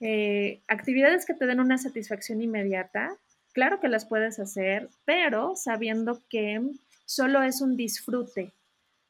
eh, 0.00 0.60
actividades 0.68 1.26
que 1.26 1.34
te 1.34 1.46
den 1.46 1.60
una 1.60 1.78
satisfacción 1.78 2.40
inmediata, 2.40 3.16
claro 3.52 3.80
que 3.80 3.88
las 3.88 4.06
puedes 4.06 4.38
hacer, 4.38 4.88
pero 5.04 5.56
sabiendo 5.56 6.20
que 6.28 6.60
solo 7.04 7.42
es 7.42 7.60
un 7.60 7.76
disfrute, 7.76 8.52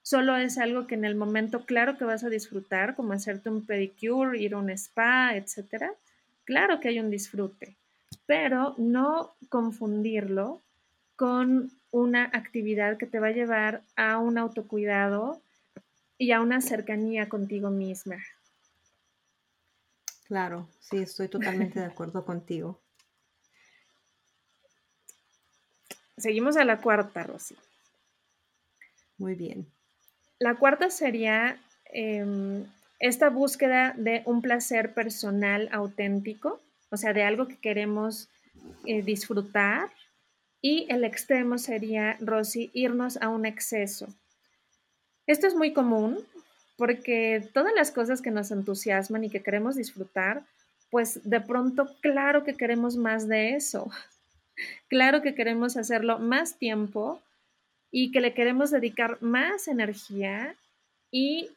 solo 0.02 0.36
es 0.36 0.58
algo 0.58 0.86
que 0.86 0.94
en 0.94 1.04
el 1.04 1.14
momento 1.14 1.64
claro 1.64 1.96
que 1.98 2.04
vas 2.04 2.24
a 2.24 2.28
disfrutar, 2.28 2.96
como 2.96 3.12
hacerte 3.12 3.50
un 3.50 3.66
pedicure, 3.66 4.40
ir 4.40 4.54
a 4.54 4.58
un 4.58 4.70
spa, 4.70 5.36
etcétera, 5.36 5.92
Claro 6.50 6.80
que 6.80 6.88
hay 6.88 6.98
un 6.98 7.10
disfrute, 7.10 7.76
pero 8.26 8.74
no 8.76 9.36
confundirlo 9.48 10.60
con 11.14 11.70
una 11.92 12.24
actividad 12.24 12.98
que 12.98 13.06
te 13.06 13.20
va 13.20 13.28
a 13.28 13.30
llevar 13.30 13.84
a 13.94 14.18
un 14.18 14.36
autocuidado 14.36 15.40
y 16.18 16.32
a 16.32 16.40
una 16.40 16.60
cercanía 16.60 17.28
contigo 17.28 17.70
misma. 17.70 18.16
Claro, 20.24 20.68
sí, 20.80 20.96
estoy 20.96 21.28
totalmente 21.28 21.78
de 21.78 21.86
acuerdo 21.86 22.24
contigo. 22.24 22.80
Seguimos 26.16 26.56
a 26.56 26.64
la 26.64 26.80
cuarta, 26.80 27.22
Rosy. 27.22 27.54
Muy 29.18 29.36
bien. 29.36 29.68
La 30.40 30.56
cuarta 30.56 30.90
sería 30.90 31.60
em, 31.84 32.66
esta 33.00 33.30
búsqueda 33.30 33.94
de 33.96 34.22
un 34.26 34.42
placer 34.42 34.94
personal 34.94 35.68
auténtico, 35.72 36.60
o 36.90 36.96
sea, 36.96 37.12
de 37.12 37.22
algo 37.22 37.48
que 37.48 37.56
queremos 37.56 38.28
eh, 38.84 39.02
disfrutar. 39.02 39.90
Y 40.62 40.86
el 40.90 41.04
extremo 41.04 41.56
sería, 41.56 42.18
Rosy, 42.20 42.70
irnos 42.74 43.16
a 43.16 43.30
un 43.30 43.46
exceso. 43.46 44.06
Esto 45.26 45.46
es 45.46 45.54
muy 45.54 45.72
común 45.72 46.18
porque 46.76 47.46
todas 47.54 47.72
las 47.74 47.90
cosas 47.90 48.20
que 48.20 48.30
nos 48.30 48.50
entusiasman 48.50 49.24
y 49.24 49.30
que 49.30 49.42
queremos 49.42 49.76
disfrutar, 49.76 50.42
pues 50.90 51.20
de 51.28 51.40
pronto, 51.40 51.88
claro 52.00 52.44
que 52.44 52.54
queremos 52.54 52.96
más 52.96 53.26
de 53.26 53.54
eso. 53.54 53.90
Claro 54.88 55.22
que 55.22 55.34
queremos 55.34 55.78
hacerlo 55.78 56.18
más 56.18 56.58
tiempo 56.58 57.22
y 57.90 58.12
que 58.12 58.20
le 58.20 58.34
queremos 58.34 58.70
dedicar 58.70 59.16
más 59.22 59.68
energía 59.68 60.54
y, 61.10 61.48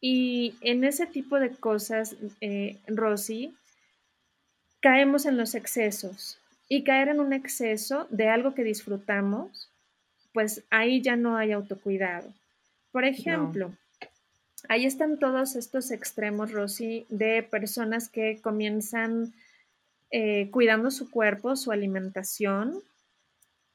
y 0.00 0.54
en 0.62 0.84
ese 0.84 1.06
tipo 1.06 1.38
de 1.38 1.50
cosas, 1.50 2.16
eh, 2.40 2.78
Rosy, 2.86 3.54
caemos 4.80 5.26
en 5.26 5.36
los 5.36 5.54
excesos 5.54 6.38
y 6.68 6.84
caer 6.84 7.08
en 7.08 7.20
un 7.20 7.32
exceso 7.32 8.06
de 8.10 8.28
algo 8.28 8.54
que 8.54 8.64
disfrutamos, 8.64 9.70
pues 10.32 10.62
ahí 10.70 11.02
ya 11.02 11.16
no 11.16 11.36
hay 11.36 11.52
autocuidado. 11.52 12.32
Por 12.92 13.04
ejemplo, 13.04 13.72
ahí 14.68 14.86
están 14.86 15.18
todos 15.18 15.54
estos 15.56 15.90
extremos, 15.90 16.52
Rosy, 16.52 17.06
de 17.08 17.42
personas 17.42 18.08
que 18.08 18.40
comienzan 18.40 19.34
eh, 20.10 20.48
cuidando 20.50 20.90
su 20.90 21.10
cuerpo, 21.10 21.56
su 21.56 21.72
alimentación, 21.72 22.82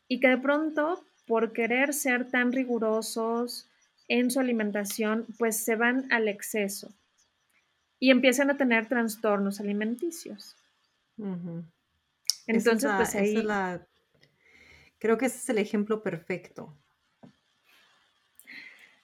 y 0.08 0.20
que 0.20 0.30
de 0.30 0.38
pronto, 0.38 1.04
por 1.28 1.54
querer 1.54 1.94
ser 1.94 2.30
tan 2.30 2.52
rigurosos 2.52 3.68
en 4.08 4.32
su 4.32 4.40
alimentación, 4.40 5.26
pues 5.38 5.58
se 5.58 5.76
van 5.76 6.12
al 6.12 6.28
exceso 6.28 6.94
y 8.00 8.12
empiezan 8.12 8.50
a 8.50 8.58
tener 8.58 8.88
trastornos 8.88 9.60
alimenticios. 9.60 10.56
Entonces, 12.48 12.92
pues 12.96 13.16
ahí... 13.16 13.36
creo 15.00 15.18
que 15.18 15.26
ese 15.26 15.38
es 15.38 15.50
el 15.50 15.58
ejemplo 15.58 16.04
perfecto. 16.04 16.74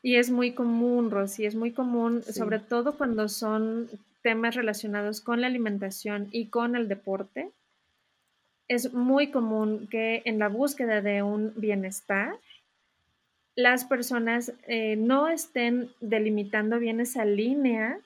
Y 0.03 0.15
es 0.15 0.31
muy 0.31 0.53
común, 0.53 1.11
Rosy, 1.11 1.45
es 1.45 1.55
muy 1.55 1.71
común, 1.71 2.23
sobre 2.23 2.59
todo 2.59 2.97
cuando 2.97 3.29
son 3.29 3.87
temas 4.21 4.55
relacionados 4.55 5.21
con 5.21 5.41
la 5.41 5.47
alimentación 5.47 6.27
y 6.31 6.47
con 6.47 6.75
el 6.75 6.87
deporte. 6.87 7.51
Es 8.67 8.93
muy 8.93 9.31
común 9.31 9.87
que 9.89 10.21
en 10.25 10.39
la 10.39 10.47
búsqueda 10.47 11.01
de 11.01 11.23
un 11.23 11.53
bienestar, 11.55 12.35
las 13.55 13.85
personas 13.85 14.53
eh, 14.67 14.95
no 14.95 15.27
estén 15.27 15.91
delimitando 15.99 16.79
bien 16.79 16.99
esa 16.99 17.25
línea 17.25 17.99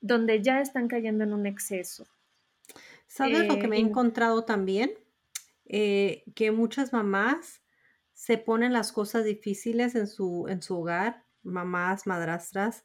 donde 0.00 0.42
ya 0.42 0.60
están 0.60 0.88
cayendo 0.88 1.24
en 1.24 1.32
un 1.32 1.46
exceso. 1.46 2.06
¿Sabes 3.06 3.46
lo 3.46 3.58
que 3.58 3.68
me 3.68 3.76
he 3.76 3.80
eh, 3.80 3.84
encontrado 3.84 4.44
también? 4.44 4.92
Eh, 5.66 6.24
que 6.34 6.50
muchas 6.50 6.92
mamás 6.92 7.62
se 8.12 8.38
ponen 8.38 8.72
las 8.72 8.92
cosas 8.92 9.24
difíciles 9.24 9.94
en 9.94 10.06
su, 10.06 10.46
en 10.48 10.62
su 10.62 10.78
hogar, 10.78 11.24
mamás, 11.42 12.06
madrastras, 12.06 12.84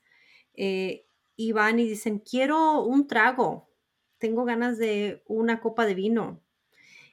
y 0.53 1.51
van 1.51 1.77
y 1.79 1.87
dicen, 1.87 2.17
quiero 2.17 2.83
un 2.83 3.05
trago, 3.05 3.69
tengo 4.17 4.43
ganas 4.43 4.79
de 4.79 5.21
una 5.27 5.59
copa 5.61 5.85
de 5.85 5.93
vino. 5.93 6.41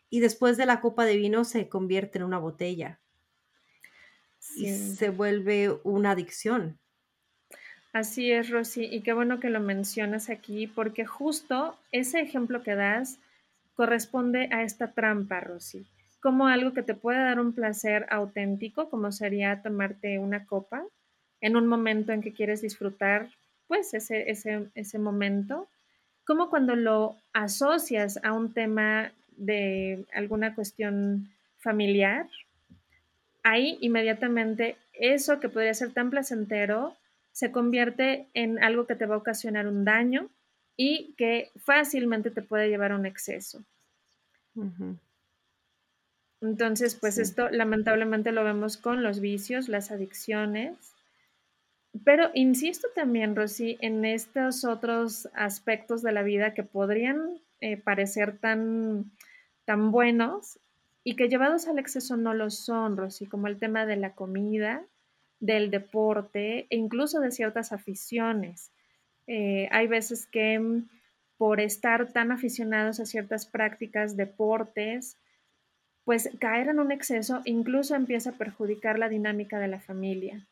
Y 0.09 0.21
después 0.21 0.57
de 0.57 0.65
la 0.65 0.81
copa 0.81 1.05
de 1.05 1.17
vino 1.17 1.45
se 1.45 1.69
convierte 1.69 2.19
en 2.19 2.25
una 2.25 2.39
botella. 2.39 3.03
Y 4.57 4.73
se 4.73 5.11
vuelve 5.11 5.71
una 5.85 6.13
adicción. 6.13 6.79
Así 7.93 8.33
es, 8.33 8.51
Rosy, 8.51 8.87
y 8.91 9.03
qué 9.03 9.13
bueno 9.13 9.39
que 9.39 9.51
lo 9.51 9.61
mencionas 9.61 10.29
aquí, 10.29 10.67
porque 10.67 11.07
justo 11.07 11.77
ese 11.93 12.21
ejemplo 12.21 12.63
que 12.63 12.75
das 12.75 13.19
corresponde 13.75 14.49
a 14.53 14.63
esta 14.63 14.93
trampa, 14.93 15.41
Rosy, 15.41 15.87
como 16.21 16.49
algo 16.49 16.73
que 16.73 16.83
te 16.83 16.95
puede 16.95 17.19
dar 17.19 17.39
un 17.39 17.53
placer 17.53 18.07
auténtico, 18.11 18.91
como 18.91 19.13
sería 19.13 19.63
tomarte 19.63 20.19
una 20.19 20.45
copa 20.45 20.85
en 21.41 21.57
un 21.57 21.69
momento 21.69 22.13
en 22.13 22.21
que 22.21 22.33
quieres 22.33 22.63
disfrutar, 22.63 23.29
pues, 23.69 23.95
ese, 23.95 24.29
ese, 24.29 24.69
ese 24.75 24.99
momento, 24.99 25.69
como 26.27 26.51
cuando 26.51 26.75
lo 26.75 27.17
asocias 27.33 28.19
a 28.25 28.33
un 28.33 28.53
tema 28.55 29.13
de 29.37 30.05
alguna 30.15 30.55
cuestión 30.55 31.31
familiar, 31.59 32.27
ahí 33.45 33.79
inmediatamente 33.81 34.77
eso 34.95 35.39
que 35.39 35.49
podría 35.49 35.75
ser 35.75 35.93
tan 35.93 36.11
placentero 36.11 36.97
se 37.31 37.53
convierte 37.53 38.27
en 38.35 38.63
algo 38.63 38.87
que 38.87 38.97
te 38.97 39.07
va 39.07 39.15
a 39.15 39.19
ocasionar 39.19 39.69
un 39.69 39.85
daño 39.85 40.29
y 40.77 41.15
que 41.17 41.53
fácilmente 41.57 42.31
te 42.31 42.43
puede 42.43 42.69
llevar 42.69 42.93
a 42.93 42.97
un 42.97 43.07
exceso. 43.07 43.63
Entonces, 46.41 46.95
pues 46.95 47.19
esto 47.19 47.49
lamentablemente 47.51 48.33
lo 48.33 48.45
vemos 48.45 48.77
con 48.77 49.03
los 49.03 49.21
vicios, 49.21 49.69
las 49.69 49.91
adicciones. 49.91 50.77
Pero 52.05 52.31
insisto 52.35 52.89
también, 52.95 53.37
Rosy, 53.37 53.79
en 53.81 54.05
estos 54.05 54.65
otros 54.65 55.29
aspectos 55.35 56.03
de 56.03 56.13
la 56.13 56.23
vida 56.23 56.55
que 56.55 56.63
podrían 56.65 57.41
eh, 57.61 57.77
parecer 57.77 58.39
tan, 58.39 59.13
tan 59.65 59.91
buenos 59.91 60.59
y 61.05 61.17
que 61.17 61.29
llevados 61.29 61.69
al 61.69 61.79
exceso 61.79 62.17
no 62.17 62.33
lo 62.33 62.51
son, 62.51 62.97
Rosy, 62.97 63.27
como 63.27 63.47
el 63.47 63.59
tema 63.59 63.85
de 63.85 63.97
la 63.97 64.15
comida, 64.15 64.83
del 65.39 65.71
deporte 65.71 66.67
e 66.71 66.77
incluso 66.77 67.21
de 67.21 67.31
ciertas 67.31 67.73
aficiones. 67.73 68.73
Eh, 69.27 69.69
hay 69.71 69.87
veces 69.87 70.27
que 70.27 70.59
mm, 70.59 70.89
por 71.37 71.61
estar 71.61 72.11
tan 72.13 72.33
aficionados 72.33 73.01
a 73.01 73.07
ciertas 73.07 73.45
prácticas, 73.45 74.17
deportes, 74.17 75.19
pues 76.05 76.31
caer 76.39 76.69
en 76.69 76.81
un 76.81 76.91
exceso 76.91 77.43
incluso 77.45 77.95
empieza 77.95 78.31
a 78.31 78.39
perjudicar 78.39 78.99
la 78.99 79.11
dinámica 79.11 79.59
de 79.59 79.69
la 79.69 79.81
familia. 79.81 80.47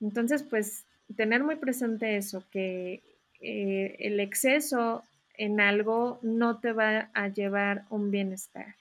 Entonces, 0.00 0.44
pues 0.44 0.84
tener 1.16 1.42
muy 1.42 1.56
presente 1.56 2.16
eso, 2.16 2.44
que 2.50 3.02
eh, 3.40 3.96
el 3.98 4.20
exceso 4.20 5.02
en 5.36 5.60
algo 5.60 6.20
no 6.22 6.60
te 6.60 6.72
va 6.72 7.10
a 7.12 7.28
llevar 7.28 7.84
un 7.90 8.10
bienestar. 8.10 8.74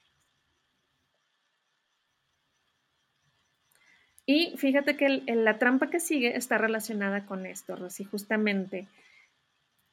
Y 4.25 4.53
fíjate 4.57 4.95
que 4.95 5.21
la 5.27 5.59
trampa 5.59 5.89
que 5.89 5.99
sigue 5.99 6.37
está 6.37 6.57
relacionada 6.57 7.25
con 7.25 7.45
esto, 7.45 7.75
Rosy, 7.75 8.05
justamente. 8.05 8.87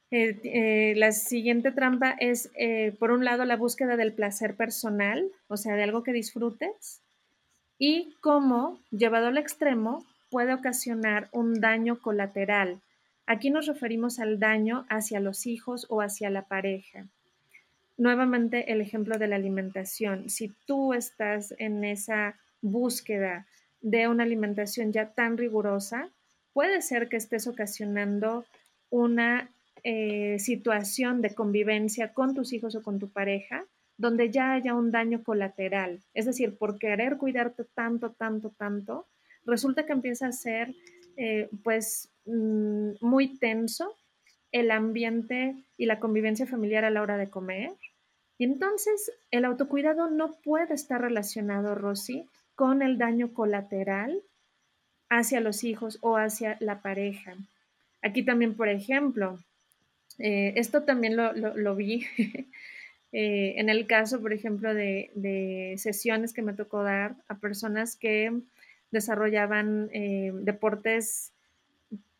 Eh, 0.09 0.39
eh, 0.43 0.93
la 0.97 1.11
siguiente 1.11 1.71
trampa 1.71 2.11
es, 2.19 2.49
eh, 2.55 2.93
por 2.99 3.11
un 3.11 3.25
lado, 3.25 3.45
la 3.45 3.55
búsqueda 3.55 3.97
del 3.97 4.13
placer 4.13 4.55
personal, 4.55 5.29
o 5.47 5.57
sea, 5.57 5.75
de 5.75 5.83
algo 5.83 6.03
que 6.03 6.13
disfrutes, 6.13 7.01
y 7.77 8.15
cómo, 8.21 8.79
llevado 8.91 9.27
al 9.27 9.37
extremo, 9.37 10.05
puede 10.29 10.53
ocasionar 10.53 11.29
un 11.31 11.59
daño 11.59 11.99
colateral. 11.99 12.79
Aquí 13.25 13.49
nos 13.49 13.67
referimos 13.67 14.19
al 14.19 14.39
daño 14.39 14.85
hacia 14.89 15.19
los 15.19 15.45
hijos 15.45 15.87
o 15.89 16.01
hacia 16.01 16.29
la 16.29 16.43
pareja. 16.43 17.05
Nuevamente, 17.97 18.71
el 18.71 18.81
ejemplo 18.81 19.17
de 19.17 19.27
la 19.27 19.35
alimentación. 19.35 20.29
Si 20.29 20.53
tú 20.65 20.93
estás 20.93 21.53
en 21.57 21.83
esa 21.83 22.35
búsqueda 22.61 23.45
de 23.81 24.07
una 24.07 24.23
alimentación 24.23 24.91
ya 24.91 25.13
tan 25.13 25.37
rigurosa, 25.37 26.09
puede 26.53 26.81
ser 26.81 27.09
que 27.09 27.17
estés 27.17 27.47
ocasionando 27.47 28.45
una 28.89 29.49
eh, 29.83 30.37
situación 30.39 31.21
de 31.21 31.33
convivencia 31.33 32.13
con 32.13 32.35
tus 32.35 32.53
hijos 32.53 32.75
o 32.75 32.83
con 32.83 32.99
tu 32.99 33.09
pareja 33.09 33.65
donde 34.01 34.31
ya 34.31 34.53
haya 34.53 34.73
un 34.73 34.91
daño 34.91 35.23
colateral. 35.23 36.01
Es 36.15 36.25
decir, 36.25 36.57
por 36.57 36.79
querer 36.79 37.17
cuidarte 37.17 37.65
tanto, 37.75 38.11
tanto, 38.11 38.49
tanto, 38.49 39.05
resulta 39.45 39.85
que 39.85 39.93
empieza 39.93 40.27
a 40.27 40.31
ser 40.31 40.73
eh, 41.17 41.49
pues 41.63 42.09
mm, 42.25 42.93
muy 42.99 43.37
tenso 43.37 43.95
el 44.51 44.71
ambiente 44.71 45.55
y 45.77 45.85
la 45.85 45.99
convivencia 45.99 46.47
familiar 46.47 46.83
a 46.83 46.89
la 46.89 47.03
hora 47.03 47.17
de 47.17 47.29
comer. 47.29 47.71
Y 48.39 48.45
entonces 48.45 49.11
el 49.29 49.45
autocuidado 49.45 50.09
no 50.09 50.33
puede 50.43 50.73
estar 50.73 50.99
relacionado, 50.99 51.75
Rosy, 51.75 52.27
con 52.55 52.81
el 52.81 52.97
daño 52.97 53.33
colateral 53.33 54.21
hacia 55.09 55.41
los 55.41 55.63
hijos 55.63 55.97
o 56.01 56.15
hacia 56.15 56.57
la 56.59 56.81
pareja. 56.81 57.35
Aquí 58.01 58.23
también, 58.23 58.55
por 58.55 58.69
ejemplo, 58.69 59.37
eh, 60.17 60.53
esto 60.55 60.83
también 60.83 61.15
lo, 61.17 61.75
vi 61.75 62.05
eh, 63.11 63.53
en 63.57 63.69
el 63.69 63.87
caso, 63.87 64.21
por 64.21 64.33
ejemplo, 64.33 64.73
de, 64.73 65.75
sesiones 65.77 66.33
que 66.33 66.41
me 66.41 66.53
tocó 66.53 66.83
dar 66.83 67.15
a 67.27 67.35
personas 67.35 67.95
que 67.95 68.31
desarrollaban 68.91 69.89
eh, 69.93 70.31
deportes 70.33 71.31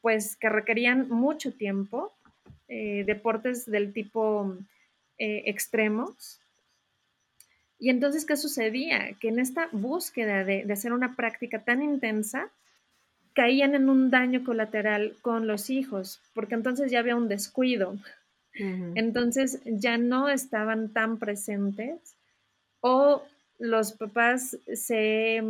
pues 0.01 0.35
que 0.35 0.49
requerían 0.49 1.09
mucho 1.09 1.53
tiempo, 1.53 2.11
deportes 2.67 3.69
del 3.69 3.93
tipo 3.93 4.57
extremos. 5.17 6.40
Y 7.81 7.89
entonces, 7.89 8.25
¿qué 8.25 8.37
sucedía? 8.37 9.13
Que 9.19 9.29
en 9.29 9.39
esta 9.39 9.67
búsqueda 9.71 10.43
de, 10.43 10.71
hacer 10.71 10.93
una 10.93 11.15
práctica 11.15 11.63
tan 11.63 11.81
intensa, 11.81 12.51
caían 13.33 13.73
en 13.73 13.89
un 13.89 14.11
daño 14.11 14.43
colateral 14.43 15.15
con 15.23 15.47
los 15.47 15.71
hijos, 15.71 16.21
porque 16.35 16.53
entonces 16.53 16.91
ya 16.91 16.99
había 16.99 17.15
un 17.15 17.27
descuido. 17.27 17.97
Entonces 18.53 19.61
ya 19.65 19.97
no 19.97 20.29
estaban 20.29 20.93
tan 20.93 21.17
presentes 21.17 22.17
o 22.81 23.23
los 23.57 23.93
papás 23.93 24.57
se 24.73 25.41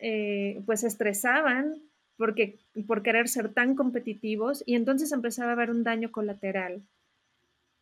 eh, 0.00 0.62
pues 0.66 0.82
estresaban 0.82 1.76
porque, 2.16 2.58
por 2.88 3.02
querer 3.02 3.28
ser 3.28 3.52
tan 3.52 3.76
competitivos 3.76 4.64
y 4.66 4.74
entonces 4.74 5.12
empezaba 5.12 5.50
a 5.50 5.52
haber 5.52 5.70
un 5.70 5.84
daño 5.84 6.10
colateral. 6.10 6.82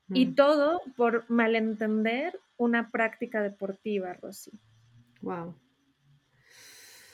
Y 0.09 0.27
mm. 0.27 0.35
todo 0.35 0.81
por 0.97 1.25
malentender 1.29 2.39
una 2.57 2.91
práctica 2.91 3.43
deportiva, 3.43 4.13
Rosy. 4.15 4.53
Wow. 5.23 5.55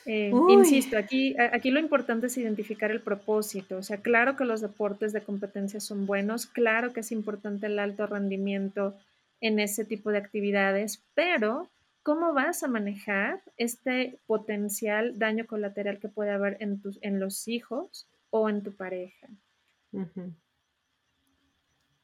Eh, 0.06 0.32
insisto, 0.48 0.96
aquí, 0.96 1.36
aquí 1.38 1.70
lo 1.70 1.78
importante 1.78 2.26
es 2.26 2.38
identificar 2.38 2.90
el 2.90 3.00
propósito. 3.00 3.76
O 3.76 3.82
sea, 3.82 3.98
claro 3.98 4.36
que 4.36 4.44
los 4.44 4.60
deportes 4.60 5.12
de 5.12 5.20
competencia 5.20 5.78
son 5.78 6.06
buenos, 6.06 6.46
claro 6.46 6.92
que 6.92 7.00
es 7.00 7.12
importante 7.12 7.66
el 7.66 7.78
alto 7.78 8.06
rendimiento 8.06 8.96
en 9.40 9.58
ese 9.60 9.84
tipo 9.84 10.10
de 10.10 10.18
actividades, 10.18 11.02
pero 11.14 11.68
¿cómo 12.02 12.32
vas 12.32 12.62
a 12.62 12.68
manejar 12.68 13.40
este 13.56 14.18
potencial 14.26 15.18
daño 15.18 15.46
colateral 15.46 15.98
que 15.98 16.08
puede 16.08 16.30
haber 16.30 16.56
en, 16.60 16.80
tus, 16.80 16.98
en 17.02 17.20
los 17.20 17.46
hijos 17.46 18.08
o 18.30 18.48
en 18.48 18.62
tu 18.62 18.72
pareja? 18.72 19.28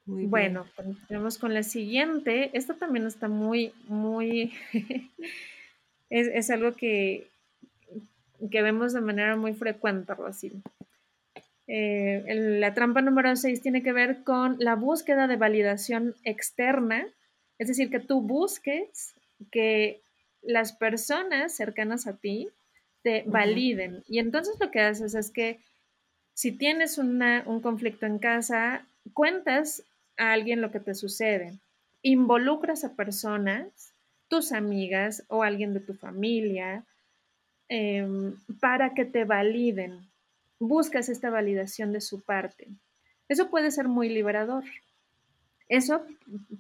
Bueno, 0.07 0.67
continuamos 0.77 1.37
con 1.37 1.53
la 1.53 1.65
siguiente. 1.65 2.51
Esta 2.53 2.75
también 2.75 3.07
está 3.07 3.29
muy, 3.29 3.73
muy, 3.89 4.53
es, 6.11 6.51
algo 6.51 6.75
que, 6.75 7.27
que 8.51 8.63
vemos 8.63 8.93
de 8.93 9.01
manera 9.01 9.37
muy 9.37 9.53
frecuente, 9.53 10.15
Rosy. 10.15 10.53
Eh, 11.67 12.25
la 12.61 12.73
trampa 12.75 13.03
número 13.03 13.35
6 13.35 13.61
tiene 13.61 13.83
que 13.83 13.93
ver 13.93 14.23
con 14.23 14.57
la 14.61 14.77
búsqueda 14.77 15.27
de 15.27 15.37
validación 15.37 16.15
externa, 16.23 17.05
es 17.59 17.67
decir, 17.67 17.91
que 17.91 17.99
tú 17.99 18.21
busques 18.21 19.15
que 19.51 20.01
las 20.43 20.73
personas 20.73 21.53
cercanas 21.53 22.07
a 22.07 22.17
ti 22.17 22.49
te 23.03 23.25
validen. 23.27 24.05
Y 24.09 24.21
entonces 24.21 24.57
lo 24.61 24.71
que 24.71 24.81
haces 24.81 25.17
es 25.17 25.33
que 25.33 25.59
si 26.35 26.53
tienes 26.53 26.99
un 26.99 27.61
conflicto 27.61 28.07
en 28.07 28.19
casa, 28.19 28.87
cuentas 29.13 29.83
a 30.17 30.33
alguien 30.33 30.61
lo 30.61 30.71
que 30.71 30.81
te 30.81 30.95
sucede, 30.95 31.59
involucras 32.03 32.85
a 32.85 32.95
personas, 32.95 33.93
tus 34.29 34.53
amigas 34.53 35.25
o 35.29 35.43
alguien 35.43 35.75
de 35.75 35.81
tu 35.81 35.95
familia, 35.95 36.85
em, 37.69 38.35
para 38.61 38.95
que 38.95 39.05
te 39.05 39.25
validen. 39.25 40.09
Buscas 40.59 41.09
esta 41.09 41.31
validación 41.31 41.93
de 41.93 42.01
su 42.01 42.21
parte. 42.23 42.69
Eso 43.29 43.51
puede 43.51 43.71
ser 43.71 43.89
muy 43.89 44.09
liberador. 44.09 44.65
Eso 45.69 46.03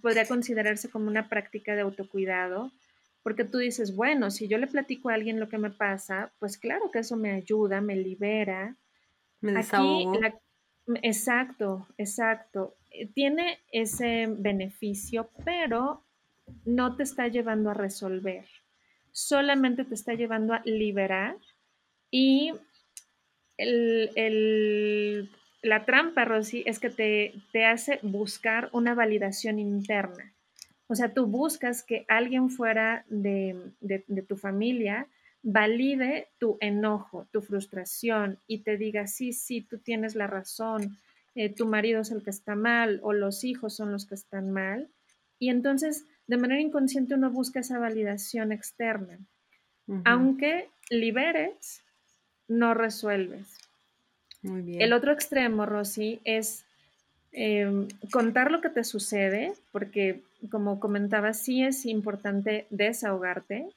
podría 0.02 0.26
considerarse 0.26 0.90
como 0.90 1.06
una 1.06 1.28
práctica 1.28 1.74
de 1.74 1.82
autocuidado, 1.82 2.72
porque 3.22 3.44
tú 3.44 3.58
dices, 3.58 3.94
bueno, 3.94 4.30
si 4.30 4.48
yo 4.48 4.58
le 4.58 4.66
platico 4.66 5.08
a 5.08 5.14
alguien 5.14 5.40
lo 5.40 5.48
que 5.48 5.58
me 5.58 5.70
pasa, 5.70 6.32
pues 6.38 6.58
claro 6.58 6.90
que 6.90 7.00
eso 7.00 7.16
me 7.16 7.32
ayuda, 7.32 7.80
me 7.80 7.96
libera. 7.96 8.74
Me 9.40 9.52
desahogo. 9.52 10.12
exacto, 11.02 11.86
exacto. 11.98 12.74
Tiene 13.14 13.58
ese 13.72 14.26
beneficio, 14.28 15.30
pero 15.44 16.04
no 16.64 16.96
te 16.96 17.02
está 17.02 17.28
llevando 17.28 17.70
a 17.70 17.74
resolver, 17.74 18.46
solamente 19.10 19.84
te 19.84 19.94
está 19.94 20.14
llevando 20.14 20.54
a 20.54 20.62
liberar 20.64 21.36
y 22.10 22.52
el, 23.56 25.30
la 25.62 25.84
trampa, 25.84 26.24
Rosy, 26.24 26.62
es 26.66 26.78
que 26.78 26.90
te, 26.90 27.64
hace 27.64 27.98
buscar 28.02 28.68
una 28.72 28.94
validación 28.94 29.58
interna. 29.58 30.34
O 30.88 30.94
sea, 30.94 31.12
tú 31.12 31.26
buscas 31.26 31.82
que 31.82 32.04
alguien 32.08 32.50
fuera 32.50 33.04
de, 33.08 33.72
tu 34.28 34.36
familia 34.36 35.08
valide 35.42 36.28
tu 36.38 36.58
enojo, 36.60 37.26
tu 37.32 37.40
frustración 37.40 38.38
y 38.46 38.62
te 38.62 38.76
diga, 38.76 39.06
sí, 39.06 39.32
sí, 39.32 39.62
tú 39.62 39.78
tienes 39.78 40.14
la 40.14 40.26
razón, 40.26 40.98
eh, 41.36 41.54
tu 41.54 41.66
marido 41.66 42.00
es 42.00 42.10
el 42.10 42.22
que 42.22 42.30
está 42.30 42.54
mal 42.54 42.98
o 43.02 43.12
los 43.12 43.44
hijos 43.44 43.76
son 43.76 43.92
los 43.92 44.06
que 44.06 44.14
están 44.14 44.50
mal. 44.50 44.88
Y 45.38 45.50
entonces, 45.50 46.06
de 46.26 46.38
manera 46.38 46.62
inconsciente, 46.62 47.14
uno 47.14 47.30
busca 47.30 47.60
esa 47.60 47.78
validación 47.78 48.52
externa. 48.52 49.18
Aunque 50.04 50.68
liberes, 50.90 51.84
no 52.48 52.74
resuelves. 52.74 53.58
El 54.42 54.92
otro 54.92 55.12
extremo, 55.12 55.64
Rosy, 55.64 56.20
es 56.24 56.64
em, 57.32 57.86
contar 58.10 58.50
lo 58.50 58.60
que 58.60 58.70
te 58.70 58.82
sucede, 58.82 59.52
porque 59.70 60.22
como 60.50 60.80
comentaba, 60.80 61.34
sí 61.34 61.62
es 61.62 61.86
importante 61.86 62.66
desahogarte, 62.70 63.68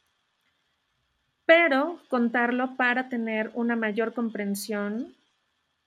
pero 1.46 2.00
contarlo 2.10 2.76
para 2.76 3.10
tener 3.10 3.52
una 3.54 3.76
mayor 3.76 4.14
comprensión 4.14 5.14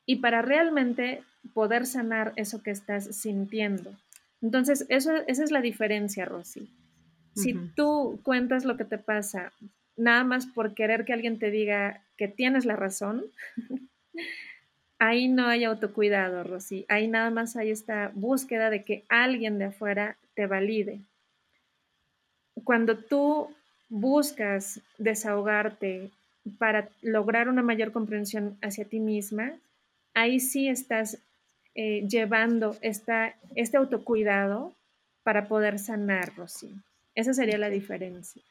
y 0.07 0.17
para 0.17 0.43
realmente 0.43 1.23
poder 1.55 1.87
sanar 1.87 2.33
eso 2.37 2.63
que 2.63 2.71
estás 2.71 3.05
sintiendo. 3.17 3.95
Entonces, 4.41 4.87
eso, 4.89 5.13
esa 5.27 5.45
es 5.45 5.51
la 5.51 5.61
diferencia, 5.61 6.25
Rosy. 6.25 6.69
Si 7.35 7.55
tú 7.75 8.21
cuentas 8.23 8.65
lo 8.65 8.77
que 8.77 8.85
te 8.85 8.99
pasa 8.99 9.53
nada 9.97 10.25
más 10.25 10.47
por 10.47 10.75
querer 10.75 11.05
que 11.05 11.13
alguien 11.13 11.39
te 11.39 11.51
diga 11.51 12.03
que 12.17 12.29
tienes 12.29 12.65
la 12.65 12.77
razón, 12.77 13.25
ahí 14.99 15.29
no 15.29 15.47
hay 15.47 15.65
autocuidado, 15.65 16.45
Rosy. 16.45 16.85
Ahí 16.89 17.09
nada 17.09 17.31
más 17.31 17.57
hay 17.57 17.71
esta 17.71 18.11
búsqueda 18.15 18.71
de 18.71 18.85
que 18.85 19.05
alguien 19.09 19.59
de 19.59 19.67
afuera 19.67 20.17
te 20.35 20.47
valide. 20.47 21.01
Cuando 22.65 22.99
tú 22.99 23.49
buscas 23.89 24.81
desahogarte 24.99 26.11
para 26.59 26.89
lograr 27.03 27.49
una 27.49 27.63
mayor 27.63 27.93
comprensión 27.93 28.57
hacia 28.63 28.85
ti 28.85 29.01
misma, 29.01 29.53
ahí 30.15 30.41
sí 30.41 30.69
estás 30.69 31.19
eh, 31.75 32.07
llevando 32.09 32.77
esta, 32.81 33.35
este 33.55 33.77
autocuidado 33.77 34.75
para 35.23 35.49
poder 35.49 35.79
sanar, 35.79 36.35
Rosy. 36.37 36.75
Esa 37.15 37.33
sería 37.35 37.59
la 37.59 37.71
diferencia. 37.71 38.43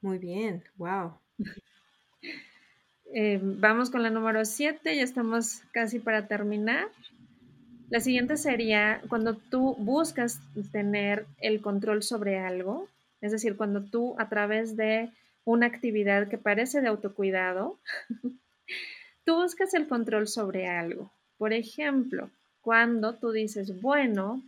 Muy 0.00 0.18
bien, 0.18 0.62
wow. 0.76 1.12
Eh, 3.16 3.38
vamos 3.40 3.90
con 3.90 4.02
la 4.02 4.10
número 4.10 4.44
7, 4.44 4.96
ya 4.96 5.02
estamos 5.02 5.62
casi 5.70 6.00
para 6.00 6.26
terminar. 6.26 6.88
La 7.88 8.00
siguiente 8.00 8.36
sería 8.36 9.00
cuando 9.08 9.36
tú 9.36 9.76
buscas 9.78 10.40
tener 10.72 11.26
el 11.38 11.60
control 11.60 12.02
sobre 12.02 12.40
algo, 12.40 12.88
es 13.20 13.30
decir, 13.30 13.56
cuando 13.56 13.84
tú 13.84 14.16
a 14.18 14.28
través 14.28 14.76
de 14.76 15.10
una 15.44 15.66
actividad 15.66 16.28
que 16.28 16.38
parece 16.38 16.80
de 16.80 16.88
autocuidado, 16.88 17.78
tú 19.24 19.36
buscas 19.36 19.74
el 19.74 19.86
control 19.86 20.26
sobre 20.26 20.66
algo. 20.66 21.12
Por 21.44 21.52
ejemplo, 21.52 22.30
cuando 22.62 23.16
tú 23.16 23.30
dices, 23.30 23.82
bueno, 23.82 24.40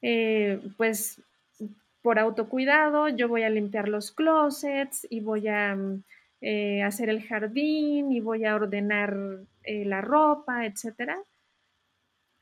eh, 0.00 0.58
pues 0.78 1.20
por 2.00 2.18
autocuidado 2.18 3.10
yo 3.10 3.28
voy 3.28 3.42
a 3.42 3.50
limpiar 3.50 3.90
los 3.90 4.10
closets 4.10 5.06
y 5.10 5.20
voy 5.20 5.46
a 5.48 5.76
eh, 6.40 6.82
hacer 6.82 7.10
el 7.10 7.22
jardín 7.22 8.12
y 8.12 8.20
voy 8.20 8.46
a 8.46 8.54
ordenar 8.54 9.14
eh, 9.62 9.84
la 9.84 10.00
ropa, 10.00 10.64
etc. 10.64 11.18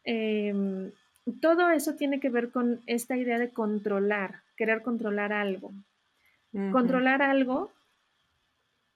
Em, 0.05 0.93
todo 1.40 1.68
eso 1.70 1.97
tiene 1.97 2.20
que 2.20 2.30
ver 2.30 2.51
con 2.53 2.80
esta 2.86 3.16
idea 3.16 3.40
de 3.40 3.51
controlar, 3.51 4.43
querer 4.57 4.82
controlar 4.82 5.32
algo. 5.32 5.72
Controlar 6.70 7.22
algo 7.22 7.72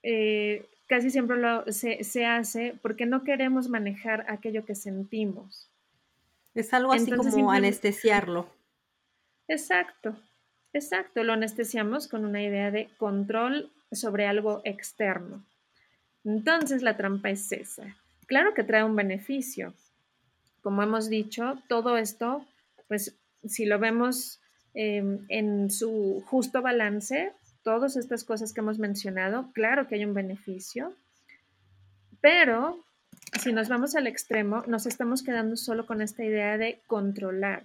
eh, 0.04 0.64
casi 0.86 1.10
siempre 1.10 1.36
lo, 1.36 1.70
se, 1.72 2.04
se, 2.04 2.24
hace 2.24 2.78
porque 2.82 3.06
no 3.06 3.24
queremos 3.24 3.68
manejar 3.68 4.24
aquello 4.28 4.64
que 4.64 4.74
sentimos. 4.74 5.70
Es 6.54 6.72
algo 6.72 6.92
así 6.92 7.10
como 7.12 7.50
anestesiarlo. 7.50 8.48
Exacto, 9.48 10.16
exacto. 10.72 11.22
Lo 11.22 11.34
anestesiamos 11.34 12.08
con 12.08 12.24
una 12.24 12.42
idea 12.42 12.70
de 12.70 12.88
control 12.96 13.70
sobre 13.92 14.26
algo 14.26 14.62
externo. 14.64 15.44
Entonces 16.24 16.82
la 16.82 16.96
trampa 16.96 17.30
es 17.30 17.52
esa. 17.52 17.96
Claro 18.26 18.54
que 18.54 18.64
trae 18.64 18.82
un 18.82 18.96
beneficio. 18.96 19.74
Como 20.62 20.82
hemos 20.82 21.08
dicho, 21.08 21.62
todo 21.68 21.96
esto, 21.96 22.44
pues 22.88 23.16
si 23.44 23.66
lo 23.66 23.78
vemos 23.78 24.40
em, 24.74 25.24
en 25.28 25.70
su 25.70 26.24
justo 26.26 26.62
balance, 26.62 27.32
todas 27.66 27.96
estas 27.96 28.22
cosas 28.22 28.52
que 28.52 28.60
hemos 28.60 28.78
mencionado, 28.78 29.50
claro 29.52 29.88
que 29.88 29.96
hay 29.96 30.04
un 30.04 30.14
beneficio, 30.14 30.94
pero 32.20 32.78
si 33.42 33.52
nos 33.52 33.68
vamos 33.68 33.96
al 33.96 34.06
extremo, 34.06 34.62
nos 34.68 34.86
estamos 34.86 35.24
quedando 35.24 35.56
solo 35.56 35.84
con 35.84 36.00
esta 36.00 36.24
idea 36.24 36.58
de 36.58 36.78
controlar. 36.86 37.64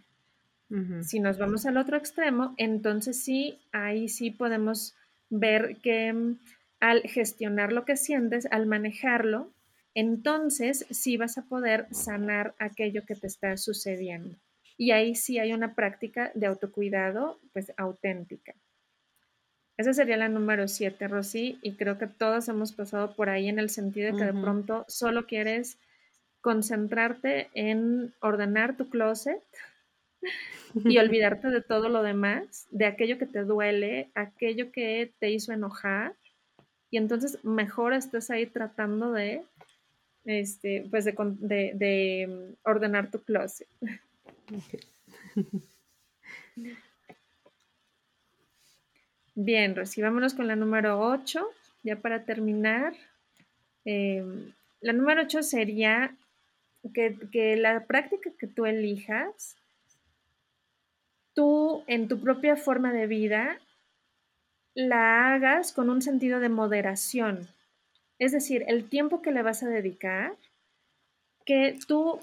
Si 1.04 1.20
nos 1.20 1.38
vamos 1.38 1.68
al 1.68 1.78
otro 1.78 1.98
extremo, 1.98 2.56
entonces 2.58 3.24
sí, 3.24 3.60
ahí 3.72 4.10
sí 4.10 4.32
podemos 4.32 4.96
ver 5.30 5.78
que 5.84 6.14
mm, 6.14 6.40
al 6.80 7.02
gestionar 7.02 7.72
lo 7.72 7.86
que 7.86 7.96
sientes, 7.96 8.48
al 8.50 8.66
manejarlo, 8.66 9.52
entonces 9.94 10.88
sí 10.90 11.18
vas 11.18 11.38
a 11.38 11.44
poder 11.44 11.86
sanar 11.92 12.56
aquello 12.58 13.06
que 13.06 13.14
te 13.14 13.28
está 13.28 13.56
sucediendo. 13.56 14.36
Y 14.78 14.92
ahí 14.92 15.14
sí 15.14 15.38
hay 15.38 15.54
una 15.54 15.76
práctica 15.76 16.32
de 16.34 16.48
autocuidado, 16.48 17.38
pues 17.54 17.72
auténtica. 17.78 18.56
Esa 19.82 19.96
sería 19.96 20.16
la 20.16 20.30
número 20.30 20.68
siete, 20.68 21.08
Rosy, 21.08 21.58
y 21.64 21.74
creo 21.74 21.98
que 21.98 22.06
todos 22.06 22.48
hemos 22.50 22.72
pasado 22.72 23.16
por 23.16 23.30
ahí 23.30 23.50
en 23.50 23.58
el 23.58 23.72
sentido 23.72 24.12
de 24.12 24.20
que 24.20 24.26
de 24.26 24.40
pronto 24.40 24.86
solo 24.88 25.26
quieres 25.26 25.80
concentrarte 26.40 27.50
en 27.56 28.14
ordenar 28.20 28.78
tu 28.78 28.90
closet 28.90 29.42
y 30.86 31.00
olvidarte 31.00 31.48
de 31.48 31.64
todo 31.64 31.90
lo 31.90 32.04
demás, 32.04 32.68
de 32.70 32.86
aquello 32.86 33.18
que 33.18 33.26
te 33.26 33.44
duele, 33.44 34.12
aquello 34.14 34.72
que 34.72 35.12
te 35.18 35.32
hizo 35.32 35.52
enojar, 35.52 36.14
y 36.92 36.98
entonces 36.98 37.44
mejor 37.44 37.94
estás 37.94 38.30
ahí 38.30 38.46
tratando 38.46 39.12
de, 39.12 39.42
este, 40.26 40.86
pues 40.92 41.06
de, 41.06 41.72
de 41.74 42.56
ordenar 42.62 43.10
tu 43.10 43.20
closet. 43.24 43.68
Bien, 49.36 49.78
Rosy, 49.78 50.02
vámonos 50.02 50.34
con 50.34 50.48
la 50.48 50.58
número 50.58 51.00
8, 51.00 51.48
ya 51.84 51.96
para 51.96 52.26
terminar. 52.26 52.94
Em, 53.86 54.54
la 54.82 54.92
número 54.92 55.22
8 55.22 55.42
sería 55.42 56.14
que, 56.94 57.56
la 57.56 57.86
práctica 57.86 58.30
que 58.38 58.48
tú 58.48 58.66
elijas, 58.66 59.56
tú 61.34 61.86
en 61.88 62.10
tu 62.10 62.20
propia 62.20 62.58
forma 62.58 62.92
de 62.92 63.08
vida, 63.08 63.58
la 64.74 65.34
hagas 65.34 65.72
con 65.72 65.90
un 65.90 66.02
sentido 66.02 66.42
de 66.42 66.50
moderación. 66.50 67.48
Es 68.20 68.34
decir, 68.34 68.66
el 68.68 68.90
tiempo 68.90 69.22
que 69.22 69.32
le 69.32 69.44
vas 69.44 69.64
a 69.64 69.70
dedicar, 69.70 70.36
que 71.46 71.80
tú 71.88 72.20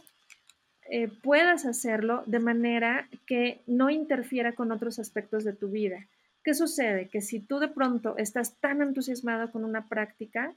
eh, 0.90 1.08
puedas 1.08 1.64
hacerlo 1.64 2.22
de 2.26 2.38
manera 2.38 3.08
que 3.26 3.62
no 3.66 3.88
interfiera 3.88 4.52
con 4.52 4.72
otros 4.72 4.98
aspectos 4.98 5.42
de 5.44 5.54
tu 5.54 5.68
vida. 5.70 6.06
¿Qué 6.44 6.54
sucede? 6.54 7.08
Que 7.08 7.20
si 7.20 7.40
tú 7.40 7.58
de 7.58 7.68
pronto 7.68 8.16
estás 8.16 8.56
tan 8.58 8.82
entusiasmado 8.82 9.50
con 9.50 9.64
una 9.64 9.88
práctica 9.88 10.54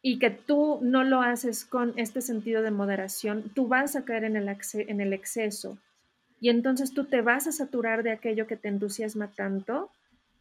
y 0.00 0.18
que 0.18 0.30
tú 0.30 0.80
no 0.82 1.04
lo 1.04 1.22
haces 1.22 1.64
con 1.64 1.92
este 1.96 2.20
sentido 2.20 2.62
de 2.62 2.70
moderación, 2.70 3.50
tú 3.54 3.68
vas 3.68 3.96
a 3.96 4.04
caer 4.04 4.24
en 4.24 4.36
el, 4.36 4.56
en 4.74 5.00
el 5.00 5.12
exceso 5.12 5.78
y 6.42 6.48
entonces 6.48 6.92
tú 6.92 7.04
te 7.04 7.22
vas 7.22 7.46
a 7.46 7.52
saturar 7.52 8.02
de 8.02 8.10
aquello 8.10 8.48
que 8.48 8.56
te 8.56 8.66
entusiasma 8.66 9.28
tanto 9.28 9.92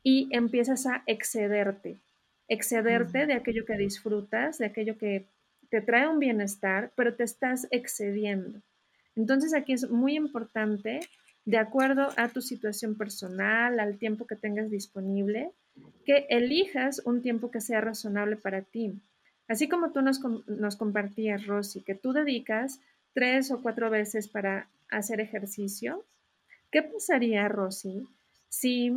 y 0.01 0.30
empiezas 0.32 0.88
a 0.88 1.03
excederte, 1.05 1.97
excederte 2.47 3.28
de 3.28 3.34
aquello 3.34 3.65
que 3.67 3.78
disfrutas, 3.78 4.57
de 4.57 4.65
aquello 4.65 4.97
que 4.97 5.28
te 5.69 5.80
trae 5.80 6.07
un 6.07 6.17
bienestar, 6.17 6.91
pero 6.95 7.13
te 7.13 7.24
estás 7.24 7.67
excediendo. 7.69 8.59
Entonces 9.15 9.53
aquí 9.53 9.74
es 9.74 9.91
muy 9.91 10.15
importante, 10.15 11.01
de 11.46 11.58
acuerdo 11.58 12.10
a 12.18 12.30
tu 12.30 12.42
situación 12.42 12.96
personal, 12.96 13.80
al 13.80 13.98
tiempo 13.98 14.28
que 14.28 14.36
tengas 14.36 14.70
disponible, 14.70 15.52
que 16.06 16.28
elijas 16.30 17.02
un 17.06 17.22
tiempo 17.22 17.52
que 17.52 17.62
sea 17.62 17.82
razonable 17.82 18.36
para 18.36 18.62
ti. 18.62 19.00
Así 19.48 19.68
como 19.68 19.92
tú 19.92 20.02
nos, 20.02 20.76
compartías, 20.78 21.46
Rosy, 21.46 21.82
que 21.82 21.96
tú 21.96 22.14
dedicas 22.14 22.80
tres 23.14 23.52
o 23.52 23.62
cuatro 23.62 23.89
veces 23.89 24.28
para 24.28 24.70
hacer 24.89 25.20
ejercicio, 25.20 26.06
¿qué 26.72 26.84
pasaría, 26.84 27.48
Rosy, 27.48 28.08
si 28.50 28.94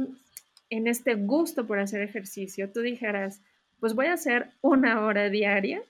en 0.71 0.87
este 0.87 1.15
gusto 1.15 1.67
por 1.67 1.79
hacer 1.79 2.03
ejercicio 2.03 2.71
tú 2.71 2.81
dijeras, 2.81 3.41
pues 3.81 3.95
voy 3.95 4.07
a 4.07 4.15
hacer 4.15 4.51
una 4.61 5.05
hora 5.05 5.29
diaria 5.29 5.83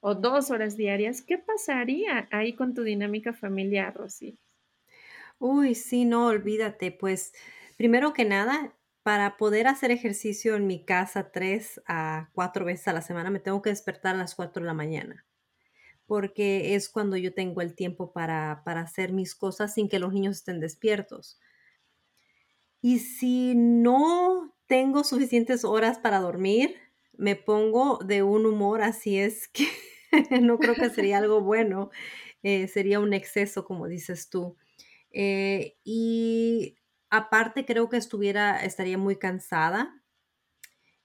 o 0.00 0.14
dos 0.14 0.50
horas 0.50 0.76
diarias, 0.76 1.22
¿qué 1.22 1.38
pasaría 1.38 2.28
ahí 2.30 2.52
con 2.52 2.74
tu 2.74 2.82
dinámica 2.82 3.32
familiar, 3.32 3.94
Rosy? 3.94 4.38
Uy, 5.38 5.74
sí, 5.74 6.04
no, 6.04 6.26
olvídate. 6.28 6.92
Pues 6.92 7.32
primero 7.76 8.12
que 8.12 8.24
nada, 8.24 8.74
para 9.02 9.36
poder 9.36 9.66
hacer 9.68 9.90
ejercicio 9.90 10.56
en 10.56 10.66
mi 10.66 10.84
casa 10.84 11.30
tres 11.30 11.80
a 11.86 12.30
cuatro 12.34 12.64
veces 12.64 12.88
a 12.88 12.92
la 12.92 13.02
semana, 13.02 13.30
me 13.30 13.40
tengo 13.40 13.62
que 13.62 13.70
despertar 13.70 14.14
a 14.14 14.18
las 14.18 14.34
cuatro 14.34 14.62
de 14.62 14.66
la 14.68 14.74
mañana, 14.74 15.26
porque 16.06 16.74
es 16.76 16.88
cuando 16.90 17.16
yo 17.16 17.34
tengo 17.34 17.62
el 17.62 17.74
tiempo 17.76 18.12
para, 18.12 18.62
para 18.64 18.82
hacer 18.82 19.12
mis 19.12 19.34
cosas 19.34 19.74
sin 19.74 19.88
que 19.88 20.00
los 20.00 20.12
niños 20.12 20.38
estén 20.38 20.60
despiertos. 20.60 21.40
Y 22.80 22.98
si 23.00 23.54
no 23.54 24.54
tengo 24.66 25.04
suficientes 25.04 25.64
horas 25.64 25.98
para 25.98 26.20
dormir, 26.20 26.76
me 27.12 27.36
pongo 27.36 27.98
de 28.04 28.22
un 28.22 28.46
humor, 28.46 28.82
así 28.82 29.18
es 29.18 29.48
que 29.48 29.66
no 30.42 30.58
creo 30.60 30.76
que 30.76 30.90
sería 30.90 31.18
algo 31.18 31.40
bueno, 31.42 31.90
eh, 32.42 32.68
sería 32.68 33.00
un 33.00 33.12
exceso, 33.14 33.64
como 33.64 33.88
dices 33.88 34.30
tú. 34.30 34.56
Eh, 35.10 35.76
y 35.84 36.76
aparte 37.10 37.64
creo 37.64 37.88
que 37.88 37.96
estuviera, 37.96 38.64
estaría 38.64 38.98
muy 38.98 39.16
cansada 39.16 40.02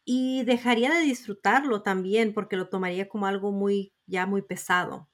y 0.06 0.44
dejaría 0.46 0.90
de 0.92 1.02
disfrutarlo 1.02 1.84
también 1.84 2.34
porque 2.34 2.58
lo 2.58 2.70
tomaría 2.70 3.08
como 3.08 3.28
algo 3.28 3.52
muy, 3.52 3.94
ya 4.08 4.26
muy 4.26 4.42
pesado. 4.42 5.10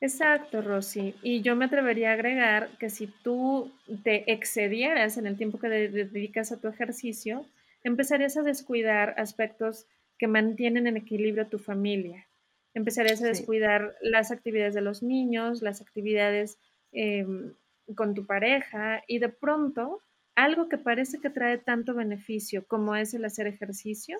Exacto, 0.00 0.62
Rosy. 0.62 1.14
Y 1.22 1.42
yo 1.42 1.56
me 1.56 1.66
atrevería 1.66 2.10
a 2.10 2.14
agregar 2.14 2.70
que 2.78 2.88
si 2.88 3.06
tú 3.06 3.70
te 4.02 4.32
excedieras 4.32 5.18
en 5.18 5.26
el 5.26 5.36
tiempo 5.36 5.58
que 5.58 5.68
dedicas 5.68 6.52
a 6.52 6.60
tu 6.60 6.68
ejercicio, 6.68 7.44
empezarías 7.84 8.36
a 8.36 8.42
descuidar 8.42 9.14
aspectos 9.18 9.86
que 10.18 10.26
mantienen 10.26 10.86
en 10.86 10.96
equilibrio 10.96 11.48
tu 11.48 11.58
familia. 11.58 12.26
Empezarías 12.72 13.22
a 13.22 13.26
descuidar 13.26 13.94
las 14.00 14.30
actividades 14.30 14.74
de 14.74 14.80
los 14.80 15.02
niños, 15.02 15.60
las 15.60 15.82
actividades 15.82 16.58
em, 16.92 17.54
con 17.94 18.14
tu 18.14 18.26
pareja 18.26 19.02
y 19.06 19.18
de 19.18 19.28
pronto 19.28 20.02
algo 20.34 20.68
que 20.68 20.78
parece 20.78 21.20
que 21.20 21.30
trae 21.30 21.58
tanto 21.58 21.94
beneficio 21.94 22.66
como 22.66 22.94
es 22.96 23.14
el 23.14 23.24
hacer 23.24 23.46
ejercicio 23.46 24.18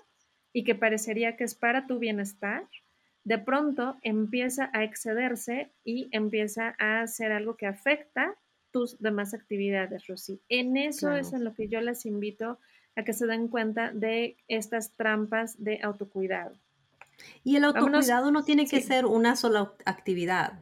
y 0.52 0.64
que 0.64 0.74
parecería 0.74 1.36
que 1.36 1.44
es 1.44 1.54
para 1.54 1.86
tu 1.86 1.98
bienestar, 1.98 2.66
de 3.24 3.38
pronto 3.38 3.96
empieza 4.02 4.70
a 4.72 4.82
excederse 4.84 5.70
y 5.84 6.08
empieza 6.10 6.74
a 6.78 7.02
hacer 7.02 7.32
algo 7.32 7.56
que 7.56 7.66
afecta 7.66 8.36
tus 8.70 8.98
demás 8.98 9.34
actividades, 9.34 10.06
Rosy. 10.06 10.40
En 10.48 10.76
eso 10.76 11.12
es 11.12 11.32
en 11.32 11.44
lo 11.44 11.54
que 11.54 11.68
yo 11.68 11.80
les 11.80 12.06
invito 12.06 12.58
a 12.96 13.04
que 13.04 13.12
se 13.12 13.26
den 13.26 13.48
cuenta 13.48 13.92
de 13.92 14.36
estas 14.48 14.92
trampas 14.92 15.62
de 15.62 15.80
autocuidado. 15.82 16.56
Y 17.44 17.56
el 17.56 17.64
autocuidado 17.64 18.30
no 18.30 18.44
tiene 18.44 18.66
que 18.66 18.80
ser 18.80 19.06
una 19.06 19.36
sola 19.36 19.72
actividad. 19.84 20.58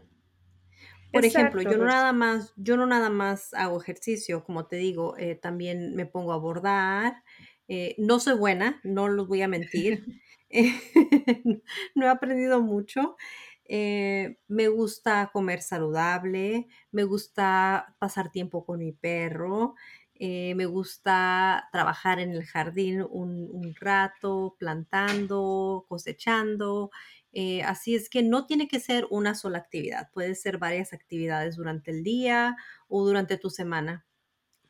Por 1.12 1.24
ejemplo, 1.24 1.62
yo 1.62 1.78
no 1.78 1.86
nada 1.86 2.12
más, 2.12 2.52
yo 2.56 2.76
no 2.76 2.86
nada 2.86 3.11
más 3.11 3.54
hago 3.54 3.80
ejercicio, 3.80 4.44
como 4.44 4.66
te 4.66 4.76
digo, 4.76 5.16
eh, 5.16 5.34
también 5.34 5.94
me 5.94 6.06
pongo 6.06 6.32
a 6.32 6.38
bordar. 6.38 7.22
Eh, 7.68 7.94
no 7.98 8.20
soy 8.20 8.36
buena, 8.36 8.80
no 8.82 9.09
los 9.09 9.28
voy 9.28 9.42
a 9.42 9.48
mentir. 9.48 10.04
no 11.94 12.06
he 12.06 12.09
aprendido 12.09 12.62
mucho. 12.62 13.16
Eh, 13.64 14.38
me 14.48 14.68
gusta 14.68 15.30
comer 15.32 15.61
saludable, 15.61 16.68
me 16.90 17.04
gusta 17.04 17.94
pasar 17.98 18.30
tiempo 18.30 18.64
con 18.64 18.78
mi 18.78 18.92
perro, 18.92 19.74
me 20.20 20.66
gusta 20.66 21.68
trabajar 21.70 22.18
en 22.18 22.30
el 22.30 22.44
jardín 22.44 23.06
un, 23.09 23.74
rato, 23.78 24.56
plantando, 24.59 25.84
cosechando. 25.88 26.90
Eh, 27.33 27.62
así 27.62 27.95
es 27.95 28.09
que 28.09 28.22
no 28.22 28.47
tiene 28.47 28.68
que 28.68 28.81
ser 28.81 29.07
una 29.11 29.35
sola 29.35 29.59
actividad, 29.59 30.11
puede 30.12 30.35
ser 30.35 30.59
varias 30.59 30.93
actividades 30.93 31.57
durante 31.57 31.91
el 31.91 32.03
día 32.03 32.57
o 32.89 33.07
durante 33.07 33.37
tu 33.37 33.51
semana. 33.51 34.07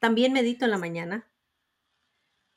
También 0.00 0.32
medito 0.32 0.64
en 0.64 0.72
la 0.72 0.78
mañana. 0.78 1.28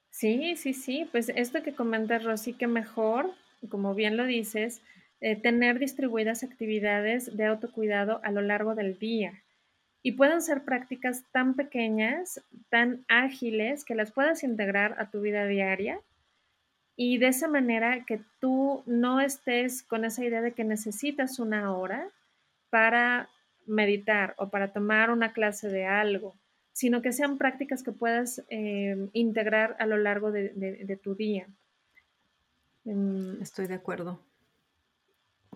Sí, 0.10 0.56
sí, 0.58 0.74
sí, 0.74 1.08
pues 1.12 1.30
esto 1.30 1.64
que 1.64 1.74
comenta 1.74 2.20
Rosy, 2.20 2.54
que 2.54 2.68
mejor, 2.68 3.32
como 3.70 3.96
bien 3.96 4.18
lo 4.18 4.26
dices, 4.26 4.82
eh, 5.22 5.36
tener 5.36 5.80
distribuidas 5.80 6.44
actividades 6.44 7.36
de 7.38 7.46
autocuidado 7.46 8.20
a 8.24 8.32
lo 8.32 8.42
largo 8.42 8.76
del 8.76 8.98
día 9.00 9.44
y 10.04 10.14
pueden 10.14 10.42
ser 10.42 10.64
prácticas 10.66 11.24
tan 11.32 11.56
pequeñas, 11.56 12.44
tan 12.70 13.06
ágiles, 13.08 13.86
que 13.86 13.96
las 13.96 14.12
puedas 14.12 14.44
integrar 14.44 14.96
a 15.00 15.12
tu 15.12 15.22
vida 15.22 15.46
diaria 15.46 16.02
y 17.04 17.18
de 17.18 17.30
esa 17.30 17.48
manera 17.48 18.06
que 18.06 18.22
tú 18.40 18.84
no 18.86 19.22
estés 19.22 19.82
con 19.82 20.06
esa 20.06 20.24
idea 20.24 20.40
de 20.40 20.52
que 20.52 20.64
necesitas 20.64 21.40
una 21.40 21.76
hora 21.76 22.08
para 22.70 23.28
meditar 23.66 24.36
o 24.38 24.50
para 24.50 24.72
tomar 24.72 25.10
una 25.10 25.34
clase 25.34 25.68
de 25.70 25.88
algo, 25.88 26.36
sino 26.74 27.02
que 27.02 27.12
sean 27.12 27.40
prácticas 27.40 27.82
que 27.82 27.92
puedas 27.92 28.44
eh, 28.50 29.10
integrar 29.14 29.76
a 29.80 29.88
lo 29.88 29.98
largo 29.98 30.32
de, 30.32 31.00
tu 31.02 31.16
día. 31.16 31.48
Mm, 32.84 33.42
estoy 33.42 33.66
de 33.66 33.74
acuerdo. 33.74 34.20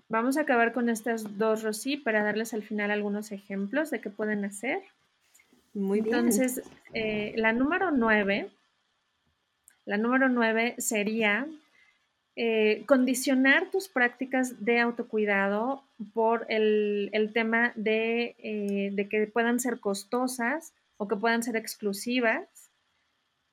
vamos 0.09 0.37
a 0.37 0.41
acabar 0.41 0.73
con 0.73 0.89
estas 0.89 1.37
dos, 1.37 1.61
Rosy, 1.61 1.97
para 1.97 2.23
darles 2.23 2.55
al 2.55 2.63
final 2.63 2.89
algunos 2.89 3.31
ejemplos 3.31 3.91
de 3.91 4.01
qué 4.01 4.09
pueden 4.09 4.45
hacer. 4.45 4.81
Muy 5.75 6.01
bien. 6.01 6.15
Entonces, 6.15 6.63
eh, 6.95 7.33
la 7.37 7.53
número 7.53 7.91
nueve, 7.91 8.49
la 9.85 9.97
número 9.97 10.29
nueve 10.29 10.75
sería 10.77 11.47
eh, 12.35 12.83
condicionar 12.85 13.71
tus 13.71 13.87
prácticas 13.87 14.65
de 14.65 14.79
autocuidado 14.79 15.83
por 16.13 16.45
el, 16.49 17.31
tema 17.33 17.71
de, 17.75 18.35
eh, 18.39 18.89
de, 18.91 19.07
que 19.07 19.27
puedan 19.27 19.59
ser 19.59 19.79
costosas 19.79 20.73
o 20.97 21.07
que 21.07 21.15
puedan 21.15 21.43
ser 21.43 21.55
exclusivas 21.55 22.71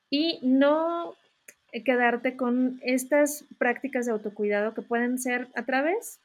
y 0.09 0.39
no 0.43 1.15
quedarte 1.85 2.35
con 2.35 2.79
estas 2.83 3.45
prácticas 3.57 4.05
de 4.05 4.11
autocuidado 4.11 4.73
que 4.73 4.81
pueden 4.81 5.17
ser 5.17 5.47
a 5.55 5.63
través 5.63 6.19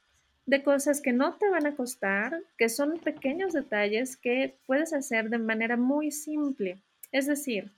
de 0.44 0.62
cosas 0.62 1.00
que 1.00 1.12
no 1.12 1.34
te 1.34 1.48
van 1.50 1.66
a 1.66 1.76
costar, 1.76 2.40
que 2.56 2.68
son 2.68 2.98
pequeños 2.98 3.52
detalles 3.52 4.16
que 4.16 4.56
puedes 4.66 4.92
hacer 4.92 5.30
de 5.30 5.38
manera 5.38 5.76
muy 5.76 6.10
simple. 6.10 6.78
Es 7.12 7.26
decir, 7.26 7.70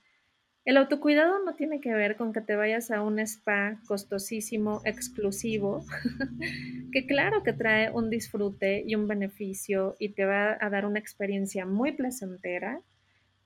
el 0.71 0.77
autocuidado 0.77 1.45
no 1.45 1.57
tiene 1.57 1.81
que 1.81 1.93
ver 1.93 2.15
con 2.15 2.33
que 2.33 2.41
te 2.41 2.55
vayas 2.55 2.93
a 2.93 3.03
un 3.03 3.19
spa 3.19 3.81
costosísimo, 3.89 4.83
exclusivo, 4.85 5.85
que 6.93 7.07
claro 7.09 7.43
que 7.43 7.53
trae 7.53 7.91
un 7.91 8.09
disfrute 8.09 8.85
y 8.87 8.95
un 8.95 9.09
beneficio 9.09 9.97
y 9.99 10.11
te 10.11 10.25
va 10.25 10.57
a 10.61 10.71
dar 10.71 10.87
una 10.87 11.01
experiencia 11.01 11.67
muy 11.67 11.91
placentera, 11.91 12.81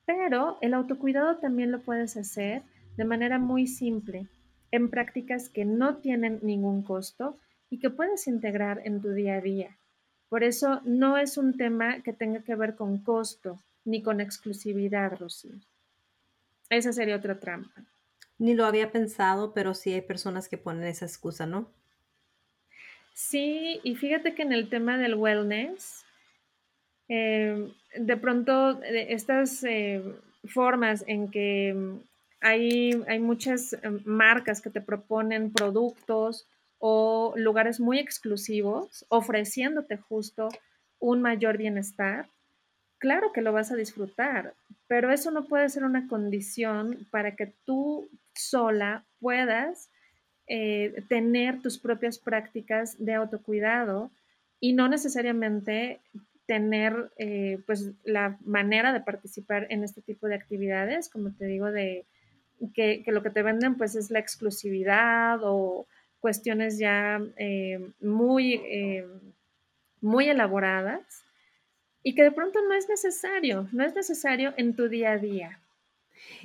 pero 0.04 0.58
el 0.60 0.74
autocuidado 0.74 1.38
también 1.38 1.72
lo 1.72 1.80
puedes 1.80 2.18
hacer 2.18 2.60
de 2.98 3.06
manera 3.06 3.38
muy 3.38 3.68
simple, 3.68 4.28
en 4.70 4.90
prácticas 4.90 5.48
que 5.48 5.64
no 5.64 5.96
tienen 5.96 6.40
ningún 6.42 6.82
costo 6.82 7.38
y 7.70 7.78
que 7.78 7.88
puedes 7.88 8.26
integrar 8.26 8.82
en 8.84 9.00
tu 9.00 9.12
día 9.12 9.36
a 9.36 9.40
día. 9.40 9.78
Por 10.28 10.44
eso 10.44 10.82
no 10.84 11.16
es 11.16 11.38
un 11.38 11.56
tema 11.56 12.02
que 12.02 12.12
tenga 12.12 12.42
que 12.42 12.54
ver 12.54 12.74
con 12.74 12.98
costo 12.98 13.60
ni 13.86 14.02
con 14.02 14.20
exclusividad, 14.20 15.18
Rocío. 15.18 15.54
Esa 16.70 16.92
sería 16.92 17.16
otra 17.16 17.38
trampa. 17.38 17.84
Ni 18.38 18.54
lo 18.54 18.66
había 18.66 18.90
pensado, 18.90 19.52
pero 19.54 19.74
sí 19.74 19.92
hay 19.92 20.02
personas 20.02 20.48
que 20.48 20.58
ponen 20.58 20.84
esa 20.84 21.06
excusa, 21.06 21.46
¿no? 21.46 21.70
Sí, 23.14 23.80
y 23.84 23.94
fíjate 23.94 24.34
que 24.34 24.42
en 24.42 24.52
el 24.52 24.68
tema 24.68 24.98
del 24.98 25.14
wellness, 25.14 26.04
eh, 27.08 27.72
de 27.96 28.16
pronto 28.16 28.82
estas 28.82 29.62
eh, 29.62 30.02
formas 30.44 31.04
en 31.06 31.30
que 31.30 32.00
hay, 32.40 33.02
hay 33.06 33.18
muchas 33.20 33.72
eh, 33.74 33.78
marcas 34.04 34.60
que 34.60 34.70
te 34.70 34.80
proponen 34.80 35.52
productos 35.52 36.48
o 36.78 37.34
lugares 37.36 37.78
muy 37.78 37.98
exclusivos 37.98 39.06
ofreciéndote 39.08 39.96
justo 39.96 40.48
un 40.98 41.22
mayor 41.22 41.56
bienestar, 41.56 42.28
claro 43.04 43.32
que 43.32 43.42
lo 43.42 43.52
vas 43.52 43.70
a 43.70 43.76
disfrutar, 43.76 44.54
pero 44.86 45.12
eso 45.12 45.30
no 45.30 45.44
puede 45.44 45.68
ser 45.68 45.84
una 45.84 46.08
condición 46.08 47.06
para 47.10 47.36
que 47.36 47.52
tú 47.66 48.08
sola 48.32 49.04
puedas 49.20 49.90
eh, 50.46 51.04
tener 51.10 51.60
tus 51.60 51.78
propias 51.78 52.18
prácticas 52.18 52.96
de 52.98 53.12
autocuidado 53.12 54.10
y 54.58 54.72
no 54.72 54.88
necesariamente 54.88 56.00
tener 56.46 57.10
eh, 57.18 57.58
pues 57.66 57.90
la 58.04 58.38
manera 58.42 58.94
de 58.94 59.02
participar 59.02 59.66
en 59.68 59.84
este 59.84 60.00
tipo 60.00 60.26
de 60.26 60.36
actividades, 60.36 61.10
como 61.10 61.30
te 61.30 61.44
digo, 61.44 61.70
de 61.70 62.06
que, 62.72 63.04
lo 63.08 63.22
que 63.22 63.28
te 63.28 63.42
venden 63.42 63.74
pues 63.74 63.96
es 63.96 64.10
la 64.10 64.18
exclusividad 64.18 65.40
o 65.42 65.86
cuestiones 66.20 66.78
ya 66.78 67.20
eh, 67.36 67.86
muy, 68.00 68.62
muy 70.00 70.30
elaboradas 70.30 71.24
y 72.04 72.14
que 72.14 72.22
de 72.22 72.30
pronto 72.30 72.60
no 72.68 72.74
es 72.74 72.88
necesario, 72.88 73.66
no 73.72 73.82
es 73.82 73.94
necesario 73.94 74.52
en 74.56 74.76
tu 74.76 74.88
día 74.88 75.12
a 75.12 75.18
día. 75.18 75.60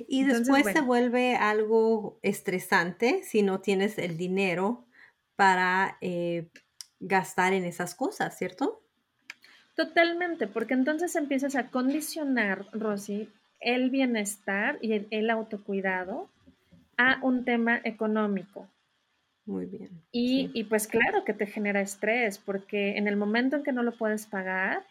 Y 0.08 0.24
después 0.24 0.66
se 0.66 0.80
vuelve 0.80 1.36
algo 1.36 2.18
estresante 2.22 3.22
si 3.22 3.42
no 3.42 3.60
tienes 3.60 3.98
el 3.98 4.16
dinero 4.16 4.86
para 5.36 5.98
eh, 6.00 6.48
gastar 6.98 7.52
en 7.52 7.64
esas 7.64 7.94
cosas, 7.94 8.36
¿cierto? 8.36 8.82
Totalmente, 9.76 10.46
porque 10.46 10.74
entonces 10.74 11.14
empiezas 11.14 11.54
a 11.56 11.68
condicionar, 11.68 12.66
Rosy, 12.72 13.28
el 13.60 13.90
bienestar 13.90 14.78
y 14.80 15.06
el, 15.10 15.30
autocuidado 15.30 16.30
a 16.96 17.18
un 17.22 17.44
tema 17.44 17.80
económico. 17.84 18.66
Muy 19.44 19.66
bien. 19.66 19.90
Y, 20.10 20.50
y, 20.54 20.64
pues 20.64 20.86
claro 20.86 21.24
que 21.24 21.34
te 21.34 21.46
genera 21.46 21.80
estrés, 21.80 22.38
porque 22.38 22.96
en 22.96 23.08
el 23.08 23.16
momento 23.16 23.56
en 23.56 23.62
que 23.62 23.72
no 23.72 23.82
lo 23.82 23.92
puedes 23.92 24.26
pagar, 24.26 24.84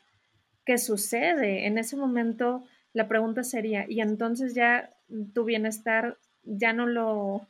¿qué 0.69 0.77
sucede? 0.77 1.65
En 1.65 1.79
ese 1.79 1.95
momento 1.95 2.63
la 2.93 3.07
pregunta 3.07 3.43
sería, 3.43 3.87
¿y 3.89 4.01
entonces 4.01 4.53
ya 4.53 4.91
tu 5.33 5.43
bienestar 5.43 6.19
ya 6.43 6.73
no 6.73 6.85
lo, 6.85 7.47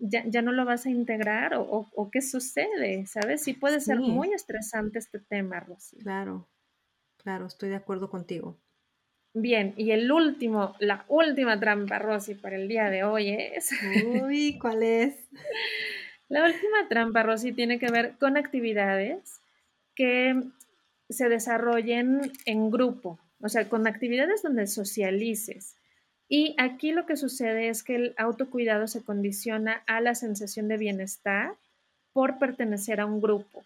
ya, 0.00 0.40
no 0.40 0.52
lo 0.52 0.64
vas 0.64 0.86
a 0.86 0.90
integrar 0.90 1.52
o, 1.54 2.08
qué 2.10 2.22
sucede? 2.22 3.04
¿Sabes? 3.04 3.42
Sí 3.42 3.52
puede 3.52 3.78
ser 3.78 3.98
muy 4.00 4.32
estresante 4.32 5.00
este 5.00 5.18
tema, 5.18 5.60
Rosy. 5.60 5.98
Claro, 5.98 6.48
claro, 7.18 7.44
estoy 7.44 7.68
de 7.68 7.76
acuerdo 7.76 8.08
contigo. 8.08 8.58
Bien, 9.34 9.74
y 9.76 9.90
el 9.90 10.10
último, 10.10 10.74
la 10.78 11.04
última 11.08 11.60
trampa, 11.60 11.98
Rosy, 11.98 12.36
para 12.36 12.56
el 12.56 12.68
día 12.68 12.88
de 12.88 13.04
hoy 13.04 13.34
es... 13.34 13.70
Uy, 14.24 14.58
¿cuál 14.58 14.82
es? 14.82 15.28
La 16.30 16.42
última 16.46 16.88
trampa, 16.88 17.22
Rosy, 17.22 17.52
tiene 17.52 17.78
que 17.78 17.92
ver 17.92 18.16
con 18.18 18.38
actividades 18.38 19.42
que 19.94 20.42
se 21.12 21.28
desarrollen 21.28 22.32
en 22.46 22.70
grupo, 22.70 23.18
o 23.40 23.48
sea, 23.48 23.68
con 23.68 23.86
actividades 23.86 24.42
donde 24.42 24.66
socialices. 24.66 25.76
Y 26.28 26.54
aquí 26.58 26.92
lo 26.92 27.04
que 27.04 27.16
sucede 27.16 27.68
es 27.68 27.82
que 27.82 27.96
el 27.96 28.14
autocuidado 28.16 28.86
se 28.86 29.02
condiciona 29.02 29.82
a 29.86 30.00
la 30.00 30.14
sensación 30.14 30.68
de 30.68 30.78
bienestar 30.78 31.54
por 32.12 32.38
pertenecer 32.38 33.00
a 33.00 33.06
un 33.06 33.20
grupo. 33.20 33.64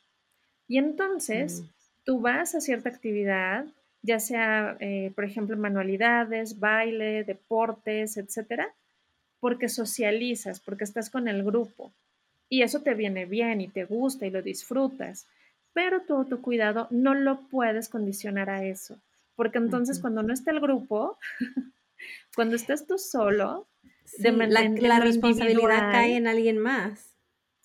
Y 0.67 0.79
entonces 0.79 1.61
mm. 1.61 1.65
tú 2.05 2.21
vas 2.21 2.55
a 2.55 2.61
cierta 2.61 2.89
actividad, 2.89 3.67
ya 4.03 4.19
sea, 4.19 4.77
eh, 4.81 5.13
por 5.15 5.25
ejemplo, 5.25 5.57
manualidades, 5.57 6.59
baile, 6.59 7.25
deportes, 7.25 8.17
etcétera, 8.17 8.75
porque 9.41 9.69
socializas, 9.69 10.61
porque 10.61 10.85
estás 10.85 11.11
con 11.11 11.29
el 11.29 11.45
grupo. 11.45 11.93
Y 12.49 12.63
eso 12.63 12.83
te 12.83 12.95
viene 12.95 13.27
bien 13.27 13.61
y 13.61 13.69
te 13.69 13.85
gusta 13.85 14.27
y 14.27 14.31
lo 14.31 14.43
disfrutas 14.43 15.27
pero 15.77 16.01
tu 16.01 16.15
autocuidado 16.15 16.89
no 16.91 17.15
lo 17.15 17.49
puedes 17.51 17.91
condicionar 17.91 18.49
a 18.49 18.65
eso, 18.65 18.99
porque 19.35 19.59
entonces 19.59 20.01
cuando 20.01 20.23
no 20.23 20.33
está 20.33 20.51
el 20.51 20.61
grupo, 20.61 21.19
cuando 22.35 22.57
estás 22.57 22.87
tú 22.87 22.97
solo, 22.97 23.69
de 24.17 24.33
la, 24.33 24.71
la 24.71 25.01
responsabilidad 25.01 25.93
cae 25.93 26.17
en 26.17 26.29
alguien 26.29 26.57
más. 26.57 27.15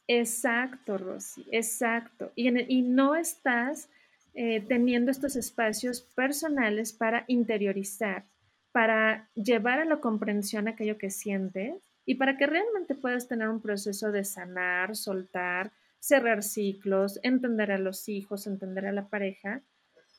Exacto, 0.07 0.97
Rosy, 0.97 1.47
exacto. 1.53 2.33
Y, 2.35 2.49
y 2.49 2.81
no 2.81 3.15
estás 3.15 3.87
eh, 4.33 4.59
teniendo 4.67 5.09
estos 5.09 5.37
espacios 5.37 6.01
personales 6.01 6.91
para 6.91 7.23
interiorizar, 7.27 8.25
para 8.73 9.29
llevar 9.35 9.79
a 9.79 9.85
la 9.85 10.01
comprensión 10.01 10.67
aquello 10.67 10.97
que 10.97 11.11
sientes 11.11 11.81
y 12.05 12.15
para 12.15 12.35
que 12.35 12.45
realmente 12.45 12.93
puedas 12.93 13.29
tener 13.29 13.47
un 13.47 13.61
proceso 13.61 14.11
de 14.11 14.25
sanar, 14.25 14.97
soltar, 14.97 15.71
cerrar 16.01 16.41
ciclos, 16.41 17.19
entender 17.23 17.71
a 17.71 17.77
los 17.77 18.09
hijos, 18.09 18.47
entender 18.47 18.87
a 18.87 18.91
la 18.91 19.07
pareja, 19.07 19.61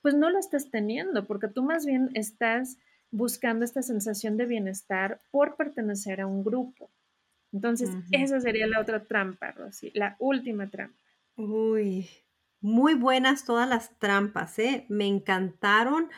pues 0.01 0.15
no 0.15 0.31
lo 0.31 0.39
estás 0.39 0.71
teniendo, 0.71 1.27
porque 1.27 1.49
tú 1.49 1.63
más 1.65 1.85
bien 1.85 2.11
estás 2.15 2.79
buscando 3.11 3.65
esta 3.65 3.83
sensación 3.83 4.37
de 4.37 4.47
bienestar 4.47 5.21
por 5.31 5.57
pertenecer 5.57 6.21
a 6.21 6.27
un 6.27 6.45
grupo. 6.45 6.91
Entonces, 7.53 7.91
esa 8.13 8.41
sería 8.41 8.67
la 8.67 8.81
otra 8.81 9.05
trampa, 9.05 9.51
Rosy, 9.51 9.91
la 9.95 10.17
última 10.19 10.71
trampa. 10.71 10.99
Uy, 11.37 12.09
muy 12.61 12.95
buenas 12.95 13.45
todas 13.45 13.69
las 13.69 13.99
trampas, 13.99 14.59
¿eh? 14.59 14.87
Me 14.89 15.07
encantaron. 15.07 16.09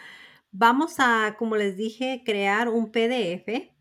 Vamos 0.53 0.97
a, 0.99 1.35
como 1.37 1.57
les 1.57 1.77
dije, 1.77 2.23
crear 2.25 2.69
un 2.69 2.93
PDF 2.93 3.74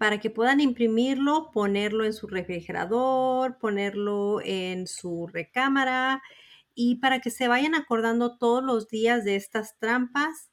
para 0.00 0.18
que 0.18 0.30
puedan 0.30 0.60
imprimirlo, 0.60 1.50
ponerlo 1.52 2.06
en 2.06 2.14
su 2.14 2.26
refrigerador, 2.26 3.58
ponerlo 3.58 4.40
en 4.42 4.86
su 4.86 5.26
recámara 5.26 6.22
y 6.74 6.96
para 7.00 7.20
que 7.20 7.28
se 7.28 7.48
vayan 7.48 7.74
acordando 7.74 8.38
todos 8.38 8.64
los 8.64 8.88
días 8.88 9.26
de 9.26 9.36
estas 9.36 9.78
trampas 9.78 10.50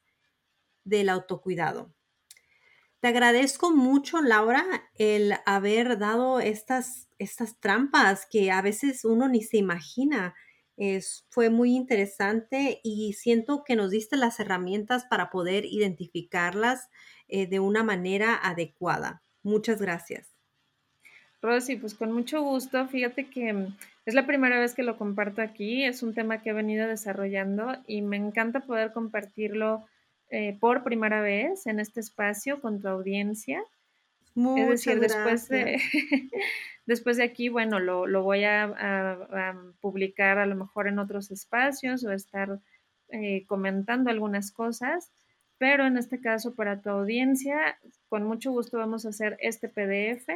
del 0.84 1.08
autocuidado. 1.08 1.94
Te 3.00 3.08
agradezco 3.08 3.74
mucho, 3.74 4.20
Laura, 4.20 4.66
el 4.96 5.32
haber 5.46 5.96
dado 5.96 6.40
estas, 6.40 7.08
estas 7.18 7.58
trampas 7.58 8.26
que 8.30 8.50
a 8.50 8.60
veces 8.60 9.02
uno 9.06 9.28
ni 9.28 9.42
se 9.42 9.56
imagina. 9.56 10.34
Es, 10.76 11.26
fue 11.30 11.48
muy 11.48 11.74
interesante 11.74 12.82
y 12.84 13.14
siento 13.14 13.64
que 13.64 13.76
nos 13.76 13.92
diste 13.92 14.18
las 14.18 14.40
herramientas 14.40 15.06
para 15.06 15.30
poder 15.30 15.64
identificarlas 15.64 16.90
eh, 17.28 17.46
de 17.46 17.60
una 17.60 17.82
manera 17.82 18.34
adecuada. 18.34 19.22
Muchas 19.42 19.80
gracias. 19.80 20.38
Rosy, 21.40 21.76
pues 21.76 21.94
con 21.94 22.12
mucho 22.12 22.42
gusto. 22.42 22.86
Fíjate 22.88 23.30
que 23.30 23.52
mm, 23.52 23.76
es 24.06 24.14
la 24.14 24.26
primera 24.26 24.58
vez 24.58 24.74
que 24.74 24.82
lo 24.82 24.96
comparto 24.96 25.42
aquí. 25.42 25.84
Es 25.84 26.02
un 26.02 26.14
tema 26.14 26.42
que 26.42 26.50
he 26.50 26.54
venido 26.54 26.86
desarrollando 26.88 27.76
y 27.86 28.02
me 28.02 28.16
encanta 28.16 28.60
poder 28.60 28.92
compartirlo 28.92 29.86
eh, 30.30 30.56
por 30.60 30.82
primera 30.82 31.20
vez 31.20 31.66
en 31.66 31.80
este 31.80 32.00
espacio 32.00 32.60
con 32.60 32.80
tu 32.80 32.88
audiencia. 32.88 33.62
es 34.34 34.68
decir, 34.68 35.00
después 35.00 35.48
de, 35.48 35.80
después 36.86 37.16
de 37.16 37.24
aquí, 37.24 37.48
bueno, 37.48 37.78
lo, 37.78 38.22
voy 38.22 38.44
a, 38.44 39.54
publicar 39.80 40.38
a 40.38 40.46
lo 40.46 40.56
mejor 40.56 40.88
en 40.88 40.98
otros 40.98 41.30
espacios 41.30 42.04
o 42.04 42.12
estar 42.12 42.60
eh, 43.10 43.46
comentando 43.46 44.10
algunas 44.10 44.52
cosas, 44.52 45.10
pero 45.58 45.86
en 45.86 45.98
este 45.98 46.20
caso 46.20 46.54
para 46.54 46.80
tu 46.80 46.88
audiencia, 46.88 47.78
con 48.08 48.24
mucho 48.24 48.52
gusto 48.52 48.78
vamos 48.78 49.04
a 49.04 49.10
hacer 49.10 49.36
este 49.40 49.68
PDF. 49.68 50.28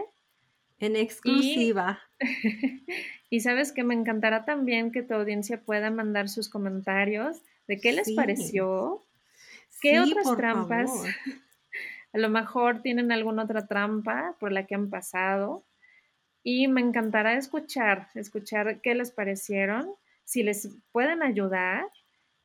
En 0.78 0.97
exclusiva. 0.97 2.01
Y, 3.31 3.40
sabes 3.40 3.73
que 3.73 3.82
me 3.82 3.94
encantará 3.94 4.44
también 4.44 4.93
que 4.93 5.03
tu 5.03 5.15
audiencia 5.15 5.62
pueda 5.62 5.90
mandar 5.90 6.28
sus 6.28 6.51
comentarios 6.51 7.40
de 7.66 7.81
qué 7.81 7.94
les 7.94 8.12
pareció, 8.12 9.03
qué 9.81 10.01
otras 10.01 10.36
trampas, 10.36 10.90
a 12.12 12.19
lo 12.19 12.28
mejor 12.28 12.82
tienen 12.82 13.11
alguna 13.11 13.44
otra 13.44 13.66
trampa 13.66 14.36
por 14.39 14.53
la 14.53 14.66
que 14.66 14.74
han 14.74 14.90
pasado. 14.90 15.65
Y 16.43 16.69
me 16.69 16.82
encantará 16.82 17.32
escuchar, 17.39 18.09
escuchar 18.15 18.82
qué 18.82 18.94
les 18.94 19.11
parecieron, 19.12 19.89
si 20.24 20.43
les 20.43 20.69
pueden 20.93 21.23
ayudar 21.23 21.86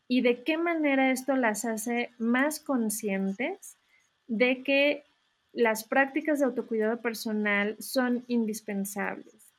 y 0.07 0.21
de 0.21 0.43
qué 0.43 0.57
manera 0.57 1.11
esto 1.11 1.35
las 1.35 1.65
hace 1.65 2.11
más 2.17 2.59
conscientes 2.59 3.77
de 4.27 4.63
que 4.63 5.03
las 5.53 5.83
prácticas 5.83 6.39
de 6.39 6.45
autocuidado 6.45 7.01
personal 7.01 7.75
son 7.79 8.23
indispensables. 8.27 9.53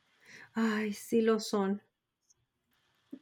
Ay, 0.53 0.93
sí 0.93 1.21
lo 1.21 1.39
son. 1.39 1.81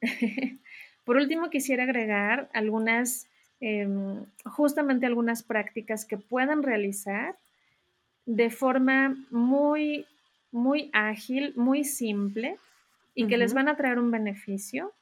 Por 1.05 1.17
último, 1.17 1.49
quisiera 1.49 1.83
agregar 1.83 2.49
algunas, 2.53 3.27
em, 3.59 4.25
justamente 4.45 5.05
algunas 5.05 5.43
prácticas 5.43 6.05
que 6.05 6.17
puedan 6.17 6.63
realizar 6.63 7.37
de 8.25 8.49
forma 8.49 9.15
muy, 9.31 10.05
muy 10.51 10.89
ágil, 10.93 11.53
muy 11.55 11.83
simple 11.83 12.57
y 13.15 13.27
que 13.27 13.37
les 13.37 13.53
van 13.53 13.69
a 13.69 13.77
traer 13.77 13.97
un 13.97 14.11
beneficio 14.11 14.93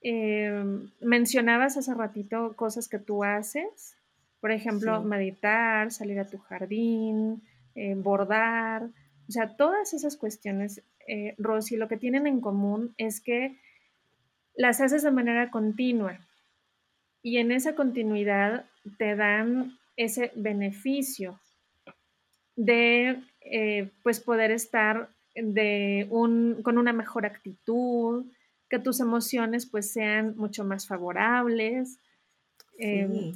Em, 0.00 0.90
mencionabas 1.00 1.76
hace 1.76 1.92
ratito 1.94 2.54
cosas 2.56 2.88
que 2.88 2.98
tú 2.98 3.24
haces, 3.24 3.96
por 4.40 4.52
ejemplo, 4.52 5.02
meditar, 5.02 5.90
salir 5.90 6.20
a 6.20 6.26
tu 6.26 6.38
jardín, 6.38 7.42
eh, 7.74 7.94
bordar, 7.96 8.90
o 9.28 9.32
sea, 9.32 9.56
todas 9.56 9.92
esas 9.94 10.16
cuestiones, 10.16 10.82
eh, 11.06 11.34
Rosy, 11.38 11.76
lo 11.76 11.88
que 11.88 11.96
tienen 11.96 12.26
en 12.26 12.40
común 12.40 12.94
es 12.96 13.20
que 13.20 13.58
las 14.54 14.80
haces 14.80 15.02
de 15.02 15.10
manera 15.10 15.50
continua 15.50 16.18
y 17.22 17.38
en 17.38 17.52
esa 17.52 17.74
continuidad 17.74 18.66
te 18.98 19.16
dan 19.16 19.78
ese 19.96 20.32
beneficio 20.34 21.40
de 22.56 23.22
eh, 23.40 23.90
pues 24.02 24.20
poder 24.20 24.50
estar 24.50 25.10
de 25.34 26.06
un, 26.10 26.62
con 26.62 26.78
una 26.78 26.92
mejor 26.92 27.26
actitud, 27.26 28.26
que 28.68 28.78
tus 28.78 29.00
emociones 29.00 29.66
pues 29.66 29.90
sean 29.90 30.36
mucho 30.36 30.64
más 30.64 30.86
favorables. 30.86 31.98
Em, 32.78 33.32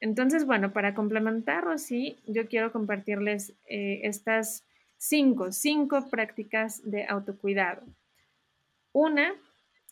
entonces, 0.00 0.44
bueno, 0.44 0.72
para 0.72 0.94
complementarlo, 0.94 1.76
sí, 1.78 2.18
yo 2.26 2.46
quiero 2.48 2.72
compartirles 2.72 3.52
eh, 3.68 4.00
estas 4.04 4.64
cinco, 4.96 5.52
cinco 5.52 6.08
prácticas 6.08 6.80
de 6.88 7.06
autocuidado. 7.06 7.82
Una, 8.92 9.34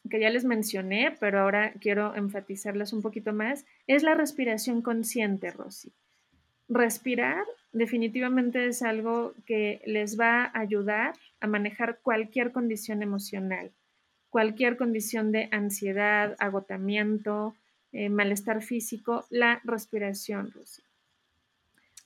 que 0.09 0.21
ya 0.21 0.31
les 0.31 0.45
mencioné, 0.45 1.15
pero 1.19 1.41
ahora 1.41 1.73
quiero 1.81 2.15
enfatizarlas 2.15 2.93
un 2.93 3.03
poquito 3.03 3.33
más, 3.33 3.67
es 3.87 4.03
la 4.03 4.15
respiración 4.15 4.83
consciente, 4.83 5.51
Rosy. 5.51 5.93
Respirar 6.69 7.45
definitivamente 7.73 8.67
es 8.67 8.83
algo 8.83 9.35
que 9.45 9.83
les 9.85 10.19
va 10.19 10.45
a 10.45 10.61
ayudar 10.61 11.15
a 11.41 11.47
manejar 11.47 11.99
cualquier 12.03 12.51
condición 12.51 13.03
emocional 13.03 13.71
cualquier 14.31 14.77
condición 14.77 15.33
de 15.33 15.49
ansiedad, 15.53 16.37
agotamiento, 16.39 17.55
eh, 17.93 18.09
malestar 18.09 18.63
físico, 18.63 19.25
la 19.31 19.61
respiración, 19.65 20.51
Rosy. 20.53 20.83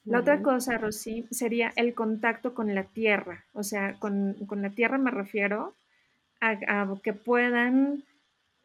La 0.05 0.21
otra 0.21 0.41
cosa, 0.41 0.79
Rosy, 0.79 1.27
sería 1.31 1.73
el 1.77 1.95
contacto 1.95 2.55
con 2.55 2.75
la 2.75 2.85
tierra. 2.85 3.45
O 3.53 3.63
sea, 3.63 3.95
con, 3.99 4.37
la 4.51 4.71
tierra 4.71 4.99
me 4.99 5.11
refiero 5.11 5.75
a, 6.41 6.97
que 7.03 7.13
puedan, 7.13 8.03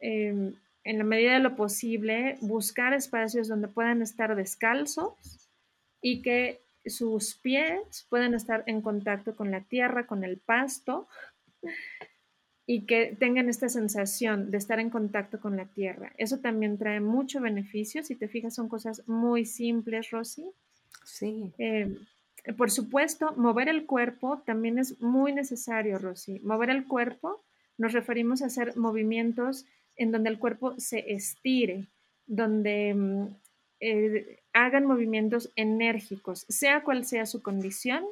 em, 0.00 0.54
en 0.84 0.98
la 0.98 1.04
medida 1.04 1.34
de 1.34 1.40
lo 1.40 1.56
posible, 1.56 2.38
buscar 2.40 2.94
espacios 2.94 3.48
donde 3.48 3.68
puedan 3.68 4.00
estar 4.02 4.34
descalzos 4.34 5.12
y 6.00 6.22
que 6.22 6.60
sus 6.86 7.34
pies 7.34 8.06
puedan 8.08 8.34
estar 8.34 8.62
en 8.66 8.80
contacto 8.80 9.36
con 9.36 9.50
la 9.50 9.60
tierra, 9.60 10.06
con 10.06 10.24
el 10.24 10.38
pasto, 10.38 11.06
y 12.66 12.82
que 12.82 13.16
tengan 13.18 13.48
esta 13.48 13.68
sensación 13.68 14.50
de 14.50 14.58
estar 14.58 14.80
en 14.80 14.90
contacto 14.90 15.40
con 15.40 15.56
la 15.56 15.66
tierra. 15.66 16.12
Eso 16.18 16.38
también 16.38 16.78
trae 16.78 17.00
mucho 17.00 17.40
beneficio. 17.40 18.02
Si 18.02 18.16
te 18.16 18.26
fijas, 18.26 18.54
son 18.54 18.68
cosas 18.68 19.06
muy 19.06 19.44
simples, 19.44 20.10
Rosy. 20.10 20.44
Sí. 21.04 21.52
Eh, 21.58 21.96
por 22.56 22.70
supuesto, 22.72 23.32
mover 23.36 23.68
el 23.68 23.86
cuerpo 23.86 24.42
también 24.44 24.78
es 24.78 25.00
muy 25.00 25.32
necesario, 25.32 25.98
Rosy. 25.98 26.40
Mover 26.40 26.70
el 26.70 26.86
cuerpo 26.86 27.40
nos 27.78 27.92
referimos 27.92 28.42
a 28.42 28.46
hacer 28.46 28.76
movimientos 28.76 29.64
en 29.96 30.10
donde 30.10 30.30
el 30.30 30.38
cuerpo 30.38 30.74
se 30.78 31.12
estire, 31.12 31.86
donde 32.26 32.94
mm, 32.94 33.26
eh, 33.80 34.40
hagan 34.52 34.86
movimientos 34.86 35.50
enérgicos, 35.56 36.46
sea 36.48 36.82
cual 36.82 37.04
sea 37.04 37.26
su 37.26 37.42
condición, 37.42 38.04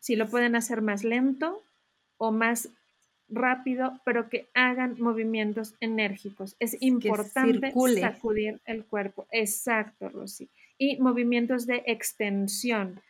si 0.00 0.16
lo 0.16 0.28
pueden 0.28 0.56
hacer 0.56 0.82
más 0.82 1.04
lento 1.04 1.62
o 2.16 2.32
más 2.32 2.68
rápido, 3.32 4.00
pero 4.04 4.28
que 4.28 4.48
hagan 4.54 4.96
movimientos 4.98 5.74
enérgicos. 5.80 6.56
Es 6.58 6.76
importante 6.80 7.72
sacudir 8.00 8.60
el 8.66 8.84
cuerpo. 8.84 9.26
Exacto, 9.30 10.08
Rosy. 10.08 10.48
Y 10.78 11.00
movimientos 11.00 11.66
de 11.66 11.82
extensión. 11.86 13.00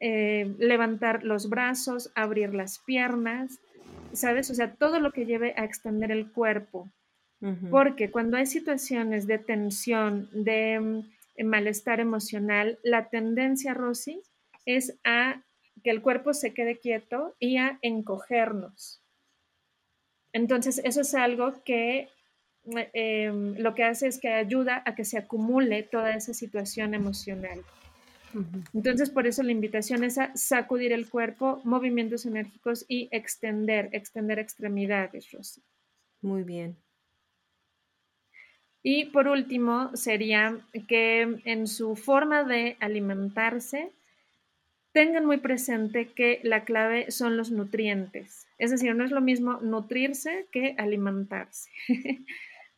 Eh, 0.00 0.52
levantar 0.58 1.22
los 1.22 1.48
brazos, 1.48 2.10
abrir 2.16 2.54
las 2.54 2.80
piernas, 2.80 3.60
¿sabes? 4.12 4.50
O 4.50 4.54
sea, 4.54 4.74
todo 4.74 4.98
lo 4.98 5.12
que 5.12 5.26
lleve 5.26 5.54
a 5.56 5.64
extender 5.64 6.10
el 6.10 6.30
cuerpo. 6.30 6.90
Porque 7.70 8.12
cuando 8.12 8.36
hay 8.36 8.46
situaciones 8.46 9.26
de 9.26 9.36
tensión, 9.36 10.28
de 10.32 10.78
mm, 10.78 11.44
malestar 11.44 11.98
emocional, 11.98 12.78
la 12.84 13.08
tendencia, 13.08 13.74
Rosy, 13.74 14.22
es 14.64 14.96
a 15.02 15.42
que 15.82 15.90
el 15.90 16.02
cuerpo 16.02 16.34
se 16.34 16.54
quede 16.54 16.78
quieto 16.78 17.34
y 17.40 17.56
a 17.56 17.80
encogernos. 17.82 19.01
Entonces, 20.32 20.80
eso 20.84 21.00
es 21.02 21.14
algo 21.14 21.62
que 21.64 22.08
em, 22.64 23.56
lo 23.58 23.74
que 23.74 23.84
hace 23.84 24.06
es 24.06 24.18
que 24.18 24.28
ayuda 24.28 24.82
a 24.86 24.94
que 24.94 25.04
se 25.04 25.18
acumule 25.18 25.82
toda 25.82 26.14
esa 26.14 26.32
situación 26.32 26.94
emocional. 26.94 27.62
Entonces, 28.72 29.10
por 29.10 29.26
eso 29.26 29.42
la 29.42 29.52
invitación 29.52 30.04
es 30.04 30.16
a 30.16 30.34
sacudir 30.34 30.92
el 30.92 31.08
cuerpo, 31.08 31.60
movimientos 31.64 32.24
enérgicos 32.24 32.86
y 32.88 33.08
extender, 33.10 33.90
extender 33.92 34.38
extremidades, 34.38 35.30
Rosy. 35.32 35.62
Muy 36.22 36.42
bien. 36.42 36.76
Y 38.82 39.06
por 39.06 39.28
último, 39.28 39.94
sería 39.94 40.58
que 40.88 41.40
en 41.44 41.66
su 41.66 41.94
forma 41.94 42.42
de 42.42 42.76
alimentarse, 42.80 43.92
tengan 44.92 45.24
muy 45.24 45.38
presente 45.38 46.12
que 46.12 46.40
la 46.42 46.64
clave 46.64 47.10
son 47.10 47.36
los 47.36 47.50
nutrientes. 47.50 48.46
Es 48.58 48.70
decir, 48.70 48.94
no 48.94 49.04
es 49.04 49.10
lo 49.10 49.20
mismo 49.20 49.58
nutrirse 49.60 50.46
que 50.52 50.74
alimentarse. 50.78 51.70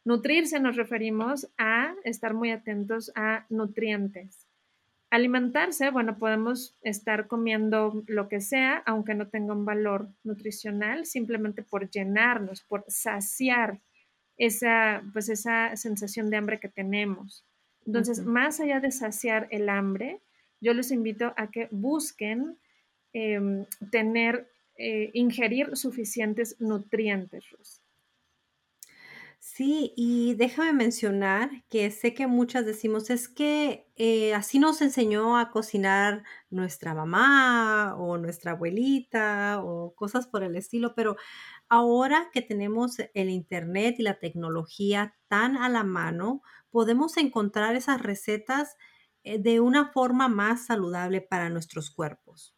nutrirse 0.04 0.60
nos 0.60 0.76
referimos 0.76 1.48
a 1.58 1.94
estar 2.04 2.34
muy 2.34 2.50
atentos 2.50 3.12
a 3.16 3.46
nutrientes. 3.48 4.46
Alimentarse, 5.10 5.90
bueno, 5.90 6.18
podemos 6.18 6.76
estar 6.82 7.26
comiendo 7.26 8.02
lo 8.06 8.28
que 8.28 8.40
sea, 8.40 8.82
aunque 8.86 9.14
no 9.14 9.28
tenga 9.28 9.52
un 9.52 9.64
valor 9.64 10.08
nutricional, 10.24 11.06
simplemente 11.06 11.62
por 11.62 11.88
llenarnos, 11.90 12.62
por 12.62 12.84
saciar 12.88 13.80
esa, 14.36 15.02
pues 15.12 15.28
esa 15.28 15.76
sensación 15.76 16.30
de 16.30 16.36
hambre 16.36 16.58
que 16.58 16.68
tenemos. 16.68 17.44
Entonces, 17.86 18.24
más 18.24 18.60
allá 18.60 18.80
de 18.80 18.90
saciar 18.90 19.46
el 19.50 19.68
hambre, 19.68 20.20
yo 20.64 20.72
les 20.74 20.90
invito 20.90 21.26
a 21.36 21.50
que 21.52 21.68
busquen 21.70 22.58
em, 23.12 23.66
tener, 23.92 24.50
eh, 24.76 25.10
ingerir 25.12 25.76
suficientes 25.76 26.56
nutrientes, 26.58 27.44
Sí, 29.38 29.92
y 29.94 30.34
déjame 30.36 30.72
mencionar 30.72 31.50
que 31.68 31.90
sé 31.90 32.14
que 32.14 32.26
muchas 32.26 32.64
decimos, 32.64 33.10
es 33.10 33.28
que 33.28 33.86
eh, 33.94 34.32
así 34.34 34.58
nos 34.58 34.80
enseñó 34.80 35.36
a 35.36 35.50
cocinar 35.50 36.24
nuestra 36.48 36.94
mamá 36.94 37.94
o 37.98 38.16
nuestra 38.16 38.52
abuelita 38.52 39.60
o 39.62 39.94
cosas 39.94 40.26
por 40.26 40.42
el 40.44 40.56
estilo, 40.56 40.94
pero 40.94 41.16
ahora 41.68 42.30
que 42.32 42.40
tenemos 42.40 42.96
el 43.12 43.28
internet 43.28 43.96
y 43.98 44.02
la 44.02 44.18
tecnología 44.18 45.14
tan 45.28 45.58
a 45.58 45.68
la 45.68 45.84
mano, 45.84 46.42
podemos 46.70 47.18
encontrar 47.18 47.76
esas 47.76 48.00
recetas 48.02 48.76
de 49.24 49.60
una 49.60 49.86
forma 49.92 50.28
más 50.28 50.66
saludable 50.66 51.20
para 51.20 51.48
nuestros 51.48 51.90
cuerpos. 51.90 52.54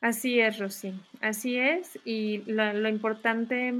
Así 0.00 0.38
es, 0.38 0.58
Rosy, 0.58 0.94
así 1.20 1.58
es. 1.58 1.98
Y 2.04 2.38
lo, 2.50 2.72
lo 2.72 2.88
importante 2.88 3.74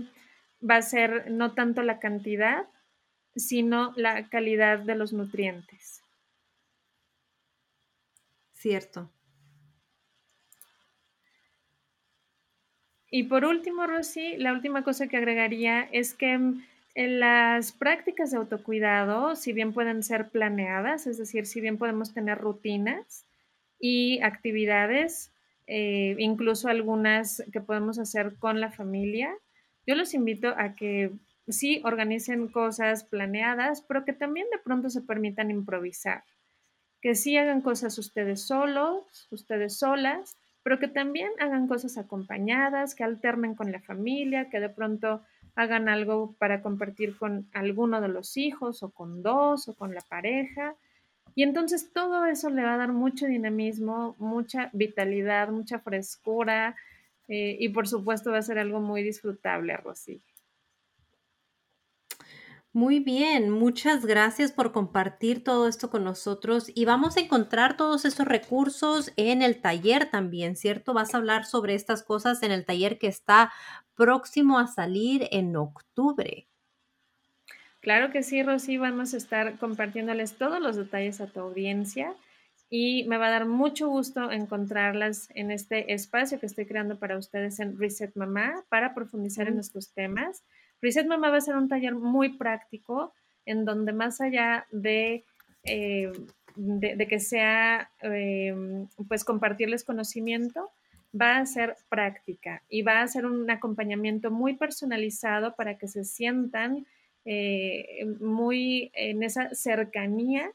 va 0.69 0.77
a 0.77 0.83
ser 0.83 1.31
no 1.31 1.55
tanto 1.55 1.83
la 1.83 2.01
cantidad, 2.01 2.67
sino 3.37 3.93
la 3.97 4.29
calidad 4.29 4.81
de 4.81 4.97
los 4.97 5.13
nutrientes. 5.13 6.03
Cierto. 8.53 9.13
Y 13.11 13.25
por 13.25 13.45
último, 13.45 13.87
Rosy, 13.87 14.37
la 14.37 14.53
última 14.53 14.85
cosa 14.85 15.07
que 15.07 15.17
agregaría 15.17 15.89
es 15.93 16.15
que 16.15 16.37
mm, 16.37 16.63
las 17.07 17.71
prácticas 17.71 18.33
de 18.33 18.39
autocuidado, 18.39 19.37
si 19.37 19.53
bien 19.53 19.73
pueden 19.73 20.03
ser 20.03 20.31
planeadas, 20.31 21.07
es 21.07 21.17
decir, 21.17 21.47
si 21.47 21.61
bien 21.61 21.79
podemos 21.79 22.13
tener 22.13 22.39
rutinas 22.39 23.25
y 23.79 24.21
actividades, 24.23 25.33
eh, 25.69 26.17
incluso 26.19 26.69
algunas 26.69 27.45
que 27.53 27.61
podemos 27.61 28.01
hacer 28.01 28.35
con 28.41 28.61
la 28.61 28.73
familia, 28.73 29.33
yo 29.87 29.95
los 29.95 30.13
invito 30.13 30.49
a 30.57 30.75
que 30.75 31.13
sí 31.47 31.81
organicen 31.85 32.49
cosas 32.49 33.05
planeadas, 33.05 33.83
pero 33.83 34.05
que 34.05 34.13
también 34.13 34.49
de 34.51 34.59
pronto 34.59 34.91
se 34.91 35.03
permitan 35.03 35.53
improvisar, 35.53 36.25
que 37.01 37.15
sí 37.15 37.37
hagan 37.37 37.61
cosas 37.61 37.97
ustedes 37.99 38.43
solos, 38.43 39.29
ustedes 39.31 39.79
solas, 39.79 40.37
pero 40.65 40.81
que 40.81 40.89
también 40.89 41.31
hagan 41.39 41.69
cosas 41.69 41.97
acompañadas, 41.97 42.95
que 42.95 43.05
alternen 43.05 43.55
con 43.55 43.71
la 43.71 43.81
familia, 43.81 44.51
que 44.51 44.59
de 44.59 44.69
pronto 44.69 45.23
hagan 45.59 45.89
algo 45.89 46.37
para 46.39 46.63
compartir 46.63 47.17
con 47.17 47.49
alguno 47.53 48.01
de 48.01 48.07
los 48.07 48.37
hijos 48.37 48.85
o 48.85 48.91
con 48.91 49.25
dos 49.25 49.67
o 49.67 49.75
con 49.75 49.93
la 49.93 50.03
pareja. 50.03 50.77
Y 51.35 51.43
entonces 51.43 51.93
todo 51.93 52.27
eso 52.27 52.49
le 52.49 52.63
va 52.63 52.75
a 52.75 52.77
dar 52.77 52.93
mucho 52.93 53.27
dinamismo, 53.27 54.15
mucha 54.21 54.71
vitalidad, 54.73 55.49
mucha 55.49 55.81
frescura 55.81 56.77
eh, 57.27 57.57
y 57.59 57.71
por 57.71 57.89
supuesto 57.89 58.31
va 58.31 58.39
a 58.39 58.43
ser 58.43 58.61
algo 58.61 58.81
muy 58.81 59.03
disfrutable, 59.03 59.77
Rosy. 59.77 60.23
Muy 62.73 63.01
bien, 63.01 63.51
muchas 63.51 64.07
gracias 64.07 64.53
por 64.53 64.73
compartir 64.73 65.43
todo 65.45 65.69
esto 65.69 65.91
con 65.91 66.05
nosotros 66.05 66.71
y 66.75 66.85
vamos 66.85 67.17
a 67.17 67.21
encontrar 67.21 67.77
todos 67.77 68.05
estos 68.05 68.27
recursos 68.27 69.13
en 69.17 69.43
el 69.43 69.61
taller 69.61 70.11
también, 70.11 70.55
¿cierto? 70.57 70.95
Vas 70.95 71.13
a 71.15 71.19
hablar 71.19 71.45
sobre 71.45 71.75
estas 71.75 72.03
cosas 72.03 72.43
en 72.43 72.53
el 72.53 72.65
taller 72.65 72.99
que 72.99 73.09
está 73.09 73.53
próximo 73.95 74.59
a 74.59 74.67
salir 74.67 75.29
en 75.31 75.57
octubre. 75.57 76.47
Claro 77.81 78.11
que 78.11 78.23
sí, 78.23 78.43
Rosy, 78.43 78.77
vamos 78.77 79.15
a 79.15 79.17
estar 79.17 79.59
compartiéndoles 79.59 80.37
todos 80.37 80.61
los 80.61 80.77
detalles 80.77 81.21
a 81.21 81.29
tu 81.29 81.41
audiencia 81.41 82.15
y 82.71 83.05
me 83.09 83.17
va 83.19 83.29
a 83.29 83.31
dar 83.31 83.47
mucho 83.47 83.89
gusto 83.89 84.31
encontrarlas 84.31 85.29
en 85.35 85.51
este 85.51 85.93
espacio 85.95 86.39
que 86.39 86.47
estoy 86.47 86.67
creando 86.67 86.99
para 86.99 87.17
ustedes 87.17 87.61
en 87.61 87.79
Reset 87.79 88.15
Mamá 88.15 88.65
para 88.69 88.95
profundizar 88.95 89.49
en 89.49 89.59
estos 89.59 89.93
temas. 89.95 90.45
Reset 90.81 91.07
Mamá 91.07 91.31
va 91.31 91.39
a 91.39 91.41
ser 91.41 91.57
un 91.57 91.69
taller 91.69 91.95
muy 91.95 92.37
práctico 92.37 93.13
en 93.47 93.65
donde 93.65 93.93
más 93.93 94.21
allá 94.21 94.67
de, 94.71 95.25
eh, 95.65 96.13
de, 96.57 97.09
que 97.09 97.19
sea 97.19 97.91
eh, 98.03 98.55
pues 99.09 99.25
compartirles 99.25 99.85
conocimiento, 99.85 100.71
va 101.19 101.39
a 101.39 101.47
ser 101.47 101.77
práctica 101.89 102.63
y 102.69 102.83
va 102.83 103.01
a 103.01 103.09
ser 103.09 103.25
un 103.25 103.51
acompañamiento 103.51 104.31
muy 104.31 104.55
personalizado 104.55 105.57
para 105.57 105.79
que 105.79 105.89
se 105.89 106.05
sientan 106.05 106.87
eh, 107.25 108.05
muy 108.21 108.91
en 108.95 109.23
esa 109.23 109.55
cercanía 109.55 110.53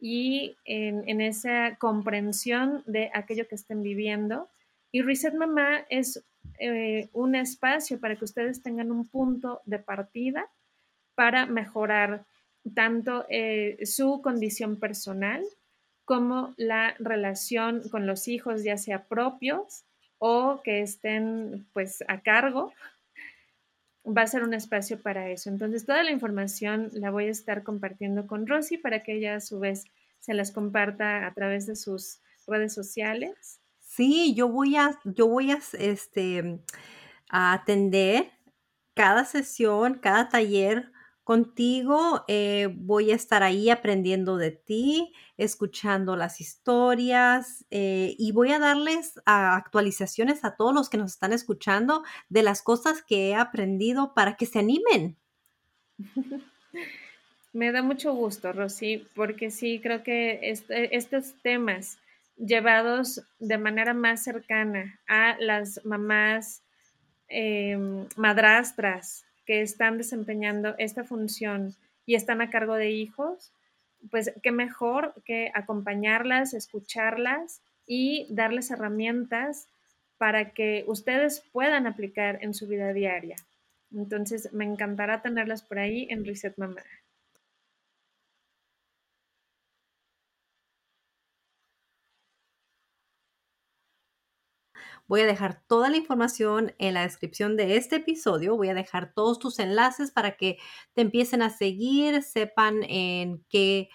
y 0.00 0.56
en, 0.64 1.06
en, 1.08 1.20
esa 1.20 1.76
comprensión 1.76 2.82
de 2.86 3.10
aquello 3.12 3.46
que 3.48 3.56
estén 3.56 3.82
viviendo. 3.82 4.48
Y 4.92 5.02
Reset 5.02 5.34
Mamá 5.34 5.84
es 5.90 6.24
eh, 6.58 7.08
un 7.12 7.34
espacio 7.34 7.98
para 8.00 8.16
que 8.16 8.24
ustedes 8.24 8.62
tengan 8.62 8.90
un 8.90 9.08
punto 9.08 9.62
de 9.64 9.78
partida 9.78 10.50
para 11.14 11.46
mejorar 11.46 12.26
tanto 12.74 13.24
eh, 13.28 13.78
su 13.84 14.20
condición 14.22 14.78
personal 14.78 15.42
como 16.04 16.54
la 16.56 16.94
relación 16.98 17.88
con 17.88 18.06
los 18.06 18.28
hijos, 18.28 18.64
ya 18.64 18.76
sea 18.76 19.04
propios 19.04 19.84
o 20.18 20.60
que 20.62 20.82
estén 20.82 21.66
pues 21.72 22.04
a 22.08 22.20
cargo, 22.20 22.72
va 24.04 24.22
a 24.22 24.26
ser 24.26 24.42
un 24.42 24.54
espacio 24.54 25.00
para 25.00 25.30
eso. 25.30 25.48
Entonces, 25.48 25.86
toda 25.86 26.02
la 26.02 26.10
información 26.10 26.90
la 26.92 27.10
voy 27.10 27.26
a 27.26 27.30
estar 27.30 27.62
compartiendo 27.62 28.26
con 28.26 28.46
Rosy 28.46 28.76
para 28.76 29.02
que 29.02 29.14
ella 29.14 29.36
a 29.36 29.40
su 29.40 29.60
vez 29.60 29.84
se 30.18 30.34
las 30.34 30.52
comparta 30.52 31.26
a 31.26 31.32
través 31.32 31.66
de 31.66 31.76
sus 31.76 32.20
redes 32.46 32.74
sociales 32.74 33.60
Sí, 34.00 34.32
yo 34.32 34.48
voy 34.48 34.76
a, 34.76 34.98
yo 35.04 35.28
voy 35.28 35.50
a, 35.50 35.58
este, 35.74 36.62
a 37.28 37.52
atender 37.52 38.32
cada 38.94 39.26
sesión, 39.26 39.98
cada 40.00 40.30
taller 40.30 40.90
contigo. 41.22 42.24
eh, 42.26 42.70
voy 42.74 43.10
a 43.10 43.14
estar 43.14 43.42
ahí 43.42 43.68
aprendiendo 43.68 44.38
de 44.38 44.52
ti, 44.52 45.12
escuchando 45.36 46.16
las 46.16 46.40
historias 46.40 47.66
eh, 47.70 48.14
y 48.18 48.32
voy 48.32 48.52
a 48.52 48.58
darles 48.58 49.20
actualizaciones 49.26 50.46
a 50.46 50.56
todos 50.56 50.74
los 50.74 50.88
que 50.88 50.96
nos 50.96 51.12
están 51.12 51.34
escuchando 51.34 52.02
de 52.30 52.42
las 52.42 52.62
cosas 52.62 53.02
que 53.02 53.28
he 53.28 53.34
aprendido 53.34 54.14
para 54.14 54.38
que 54.38 54.46
se 54.46 54.60
animen. 54.60 55.18
Me 57.52 57.70
da 57.70 57.82
mucho 57.82 58.14
gusto, 58.14 58.50
Rosy, 58.54 59.06
porque 59.14 59.50
sí, 59.50 59.78
creo 59.82 60.02
que 60.02 60.40
este- 60.50 60.96
estos 60.96 61.34
temas 61.42 61.98
llevados 62.44 63.22
de 63.38 63.58
manera 63.58 63.94
más 63.94 64.22
cercana 64.22 64.98
a 65.06 65.36
las 65.38 65.84
mamás 65.84 66.62
em, 67.28 68.06
madrastras 68.16 69.24
que 69.46 69.62
están 69.62 69.98
desempeñando 69.98 70.74
esta 70.78 71.04
función 71.04 71.74
y 72.06 72.14
están 72.14 72.40
a 72.40 72.50
cargo 72.50 72.74
de 72.74 72.90
hijos, 72.90 73.52
pues 74.10 74.32
qué 74.42 74.52
mejor 74.52 75.14
que 75.24 75.50
acompañarlas, 75.54 76.54
escucharlas 76.54 77.62
y 77.86 78.26
darles 78.30 78.70
herramientas 78.70 79.68
para 80.16 80.50
que 80.50 80.84
ustedes 80.86 81.42
puedan 81.52 81.86
aplicar 81.86 82.38
en 82.42 82.54
su 82.54 82.66
vida 82.66 82.92
diaria. 82.92 83.36
Entonces, 83.92 84.52
me 84.52 84.64
encantará 84.64 85.22
tenerlas 85.22 85.62
por 85.62 85.78
ahí 85.78 86.06
en 86.10 86.24
Reset 86.24 86.56
Mamá. 86.56 86.82
Voy 95.10 95.22
a 95.22 95.26
dejar 95.26 95.60
toda 95.66 95.90
la 95.90 95.96
información 95.96 96.72
en 96.78 96.94
la 96.94 97.02
descripción 97.02 97.56
de 97.56 97.76
este 97.76 97.96
episodio. 97.96 98.56
Voy 98.56 98.68
a 98.68 98.74
dejar 98.74 99.12
todos 99.12 99.40
tus 99.40 99.58
enlaces 99.58 100.12
para 100.12 100.36
que 100.36 100.58
te 100.92 101.00
empiecen 101.00 101.42
a 101.42 101.50
seguir, 101.50 102.22
sepan 102.22 102.84
en 102.84 103.44
qué 103.48 103.88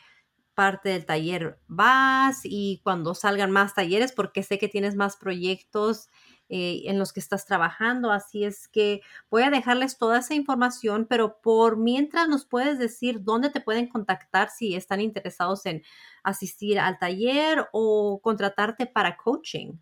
parte 0.55 0.89
del 0.89 1.05
taller 1.05 1.57
vas 1.67 2.41
y 2.43 2.81
cuando 2.83 3.15
salgan 3.15 3.49
más 3.49 3.73
talleres, 3.73 4.11
porque 4.11 4.43
sé 4.43 4.59
que 4.59 4.67
tienes 4.67 4.97
más 4.97 5.15
proyectos 5.15 6.09
eh, 6.49 6.81
en 6.87 6.99
los 6.99 7.13
que 7.13 7.21
estás 7.21 7.45
trabajando. 7.45 8.11
Así 8.11 8.43
es 8.43 8.67
que 8.67 8.99
voy 9.29 9.43
a 9.43 9.51
dejarles 9.51 9.97
toda 9.97 10.19
esa 10.19 10.33
información, 10.35 11.07
pero 11.09 11.39
por 11.41 11.77
mientras 11.77 12.27
nos 12.27 12.45
puedes 12.45 12.77
decir 12.77 13.23
dónde 13.23 13.49
te 13.49 13.61
pueden 13.61 13.87
contactar 13.87 14.49
si 14.49 14.75
están 14.75 14.99
interesados 14.99 15.65
en 15.65 15.81
asistir 16.23 16.77
al 16.77 16.99
taller 16.99 17.69
o 17.71 18.19
contratarte 18.21 18.85
para 18.85 19.15
coaching. 19.15 19.77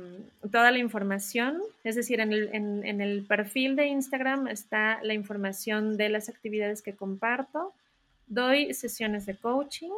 toda 0.53 0.71
la 0.71 0.79
información, 0.79 1.61
es 1.83 1.97
decir, 1.97 2.21
en 2.21 2.33
el, 2.33 2.55
en, 2.55 3.01
el, 3.01 3.27
perfil 3.27 3.75
de 3.75 3.89
Instagram 3.89 4.47
está 4.47 5.01
la 5.03 5.15
información 5.15 5.97
de 5.97 6.11
las 6.11 6.29
actividades 6.29 6.81
que 6.81 6.95
comparto. 6.95 7.75
Doy 8.29 8.73
sesiones 8.73 9.27
de 9.27 9.37
coaching 9.37 9.91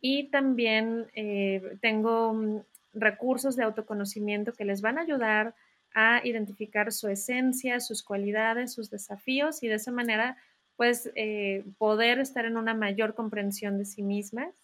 y 0.00 0.28
también 0.28 1.08
eh, 1.14 1.76
tengo 1.80 2.62
recursos 2.92 3.56
de 3.56 3.64
autoconocimiento 3.64 4.52
que 4.52 4.64
les 4.64 4.80
van 4.80 4.98
a 4.98 5.02
ayudar 5.02 5.54
a 5.94 6.20
identificar 6.24 6.92
su 6.92 7.08
esencia, 7.08 7.80
sus 7.80 8.02
cualidades, 8.02 8.72
sus 8.72 8.90
desafíos 8.90 9.62
y 9.62 9.68
de 9.68 9.74
esa 9.74 9.90
manera 9.90 10.36
pues 10.76 11.10
eh, 11.16 11.64
poder 11.76 12.20
estar 12.20 12.44
en 12.44 12.56
una 12.56 12.72
mayor 12.72 13.14
comprensión 13.14 13.78
de 13.78 13.84
sí 13.84 14.02
mismas. 14.02 14.54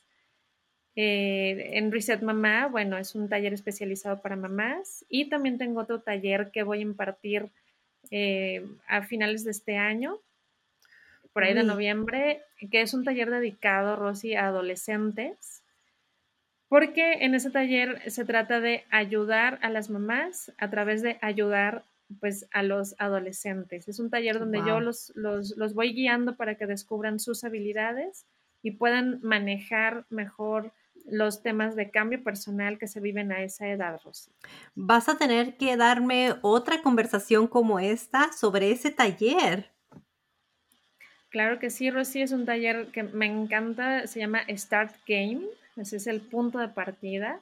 Eh, 0.95 1.71
en 1.73 1.91
Reset 1.91 2.23
Mamá, 2.23 2.69
bueno, 2.69 2.97
es 2.97 3.17
un 3.17 3.29
taller 3.29 3.53
especializado 3.53 4.23
para 4.23 4.37
mamás 4.37 5.05
y 5.09 5.29
también 5.29 5.59
tengo 5.59 5.81
otro 5.81 6.03
taller 6.03 6.53
que 6.53 6.63
voy 6.63 6.79
a 6.79 6.83
impartir 6.83 7.51
eh, 8.13 8.65
a 8.87 9.03
finales 9.03 9.43
de 9.43 9.51
este 9.51 9.77
año, 9.77 10.21
por 11.33 11.43
ahí 11.43 11.53
de 11.53 11.65
noviembre, 11.65 12.43
que 12.71 12.81
es 12.81 12.95
un 12.95 13.03
taller 13.03 13.29
dedicado, 13.29 13.97
Rosy, 13.97 14.35
a 14.35 14.47
adolescentes, 14.47 15.64
porque 16.75 17.19
en 17.21 17.37
ese 17.37 17.53
taller 17.53 18.03
se 18.11 18.25
trata 18.25 18.59
de 18.59 18.83
ayudar 18.91 19.61
a 19.63 19.71
las 19.71 19.91
mamás 19.91 20.53
a 20.59 20.71
través 20.71 21.03
de 21.03 21.19
ayudar 21.23 21.85
pues 22.19 22.49
a 22.53 22.65
los 22.65 22.97
adolescentes. 22.99 23.87
Es 23.87 24.01
un 24.01 24.11
taller 24.11 24.41
donde 24.41 24.59
yo 24.59 24.81
los, 24.81 25.13
los, 25.15 25.75
voy 25.75 25.93
guiando 25.93 26.35
para 26.35 26.57
que 26.57 26.67
descubran 26.67 27.21
sus 27.21 27.45
habilidades 27.45 28.27
y 28.61 28.73
puedan 28.73 29.21
manejar 29.23 30.05
mejor 30.11 30.73
los 31.07 31.45
temas 31.45 31.77
de 31.77 31.93
cambio 31.93 32.25
personal 32.25 32.77
que 32.77 32.89
se 32.89 32.99
viven 32.99 33.31
a 33.31 33.45
esa 33.45 33.69
edad, 33.69 34.01
Rosy. 34.05 34.33
Vas 34.75 35.09
a 35.09 35.17
tener 35.17 35.57
que 35.57 35.77
darme 35.77 36.35
otra 36.43 36.83
conversación 36.83 37.47
como 37.47 37.79
esta 37.79 38.33
sobre 38.33 38.73
ese 38.73 38.91
taller. 38.91 39.71
Claro 41.29 41.61
que 41.61 41.71
sí, 41.71 41.89
Rosy, 41.93 42.23
es 42.23 42.33
un 42.33 42.47
taller 42.47 42.89
que 42.89 43.05
me 43.05 43.27
encanta, 43.27 44.09
se 44.09 44.19
llama 44.19 44.41
Start 44.49 44.97
Game, 45.07 45.47
ese 45.77 45.97
es 45.97 46.07
el 46.07 46.21
punto 46.21 46.59
de 46.59 46.69
partida 46.69 47.41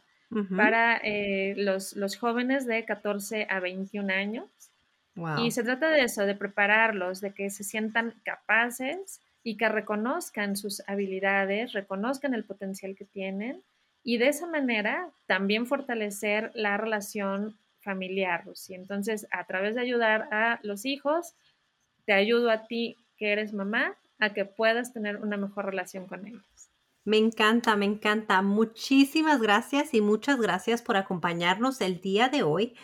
para 0.56 0.96
eh, 1.04 1.54
los, 1.58 1.94
los, 1.94 2.16
jóvenes 2.16 2.66
de 2.66 2.86
14 2.86 3.46
a 3.50 3.60
21 3.60 4.10
años. 4.12 4.46
Y 5.44 5.50
se 5.50 5.62
trata 5.62 5.90
de 5.90 6.04
eso, 6.04 6.24
de 6.24 6.34
prepararlos, 6.34 7.20
de 7.20 7.32
que 7.34 7.50
se 7.50 7.64
sientan 7.64 8.14
capaces 8.24 9.20
y 9.42 9.58
que 9.58 9.68
reconozcan 9.68 10.56
sus 10.56 10.82
habilidades, 10.88 11.74
reconozcan 11.74 12.32
el 12.32 12.44
potencial 12.44 12.94
que 12.96 13.04
tienen 13.04 13.62
y 14.04 14.18
de 14.18 14.28
esa 14.28 14.46
manera 14.46 15.10
también 15.26 15.66
fortalecer 15.66 16.50
la 16.54 16.76
relación 16.76 17.56
familiar. 17.80 18.44
Y 18.68 18.74
entonces, 18.74 19.26
a 19.30 19.44
través 19.44 19.74
de 19.74 19.82
ayudar 19.82 20.28
a 20.32 20.60
los 20.62 20.84
hijos, 20.84 21.34
te 22.04 22.12
ayudo 22.12 22.50
a 22.50 22.66
ti 22.66 22.96
que 23.16 23.32
eres 23.32 23.52
mamá 23.52 23.96
a 24.18 24.32
que 24.32 24.44
puedas 24.44 24.92
tener 24.92 25.16
una 25.18 25.36
mejor 25.36 25.66
relación 25.66 26.06
con 26.06 26.26
ellos. 26.26 26.42
Me 27.04 27.16
encanta, 27.18 27.76
me 27.76 27.84
encanta. 27.84 28.42
Muchísimas 28.42 29.40
gracias 29.40 29.92
y 29.94 30.00
muchas 30.00 30.40
gracias 30.40 30.82
por 30.82 30.96
acompañarnos 30.96 31.80
el 31.80 32.00
día 32.00 32.28
de 32.28 32.42
hoy. 32.44 32.76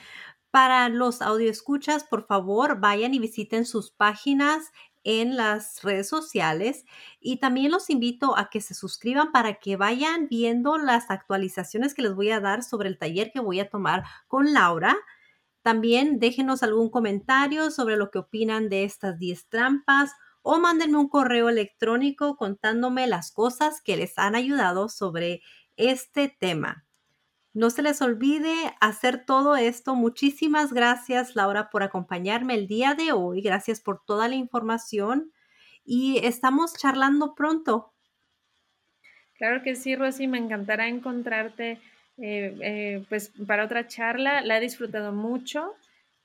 Para 0.50 0.88
los 0.88 1.22
audioescuchas, 1.22 2.04
por 2.04 2.26
favor, 2.26 2.80
vayan 2.80 3.14
y 3.14 3.20
visiten 3.20 3.66
sus 3.66 3.90
páginas 3.92 4.72
en 5.04 5.36
las 5.36 5.82
redes 5.82 6.08
sociales 6.08 6.84
y 7.20 7.38
también 7.38 7.70
los 7.70 7.90
invito 7.90 8.36
a 8.36 8.50
que 8.50 8.60
se 8.60 8.74
suscriban 8.74 9.32
para 9.32 9.54
que 9.54 9.76
vayan 9.76 10.28
viendo 10.28 10.78
las 10.78 11.10
actualizaciones 11.10 11.94
que 11.94 12.02
les 12.02 12.14
voy 12.14 12.30
a 12.30 12.40
dar 12.40 12.62
sobre 12.64 12.88
el 12.88 12.98
taller 12.98 13.30
que 13.32 13.40
voy 13.40 13.60
a 13.60 13.70
tomar 13.70 14.04
con 14.26 14.52
Laura. 14.52 14.96
También 15.62 16.18
déjenos 16.18 16.62
algún 16.62 16.90
comentario 16.90 17.70
sobre 17.70 17.96
lo 17.96 18.10
que 18.10 18.18
opinan 18.18 18.68
de 18.68 18.84
estas 18.84 19.18
10 19.18 19.48
trampas 19.48 20.12
o 20.50 20.58
mándenme 20.58 20.96
un 20.96 21.10
correo 21.10 21.50
electrónico 21.50 22.38
contándome 22.38 23.06
las 23.06 23.32
cosas 23.32 23.82
que 23.82 23.98
les 23.98 24.16
han 24.16 24.34
ayudado 24.34 24.88
sobre 24.88 25.42
este 25.76 26.34
tema. 26.40 26.86
No 27.52 27.68
se 27.68 27.82
les 27.82 28.00
olvide 28.00 28.54
hacer 28.80 29.26
todo 29.26 29.56
esto. 29.56 29.94
Muchísimas 29.94 30.72
gracias, 30.72 31.36
Laura, 31.36 31.68
por 31.68 31.82
acompañarme 31.82 32.54
el 32.54 32.66
día 32.66 32.94
de 32.94 33.12
hoy. 33.12 33.42
Gracias 33.42 33.82
por 33.82 34.02
toda 34.06 34.26
la 34.26 34.36
información 34.36 35.32
y 35.84 36.18
estamos 36.24 36.72
charlando 36.78 37.34
pronto. 37.34 37.92
Claro 39.36 39.62
que 39.62 39.74
sí, 39.74 39.96
Rosy, 39.96 40.28
me 40.28 40.38
encantará 40.38 40.88
encontrarte 40.88 41.72
eh, 42.16 42.56
eh, 42.62 43.04
pues 43.10 43.32
para 43.46 43.66
otra 43.66 43.86
charla. 43.86 44.40
La 44.40 44.56
he 44.56 44.60
disfrutado 44.62 45.12
mucho 45.12 45.74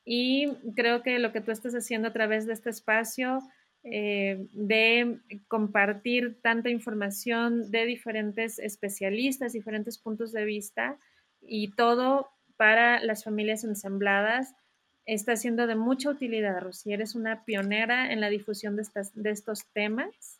y 0.05 0.47
creo 0.77 1.03
que 1.03 1.19
lo 1.19 1.33
que 1.33 1.41
tú 1.41 1.51
estás 1.51 1.73
haciendo 1.73 2.07
a 2.07 2.13
través 2.13 2.47
de 2.47 2.53
este 2.53 2.69
espacio 2.69 3.43
eh, 3.83 4.47
de 4.53 5.19
compartir 5.47 6.39
tanta 6.41 6.69
información 6.69 7.69
de 7.71 7.85
diferentes 7.85 8.59
especialistas, 8.59 9.53
diferentes 9.53 9.97
puntos 9.97 10.31
de 10.31 10.45
vista 10.45 10.97
y 11.41 11.71
todo 11.71 12.29
para 12.55 13.03
las 13.03 13.23
familias 13.23 13.63
ensambladas. 13.63 14.55
Está 15.05 15.35
siendo 15.35 15.67
de 15.67 15.75
mucha 15.75 16.09
utilidad, 16.09 16.61
Rosy. 16.61 16.93
Eres 16.93 17.13
una 17.13 17.43
pionera 17.43 18.11
en 18.11 18.21
la 18.21 18.29
difusión 18.29 18.75
de, 18.75 18.83
estas, 18.83 19.11
de 19.15 19.31
estos 19.31 19.65
temas 19.73 20.39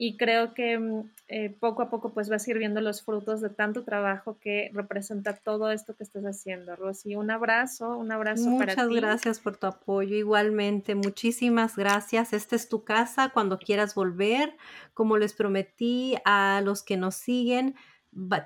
y 0.00 0.16
creo 0.16 0.54
que 0.54 0.78
mm, 0.78 1.10
eh, 1.26 1.50
poco 1.58 1.82
a 1.82 1.90
poco 1.90 2.10
pues 2.14 2.28
vas 2.28 2.46
a 2.46 2.50
ir 2.52 2.58
viendo 2.58 2.80
los 2.80 3.02
frutos 3.02 3.40
de 3.40 3.50
tanto 3.50 3.82
trabajo 3.82 4.38
que 4.38 4.70
representa 4.72 5.34
todo 5.34 5.72
esto 5.72 5.96
que 5.96 6.04
estás 6.04 6.22
haciendo, 6.22 6.76
Rosy. 6.76 7.16
Un 7.16 7.32
abrazo, 7.32 7.96
un 7.96 8.12
abrazo 8.12 8.44
para 8.56 8.76
ti. 8.76 8.80
Muchas 8.80 8.88
gracias 8.88 9.40
por 9.40 9.56
tu 9.56 9.66
apoyo. 9.66 10.14
Igualmente, 10.14 10.94
muchísimas 10.94 11.74
gracias. 11.74 12.32
Esta 12.32 12.54
es 12.54 12.68
tu 12.68 12.84
casa 12.84 13.30
cuando 13.30 13.58
quieras 13.58 13.96
volver. 13.96 14.56
Como 14.94 15.18
les 15.18 15.34
prometí 15.34 16.14
a 16.24 16.62
los 16.64 16.84
que 16.84 16.96
nos 16.96 17.16
siguen, 17.16 17.74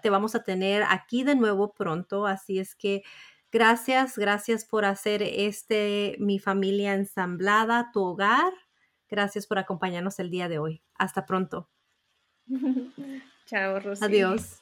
te 0.00 0.08
vamos 0.08 0.34
a 0.34 0.42
tener 0.42 0.84
aquí 0.88 1.22
de 1.22 1.34
nuevo 1.34 1.74
pronto. 1.74 2.26
Así 2.26 2.58
es 2.58 2.74
que 2.74 3.02
gracias, 3.52 4.16
gracias 4.16 4.64
por 4.64 4.86
hacer 4.86 5.22
este 5.22 6.16
mi 6.18 6.38
familia 6.38 6.94
ensamblada, 6.94 7.90
tu 7.92 8.02
hogar 8.02 8.54
Gracias 9.12 9.46
por 9.46 9.58
acompañarnos 9.58 10.18
el 10.20 10.30
día 10.30 10.48
de 10.48 10.58
hoy. 10.58 10.82
Hasta 10.94 11.26
pronto. 11.26 11.68
Chao, 13.46 13.78
Rosy. 13.78 14.02
Adiós. 14.02 14.58